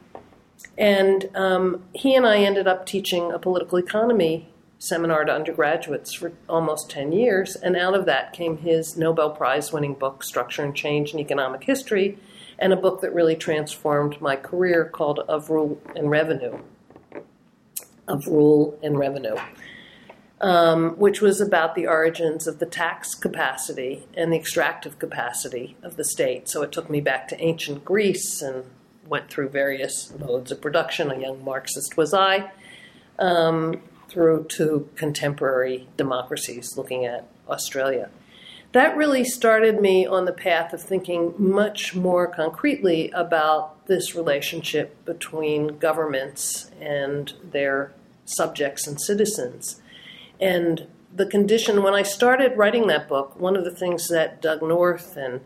And 0.78 1.28
um, 1.34 1.82
he 1.92 2.14
and 2.14 2.26
I 2.26 2.38
ended 2.38 2.66
up 2.66 2.86
teaching 2.86 3.30
a 3.30 3.38
political 3.38 3.78
economy 3.78 4.48
seminar 4.78 5.24
to 5.24 5.32
undergraduates 5.32 6.12
for 6.12 6.32
almost 6.48 6.90
10 6.90 7.12
years. 7.12 7.54
And 7.56 7.76
out 7.76 7.94
of 7.94 8.04
that 8.06 8.32
came 8.32 8.58
his 8.58 8.96
Nobel 8.96 9.30
Prize 9.30 9.72
winning 9.72 9.94
book, 9.94 10.24
Structure 10.24 10.64
and 10.64 10.74
Change 10.74 11.12
in 11.14 11.20
Economic 11.20 11.64
History, 11.64 12.18
and 12.62 12.72
a 12.72 12.76
book 12.76 13.00
that 13.00 13.12
really 13.12 13.34
transformed 13.34 14.20
my 14.20 14.36
career 14.36 14.84
called 14.84 15.18
Of 15.28 15.50
Rule 15.50 15.82
and 15.96 16.08
Revenue. 16.08 16.60
Of 18.06 18.26
Rule 18.28 18.78
and 18.84 18.96
Revenue, 18.96 19.36
um, 20.40 20.90
which 20.92 21.20
was 21.20 21.40
about 21.40 21.74
the 21.74 21.88
origins 21.88 22.46
of 22.46 22.60
the 22.60 22.66
tax 22.66 23.16
capacity 23.16 24.06
and 24.16 24.32
the 24.32 24.36
extractive 24.36 25.00
capacity 25.00 25.76
of 25.82 25.96
the 25.96 26.04
state. 26.04 26.48
So 26.48 26.62
it 26.62 26.70
took 26.70 26.88
me 26.88 27.00
back 27.00 27.26
to 27.28 27.40
ancient 27.42 27.84
Greece 27.84 28.40
and 28.40 28.64
went 29.08 29.28
through 29.28 29.48
various 29.48 30.12
modes 30.16 30.52
of 30.52 30.60
production. 30.60 31.10
A 31.10 31.18
young 31.18 31.44
Marxist 31.44 31.96
was 31.96 32.14
I. 32.14 32.52
Um, 33.18 33.82
through 34.08 34.44
to 34.44 34.88
contemporary 34.94 35.88
democracies, 35.96 36.76
looking 36.76 37.06
at 37.06 37.26
Australia 37.48 38.10
that 38.72 38.96
really 38.96 39.24
started 39.24 39.80
me 39.80 40.06
on 40.06 40.24
the 40.24 40.32
path 40.32 40.72
of 40.72 40.82
thinking 40.82 41.34
much 41.36 41.94
more 41.94 42.26
concretely 42.26 43.10
about 43.10 43.86
this 43.86 44.14
relationship 44.14 45.04
between 45.04 45.78
governments 45.78 46.70
and 46.80 47.34
their 47.42 47.92
subjects 48.24 48.86
and 48.86 49.00
citizens. 49.00 49.80
And 50.40 50.86
the 51.14 51.26
condition, 51.26 51.82
when 51.82 51.94
I 51.94 52.02
started 52.02 52.56
writing 52.56 52.86
that 52.86 53.08
book, 53.08 53.38
one 53.38 53.56
of 53.56 53.64
the 53.64 53.70
things 53.74 54.08
that 54.08 54.40
Doug 54.40 54.62
North 54.62 55.16
and 55.16 55.40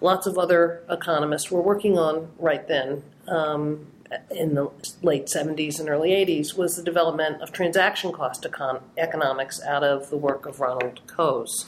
lots 0.00 0.26
of 0.26 0.38
other 0.38 0.82
economists 0.88 1.50
were 1.50 1.60
working 1.60 1.98
on 1.98 2.30
right 2.38 2.66
then 2.66 3.02
um, 3.28 3.86
in 4.30 4.54
the 4.54 4.70
late 5.02 5.26
70s 5.26 5.78
and 5.78 5.88
early 5.88 6.10
80s 6.10 6.56
was 6.56 6.76
the 6.76 6.82
development 6.82 7.42
of 7.42 7.52
transaction 7.52 8.10
cost 8.10 8.42
econ- 8.42 8.80
economics 8.96 9.62
out 9.62 9.84
of 9.84 10.08
the 10.08 10.16
work 10.16 10.46
of 10.46 10.60
Ronald 10.60 11.00
Coase. 11.06 11.66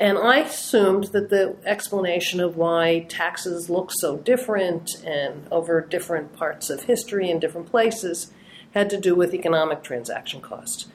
And 0.00 0.16
I 0.16 0.38
assumed 0.38 1.04
that 1.06 1.28
the 1.28 1.56
explanation 1.64 2.38
of 2.40 2.56
why 2.56 3.06
taxes 3.08 3.68
look 3.68 3.90
so 3.92 4.16
different 4.18 5.02
and 5.04 5.48
over 5.50 5.80
different 5.80 6.32
parts 6.34 6.70
of 6.70 6.84
history 6.84 7.28
in 7.28 7.40
different 7.40 7.68
places 7.68 8.30
had 8.74 8.90
to 8.90 9.00
do 9.00 9.14
with 9.14 9.34
economic 9.34 9.82
transaction 9.82 10.40
costs. 10.40 10.86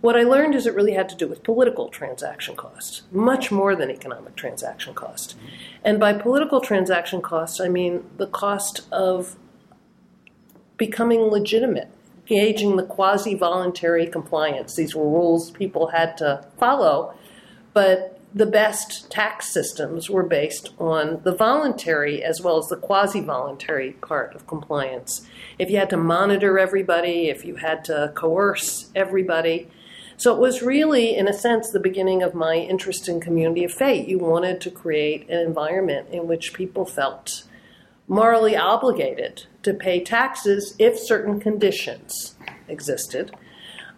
What 0.00 0.16
I 0.16 0.22
learned 0.22 0.54
is 0.54 0.66
it 0.66 0.74
really 0.74 0.94
had 0.94 1.08
to 1.10 1.14
do 1.14 1.26
with 1.26 1.42
political 1.42 1.88
transaction 1.88 2.56
costs, 2.56 3.02
much 3.12 3.50
more 3.50 3.76
than 3.76 3.90
economic 3.90 4.34
transaction 4.34 4.94
cost. 4.94 5.36
And 5.84 6.00
by 6.00 6.14
political 6.14 6.60
transaction 6.60 7.20
costs, 7.20 7.60
I 7.60 7.68
mean 7.68 8.04
the 8.16 8.26
cost 8.26 8.86
of 8.90 9.36
becoming 10.78 11.20
legitimate, 11.20 11.90
gauging 12.24 12.76
the 12.76 12.82
quasi 12.82 13.34
voluntary 13.34 14.06
compliance. 14.06 14.74
These 14.74 14.94
were 14.94 15.04
rules 15.04 15.50
people 15.50 15.88
had 15.88 16.16
to 16.18 16.46
follow, 16.58 17.14
but 17.74 18.09
the 18.32 18.46
best 18.46 19.10
tax 19.10 19.52
systems 19.52 20.08
were 20.08 20.22
based 20.22 20.70
on 20.78 21.20
the 21.24 21.34
voluntary 21.34 22.22
as 22.22 22.40
well 22.40 22.58
as 22.58 22.68
the 22.68 22.76
quasi 22.76 23.20
voluntary 23.20 23.92
part 23.92 24.34
of 24.34 24.46
compliance. 24.46 25.26
If 25.58 25.70
you 25.70 25.78
had 25.78 25.90
to 25.90 25.96
monitor 25.96 26.58
everybody, 26.58 27.28
if 27.28 27.44
you 27.44 27.56
had 27.56 27.84
to 27.86 28.12
coerce 28.14 28.90
everybody. 28.94 29.68
So 30.16 30.34
it 30.34 30.40
was 30.40 30.62
really, 30.62 31.16
in 31.16 31.26
a 31.26 31.32
sense, 31.32 31.70
the 31.70 31.80
beginning 31.80 32.22
of 32.22 32.34
my 32.34 32.56
interest 32.56 33.08
in 33.08 33.20
community 33.20 33.64
of 33.64 33.72
fate. 33.72 34.06
You 34.06 34.18
wanted 34.18 34.60
to 34.60 34.70
create 34.70 35.28
an 35.28 35.40
environment 35.40 36.08
in 36.10 36.28
which 36.28 36.52
people 36.52 36.84
felt 36.84 37.44
morally 38.06 38.56
obligated 38.56 39.46
to 39.62 39.72
pay 39.72 40.04
taxes 40.04 40.74
if 40.78 40.98
certain 40.98 41.40
conditions 41.40 42.36
existed. 42.68 43.34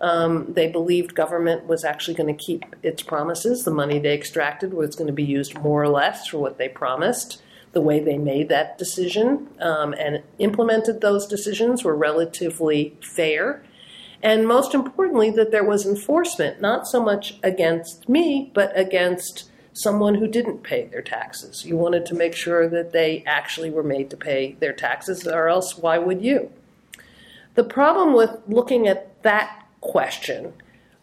Um, 0.02 0.52
they 0.52 0.66
believed 0.66 1.14
government 1.14 1.66
was 1.66 1.84
actually 1.84 2.14
going 2.14 2.36
to 2.36 2.44
keep 2.44 2.64
its 2.82 3.02
promises. 3.02 3.64
The 3.64 3.70
money 3.70 4.00
they 4.00 4.14
extracted 4.14 4.74
was 4.74 4.96
going 4.96 5.06
to 5.06 5.12
be 5.12 5.22
used 5.22 5.56
more 5.60 5.80
or 5.80 5.88
less 5.88 6.26
for 6.26 6.38
what 6.38 6.58
they 6.58 6.68
promised. 6.68 7.40
The 7.72 7.80
way 7.80 8.00
they 8.00 8.18
made 8.18 8.48
that 8.48 8.76
decision 8.76 9.48
um, 9.60 9.94
and 9.94 10.22
implemented 10.38 11.00
those 11.00 11.26
decisions 11.26 11.84
were 11.84 11.96
relatively 11.96 12.96
fair. 13.00 13.64
And 14.22 14.46
most 14.46 14.74
importantly, 14.74 15.30
that 15.30 15.52
there 15.52 15.64
was 15.64 15.86
enforcement, 15.86 16.60
not 16.60 16.86
so 16.86 17.02
much 17.02 17.38
against 17.42 18.08
me, 18.08 18.50
but 18.54 18.76
against 18.76 19.50
someone 19.72 20.16
who 20.16 20.26
didn't 20.26 20.64
pay 20.64 20.86
their 20.86 21.00
taxes. 21.00 21.64
You 21.64 21.76
wanted 21.76 22.04
to 22.06 22.14
make 22.14 22.34
sure 22.34 22.68
that 22.68 22.92
they 22.92 23.22
actually 23.26 23.70
were 23.70 23.82
made 23.82 24.10
to 24.10 24.16
pay 24.16 24.56
their 24.60 24.72
taxes, 24.72 25.26
or 25.26 25.48
else 25.48 25.78
why 25.78 25.96
would 25.96 26.22
you? 26.22 26.52
The 27.54 27.64
problem 27.64 28.14
with 28.14 28.36
looking 28.46 28.86
at 28.86 29.22
that 29.22 29.61
question 29.82 30.54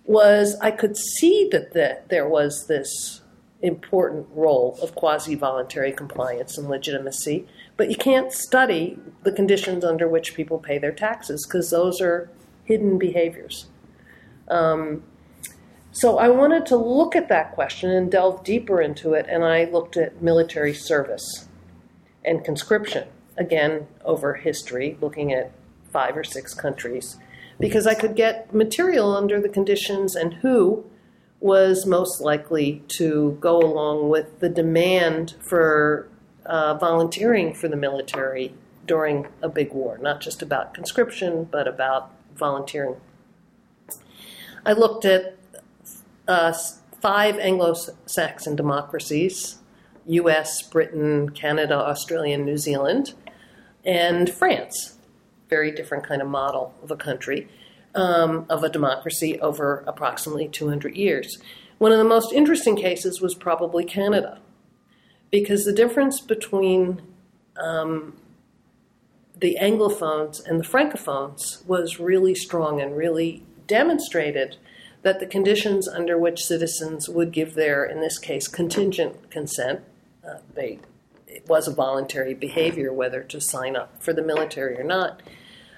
was 0.05 0.55
I 0.59 0.71
could 0.71 0.97
see 0.97 1.47
that 1.51 1.73
the, 1.73 1.99
there 2.09 2.27
was 2.27 2.65
this 2.65 3.21
important 3.61 4.25
role 4.34 4.80
of 4.82 4.95
quasi 4.95 5.36
voluntary 5.36 5.91
compliance 5.91 6.57
and 6.57 6.67
legitimacy, 6.67 7.47
but 7.77 7.91
you 7.91 7.95
can't 7.95 8.32
study 8.32 8.97
the 9.23 9.32
conditions 9.32 9.86
under 9.86 10.07
which 10.07 10.34
people 10.34 10.57
pay 10.57 10.80
their 10.80 10.91
taxes 10.91 11.45
because 11.45 11.69
those 11.69 12.01
are 12.01 12.32
hidden 12.63 12.97
behaviors. 12.97 13.67
Um, 14.47 15.03
So 15.91 16.19
I 16.19 16.30
wanted 16.30 16.65
to 16.67 16.77
look 16.77 17.15
at 17.15 17.30
that 17.30 17.51
question 17.51 17.89
and 17.89 18.11
delve 18.11 18.43
deeper 18.43 18.80
into 18.80 19.13
it, 19.13 19.25
and 19.27 19.43
I 19.43 19.65
looked 19.65 19.97
at 19.97 20.21
military 20.21 20.73
service 20.73 21.49
and 22.23 22.45
conscription, 22.45 23.07
again, 23.38 23.88
over 24.05 24.36
history, 24.36 24.97
looking 25.01 25.34
at 25.34 25.51
five 25.91 26.15
or 26.15 26.23
six 26.23 26.53
countries, 26.53 27.17
because 27.60 27.86
I 27.86 27.93
could 27.93 28.16
get 28.16 28.53
material 28.53 29.16
under 29.16 29.41
the 29.41 29.49
conditions 29.49 30.16
and 30.16 30.36
who 30.36 30.86
was 31.39 31.86
most 31.86 32.22
likely 32.22 32.84
to 32.88 33.38
go 33.39 33.57
along 33.57 34.10
with 34.10 34.39
the 34.39 34.49
demand 34.49 35.36
for 35.39 36.07
uh, 36.45 36.74
volunteering 36.76 37.53
for 37.53 37.68
the 37.68 37.76
military 37.76 38.53
during 38.86 39.28
a 39.41 39.49
big 39.49 39.72
war, 39.72 39.97
not 39.99 40.20
just 40.20 40.41
about 40.41 40.74
conscription, 40.74 41.45
but 41.45 41.68
about 41.68 42.12
volunteering. 42.36 42.95
I 44.66 44.74
looked 44.74 45.05
at 45.05 45.38
uh, 46.28 46.53
five 47.01 47.38
Anglo 47.38 47.76
Saxon 48.05 48.55
democracies 48.55 49.60
US, 50.10 50.64
Britain, 50.64 51.30
Canada, 51.30 51.76
Australia, 51.76 52.38
New 52.38 52.57
Zealand, 52.57 53.14
and 53.86 54.30
France. 54.30 54.97
Very 55.49 55.71
different 55.71 56.05
kind 56.05 56.21
of 56.21 56.27
model 56.27 56.73
of 56.83 56.91
a 56.91 56.95
country, 56.95 57.47
um, 57.95 58.45
of 58.49 58.63
a 58.63 58.69
democracy 58.69 59.39
over 59.39 59.83
approximately 59.87 60.47
200 60.47 60.95
years. 60.95 61.37
One 61.79 61.91
of 61.91 61.97
the 61.97 62.03
most 62.03 62.33
interesting 62.33 62.75
cases 62.75 63.21
was 63.21 63.35
probably 63.35 63.83
Canada, 63.83 64.39
because 65.31 65.65
the 65.65 65.73
difference 65.73 66.19
between 66.19 67.01
um, 67.57 68.17
the 69.39 69.57
Anglophones 69.61 70.45
and 70.45 70.59
the 70.59 70.65
Francophones 70.65 71.65
was 71.65 71.99
really 71.99 72.35
strong 72.35 72.81
and 72.81 72.95
really 72.95 73.43
demonstrated 73.67 74.57
that 75.01 75.19
the 75.19 75.25
conditions 75.25 75.87
under 75.87 76.17
which 76.17 76.43
citizens 76.43 77.07
would 77.07 77.31
give 77.31 77.53
their, 77.53 77.85
in 77.85 78.01
this 78.01 78.19
case, 78.19 78.47
contingent 78.47 79.31
consent, 79.31 79.81
uh, 80.27 80.39
they 80.53 80.79
it 81.30 81.47
was 81.47 81.67
a 81.67 81.73
voluntary 81.73 82.34
behavior 82.34 82.91
whether 82.91 83.21
to 83.23 83.39
sign 83.39 83.75
up 83.75 84.01
for 84.01 84.13
the 84.13 84.21
military 84.21 84.77
or 84.80 84.84
not, 84.84 85.21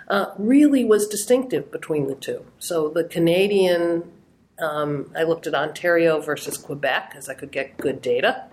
uh, 0.08 0.34
really 0.38 0.84
was 0.84 1.08
distinctive 1.08 1.72
between 1.72 2.08
the 2.08 2.16
two. 2.16 2.45
So 2.60 2.89
the 2.89 3.04
Canadian, 3.04 4.12
um, 4.60 5.12
I 5.16 5.24
looked 5.24 5.47
at 5.47 5.54
Ontario 5.54 6.20
versus 6.20 6.58
Quebec 6.58 7.12
because 7.12 7.30
I 7.30 7.34
could 7.34 7.52
get 7.52 7.78
good 7.78 8.02
data. 8.02 8.45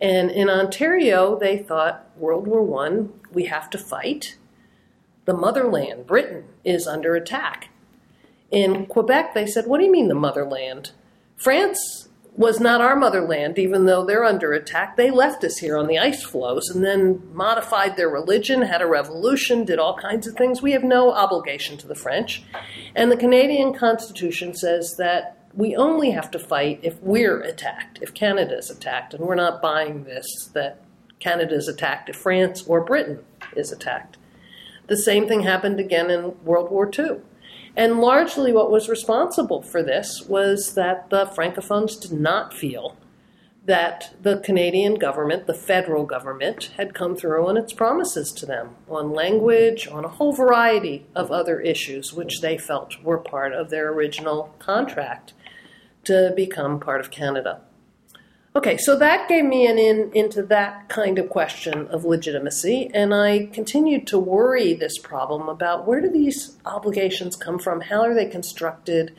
And 0.00 0.30
in 0.30 0.50
Ontario, 0.50 1.38
they 1.38 1.58
thought 1.58 2.10
World 2.16 2.46
War 2.46 2.62
One, 2.62 3.12
we 3.32 3.46
have 3.46 3.70
to 3.70 3.78
fight. 3.78 4.36
The 5.24 5.34
motherland, 5.34 6.06
Britain, 6.06 6.44
is 6.64 6.86
under 6.86 7.16
attack. 7.16 7.70
In 8.50 8.86
Quebec, 8.86 9.34
they 9.34 9.46
said, 9.46 9.66
What 9.66 9.78
do 9.78 9.84
you 9.84 9.92
mean 9.92 10.08
the 10.08 10.14
motherland? 10.14 10.92
France 11.36 12.05
was 12.36 12.60
not 12.60 12.82
our 12.82 12.96
motherland, 12.96 13.58
even 13.58 13.86
though 13.86 14.04
they're 14.04 14.24
under 14.24 14.52
attack. 14.52 14.96
They 14.96 15.10
left 15.10 15.42
us 15.42 15.56
here 15.56 15.78
on 15.78 15.86
the 15.86 15.98
ice 15.98 16.22
floes 16.22 16.68
and 16.68 16.84
then 16.84 17.22
modified 17.32 17.96
their 17.96 18.10
religion, 18.10 18.62
had 18.62 18.82
a 18.82 18.86
revolution, 18.86 19.64
did 19.64 19.78
all 19.78 19.96
kinds 19.96 20.26
of 20.26 20.34
things. 20.34 20.60
We 20.60 20.72
have 20.72 20.84
no 20.84 21.12
obligation 21.12 21.78
to 21.78 21.86
the 21.86 21.94
French. 21.94 22.42
And 22.94 23.10
the 23.10 23.16
Canadian 23.16 23.72
Constitution 23.72 24.54
says 24.54 24.96
that 24.98 25.48
we 25.54 25.74
only 25.74 26.10
have 26.10 26.30
to 26.32 26.38
fight 26.38 26.80
if 26.82 27.02
we're 27.02 27.40
attacked, 27.40 27.98
if 28.02 28.12
Canada 28.12 28.58
is 28.58 28.68
attacked. 28.68 29.14
And 29.14 29.24
we're 29.24 29.34
not 29.34 29.62
buying 29.62 30.04
this 30.04 30.26
that 30.52 30.82
Canada 31.18 31.54
is 31.54 31.68
attacked 31.68 32.10
if 32.10 32.16
France 32.16 32.62
or 32.66 32.84
Britain 32.84 33.24
is 33.56 33.72
attacked. 33.72 34.18
The 34.88 34.98
same 34.98 35.26
thing 35.26 35.42
happened 35.42 35.80
again 35.80 36.10
in 36.10 36.34
World 36.44 36.70
War 36.70 36.90
II. 36.96 37.20
And 37.76 38.00
largely 38.00 38.52
what 38.52 38.70
was 38.70 38.88
responsible 38.88 39.60
for 39.60 39.82
this 39.82 40.22
was 40.26 40.74
that 40.74 41.10
the 41.10 41.26
Francophones 41.26 42.00
did 42.00 42.12
not 42.12 42.54
feel 42.54 42.96
that 43.66 44.14
the 44.22 44.38
Canadian 44.38 44.94
government, 44.94 45.46
the 45.46 45.54
federal 45.54 46.04
government, 46.06 46.70
had 46.76 46.94
come 46.94 47.16
through 47.16 47.46
on 47.46 47.56
its 47.56 47.72
promises 47.72 48.32
to 48.32 48.46
them 48.46 48.76
on 48.88 49.12
language, 49.12 49.88
on 49.88 50.04
a 50.04 50.08
whole 50.08 50.32
variety 50.32 51.04
of 51.14 51.32
other 51.32 51.60
issues, 51.60 52.12
which 52.12 52.40
they 52.40 52.56
felt 52.56 53.02
were 53.02 53.18
part 53.18 53.52
of 53.52 53.68
their 53.68 53.92
original 53.92 54.54
contract 54.60 55.34
to 56.04 56.32
become 56.36 56.78
part 56.78 57.00
of 57.00 57.10
Canada. 57.10 57.60
Okay, 58.56 58.78
so 58.78 58.98
that 58.98 59.28
gave 59.28 59.44
me 59.44 59.66
an 59.66 59.76
in 59.76 60.10
into 60.14 60.42
that 60.44 60.88
kind 60.88 61.18
of 61.18 61.28
question 61.28 61.88
of 61.88 62.06
legitimacy, 62.06 62.90
and 62.94 63.14
I 63.14 63.50
continued 63.52 64.06
to 64.06 64.18
worry 64.18 64.72
this 64.72 64.96
problem 64.96 65.50
about 65.50 65.86
where 65.86 66.00
do 66.00 66.08
these 66.08 66.56
obligations 66.64 67.36
come 67.36 67.58
from? 67.58 67.82
How 67.82 68.00
are 68.00 68.14
they 68.14 68.24
constructed? 68.24 69.14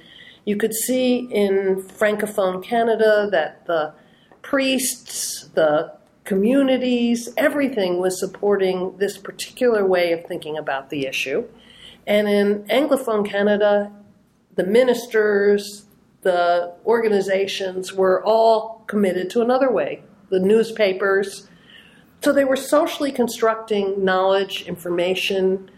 You 0.45 0.57
could 0.57 0.73
see 0.73 1.17
in 1.17 1.83
Francophone 1.83 2.63
Canada 2.63 3.29
that 3.31 3.67
the 3.67 3.93
priests, 4.41 5.47
the 5.53 5.93
communities, 6.23 7.29
everything 7.37 7.99
was 7.99 8.19
supporting 8.19 8.97
this 8.97 9.19
particular 9.19 9.85
way 9.85 10.13
of 10.13 10.25
thinking 10.25 10.57
about 10.57 10.89
the 10.89 11.05
issue. 11.05 11.45
And 12.07 12.27
in 12.27 12.63
Anglophone 12.69 13.23
Canada, 13.23 13.91
the 14.55 14.65
ministers, 14.65 15.85
the 16.27 16.73
organizations 16.85 17.93
were 17.93 18.21
all 18.25 18.83
committed 18.87 19.29
to 19.29 19.41
another 19.41 19.71
way. 19.71 20.03
The 20.29 20.41
newspapers. 20.41 21.47
So 22.21 22.33
they 22.33 22.43
were 22.43 22.57
socially 22.57 23.13
constructing 23.13 24.03
knowledge, 24.03 24.63
information, 24.63 25.71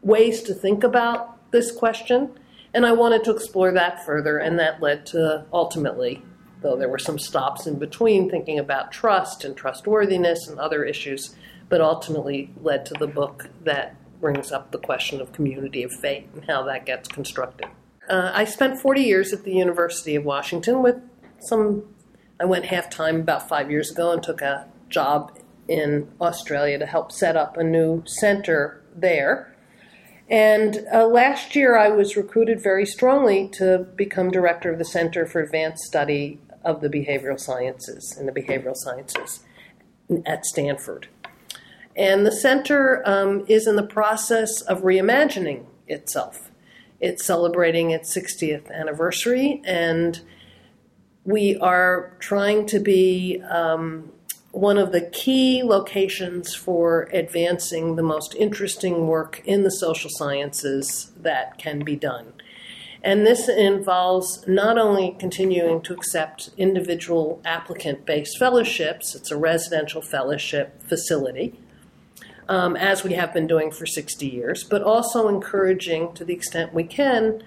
ways 0.00 0.42
to 0.42 0.54
think 0.54 0.82
about 0.82 1.52
this 1.52 1.70
question. 1.70 2.32
And 2.74 2.84
I 2.84 2.90
wanted 2.90 3.22
to 3.24 3.30
explore 3.30 3.70
that 3.70 4.04
further, 4.04 4.38
and 4.38 4.58
that 4.58 4.82
led 4.82 5.06
to 5.06 5.46
ultimately, 5.52 6.24
though 6.62 6.76
there 6.76 6.88
were 6.88 6.98
some 6.98 7.20
stops 7.20 7.68
in 7.68 7.78
between, 7.78 8.28
thinking 8.28 8.58
about 8.58 8.90
trust 8.90 9.44
and 9.44 9.56
trustworthiness 9.56 10.48
and 10.48 10.58
other 10.58 10.82
issues, 10.82 11.36
but 11.68 11.80
ultimately 11.80 12.50
led 12.60 12.86
to 12.86 12.94
the 12.94 13.06
book 13.06 13.50
that 13.62 13.94
brings 14.20 14.50
up 14.50 14.72
the 14.72 14.78
question 14.78 15.20
of 15.20 15.32
community 15.32 15.84
of 15.84 15.92
fate 15.92 16.28
and 16.34 16.44
how 16.46 16.64
that 16.64 16.86
gets 16.86 17.08
constructed. 17.08 17.68
Uh, 18.12 18.30
I 18.34 18.44
spent 18.44 18.78
40 18.78 19.00
years 19.00 19.32
at 19.32 19.44
the 19.44 19.54
University 19.54 20.16
of 20.16 20.24
Washington 20.26 20.82
with 20.82 20.96
some. 21.38 21.94
I 22.38 22.44
went 22.44 22.66
half 22.66 22.90
time 22.90 23.20
about 23.20 23.48
five 23.48 23.70
years 23.70 23.90
ago 23.90 24.12
and 24.12 24.22
took 24.22 24.42
a 24.42 24.68
job 24.90 25.38
in 25.66 26.12
Australia 26.20 26.78
to 26.78 26.84
help 26.84 27.10
set 27.10 27.38
up 27.38 27.56
a 27.56 27.64
new 27.64 28.02
center 28.04 28.82
there. 28.94 29.56
And 30.28 30.86
uh, 30.92 31.06
last 31.06 31.56
year, 31.56 31.74
I 31.78 31.88
was 31.88 32.14
recruited 32.14 32.62
very 32.62 32.84
strongly 32.84 33.48
to 33.54 33.86
become 33.96 34.30
director 34.30 34.70
of 34.70 34.78
the 34.78 34.84
Center 34.84 35.24
for 35.24 35.40
Advanced 35.40 35.84
Study 35.84 36.38
of 36.66 36.82
the 36.82 36.90
Behavioral 36.90 37.40
Sciences 37.40 38.14
and 38.18 38.28
the 38.28 38.32
Behavioral 38.32 38.76
Sciences 38.76 39.42
at 40.26 40.44
Stanford. 40.44 41.08
And 41.96 42.26
the 42.26 42.32
center 42.32 43.02
um, 43.08 43.46
is 43.48 43.66
in 43.66 43.76
the 43.76 43.86
process 43.86 44.60
of 44.60 44.82
reimagining 44.82 45.64
itself. 45.86 46.51
It's 47.02 47.24
celebrating 47.24 47.90
its 47.90 48.16
60th 48.16 48.70
anniversary, 48.70 49.60
and 49.66 50.20
we 51.24 51.56
are 51.56 52.16
trying 52.20 52.64
to 52.66 52.78
be 52.78 53.42
um, 53.50 54.12
one 54.52 54.78
of 54.78 54.92
the 54.92 55.00
key 55.00 55.62
locations 55.64 56.54
for 56.54 57.08
advancing 57.12 57.96
the 57.96 58.02
most 58.02 58.34
interesting 58.36 59.06
work 59.06 59.42
in 59.44 59.64
the 59.64 59.70
social 59.70 60.10
sciences 60.10 61.10
that 61.16 61.58
can 61.58 61.80
be 61.80 61.96
done. 61.96 62.32
And 63.02 63.26
this 63.26 63.48
involves 63.48 64.46
not 64.46 64.78
only 64.78 65.16
continuing 65.18 65.82
to 65.82 65.92
accept 65.92 66.50
individual 66.56 67.40
applicant 67.44 68.06
based 68.06 68.38
fellowships, 68.38 69.16
it's 69.16 69.32
a 69.32 69.36
residential 69.36 70.02
fellowship 70.02 70.80
facility, 70.84 71.58
um, 72.52 72.76
as 72.76 73.02
we 73.02 73.14
have 73.14 73.32
been 73.32 73.46
doing 73.46 73.70
for 73.70 73.86
60 73.86 74.26
years, 74.26 74.62
but 74.62 74.82
also 74.82 75.26
encouraging, 75.26 76.12
to 76.12 76.22
the 76.22 76.34
extent 76.34 76.74
we 76.74 76.84
can, 76.84 77.42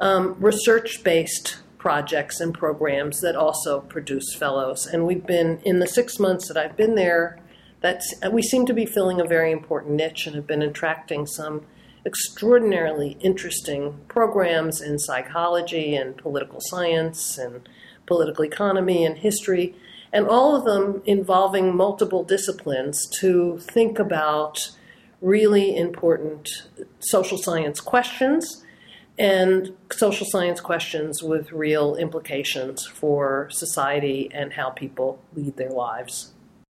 um, 0.00 0.34
research 0.40 1.04
based 1.04 1.58
projects 1.78 2.40
and 2.40 2.52
programs 2.52 3.20
that 3.20 3.36
also 3.36 3.78
produce 3.82 4.34
fellows. 4.34 4.86
And 4.86 5.06
we've 5.06 5.24
been, 5.24 5.60
in 5.64 5.78
the 5.78 5.86
six 5.86 6.18
months 6.18 6.48
that 6.48 6.56
I've 6.56 6.76
been 6.76 6.96
there, 6.96 7.38
that's, 7.80 8.12
we 8.32 8.42
seem 8.42 8.66
to 8.66 8.74
be 8.74 8.86
filling 8.86 9.20
a 9.20 9.24
very 9.24 9.52
important 9.52 9.94
niche 9.94 10.26
and 10.26 10.34
have 10.34 10.48
been 10.48 10.62
attracting 10.62 11.26
some 11.26 11.64
extraordinarily 12.04 13.18
interesting 13.20 14.00
programs 14.08 14.80
in 14.80 14.98
psychology 14.98 15.94
and 15.94 16.16
political 16.16 16.58
science 16.60 17.38
and 17.38 17.68
political 18.04 18.44
economy 18.44 19.04
and 19.04 19.18
history 19.18 19.76
and 20.12 20.26
all 20.26 20.56
of 20.56 20.64
them 20.64 21.02
involving 21.04 21.74
multiple 21.76 22.24
disciplines 22.24 23.06
to 23.20 23.58
think 23.58 23.98
about 23.98 24.70
really 25.20 25.76
important 25.76 26.48
social 26.98 27.38
science 27.38 27.80
questions 27.80 28.64
and 29.18 29.76
social 29.92 30.26
science 30.30 30.60
questions 30.60 31.22
with 31.22 31.52
real 31.52 31.94
implications 31.96 32.86
for 32.86 33.48
society 33.50 34.30
and 34.32 34.54
how 34.54 34.70
people 34.70 35.20
lead 35.34 35.56
their 35.56 35.70
lives. 35.70 36.32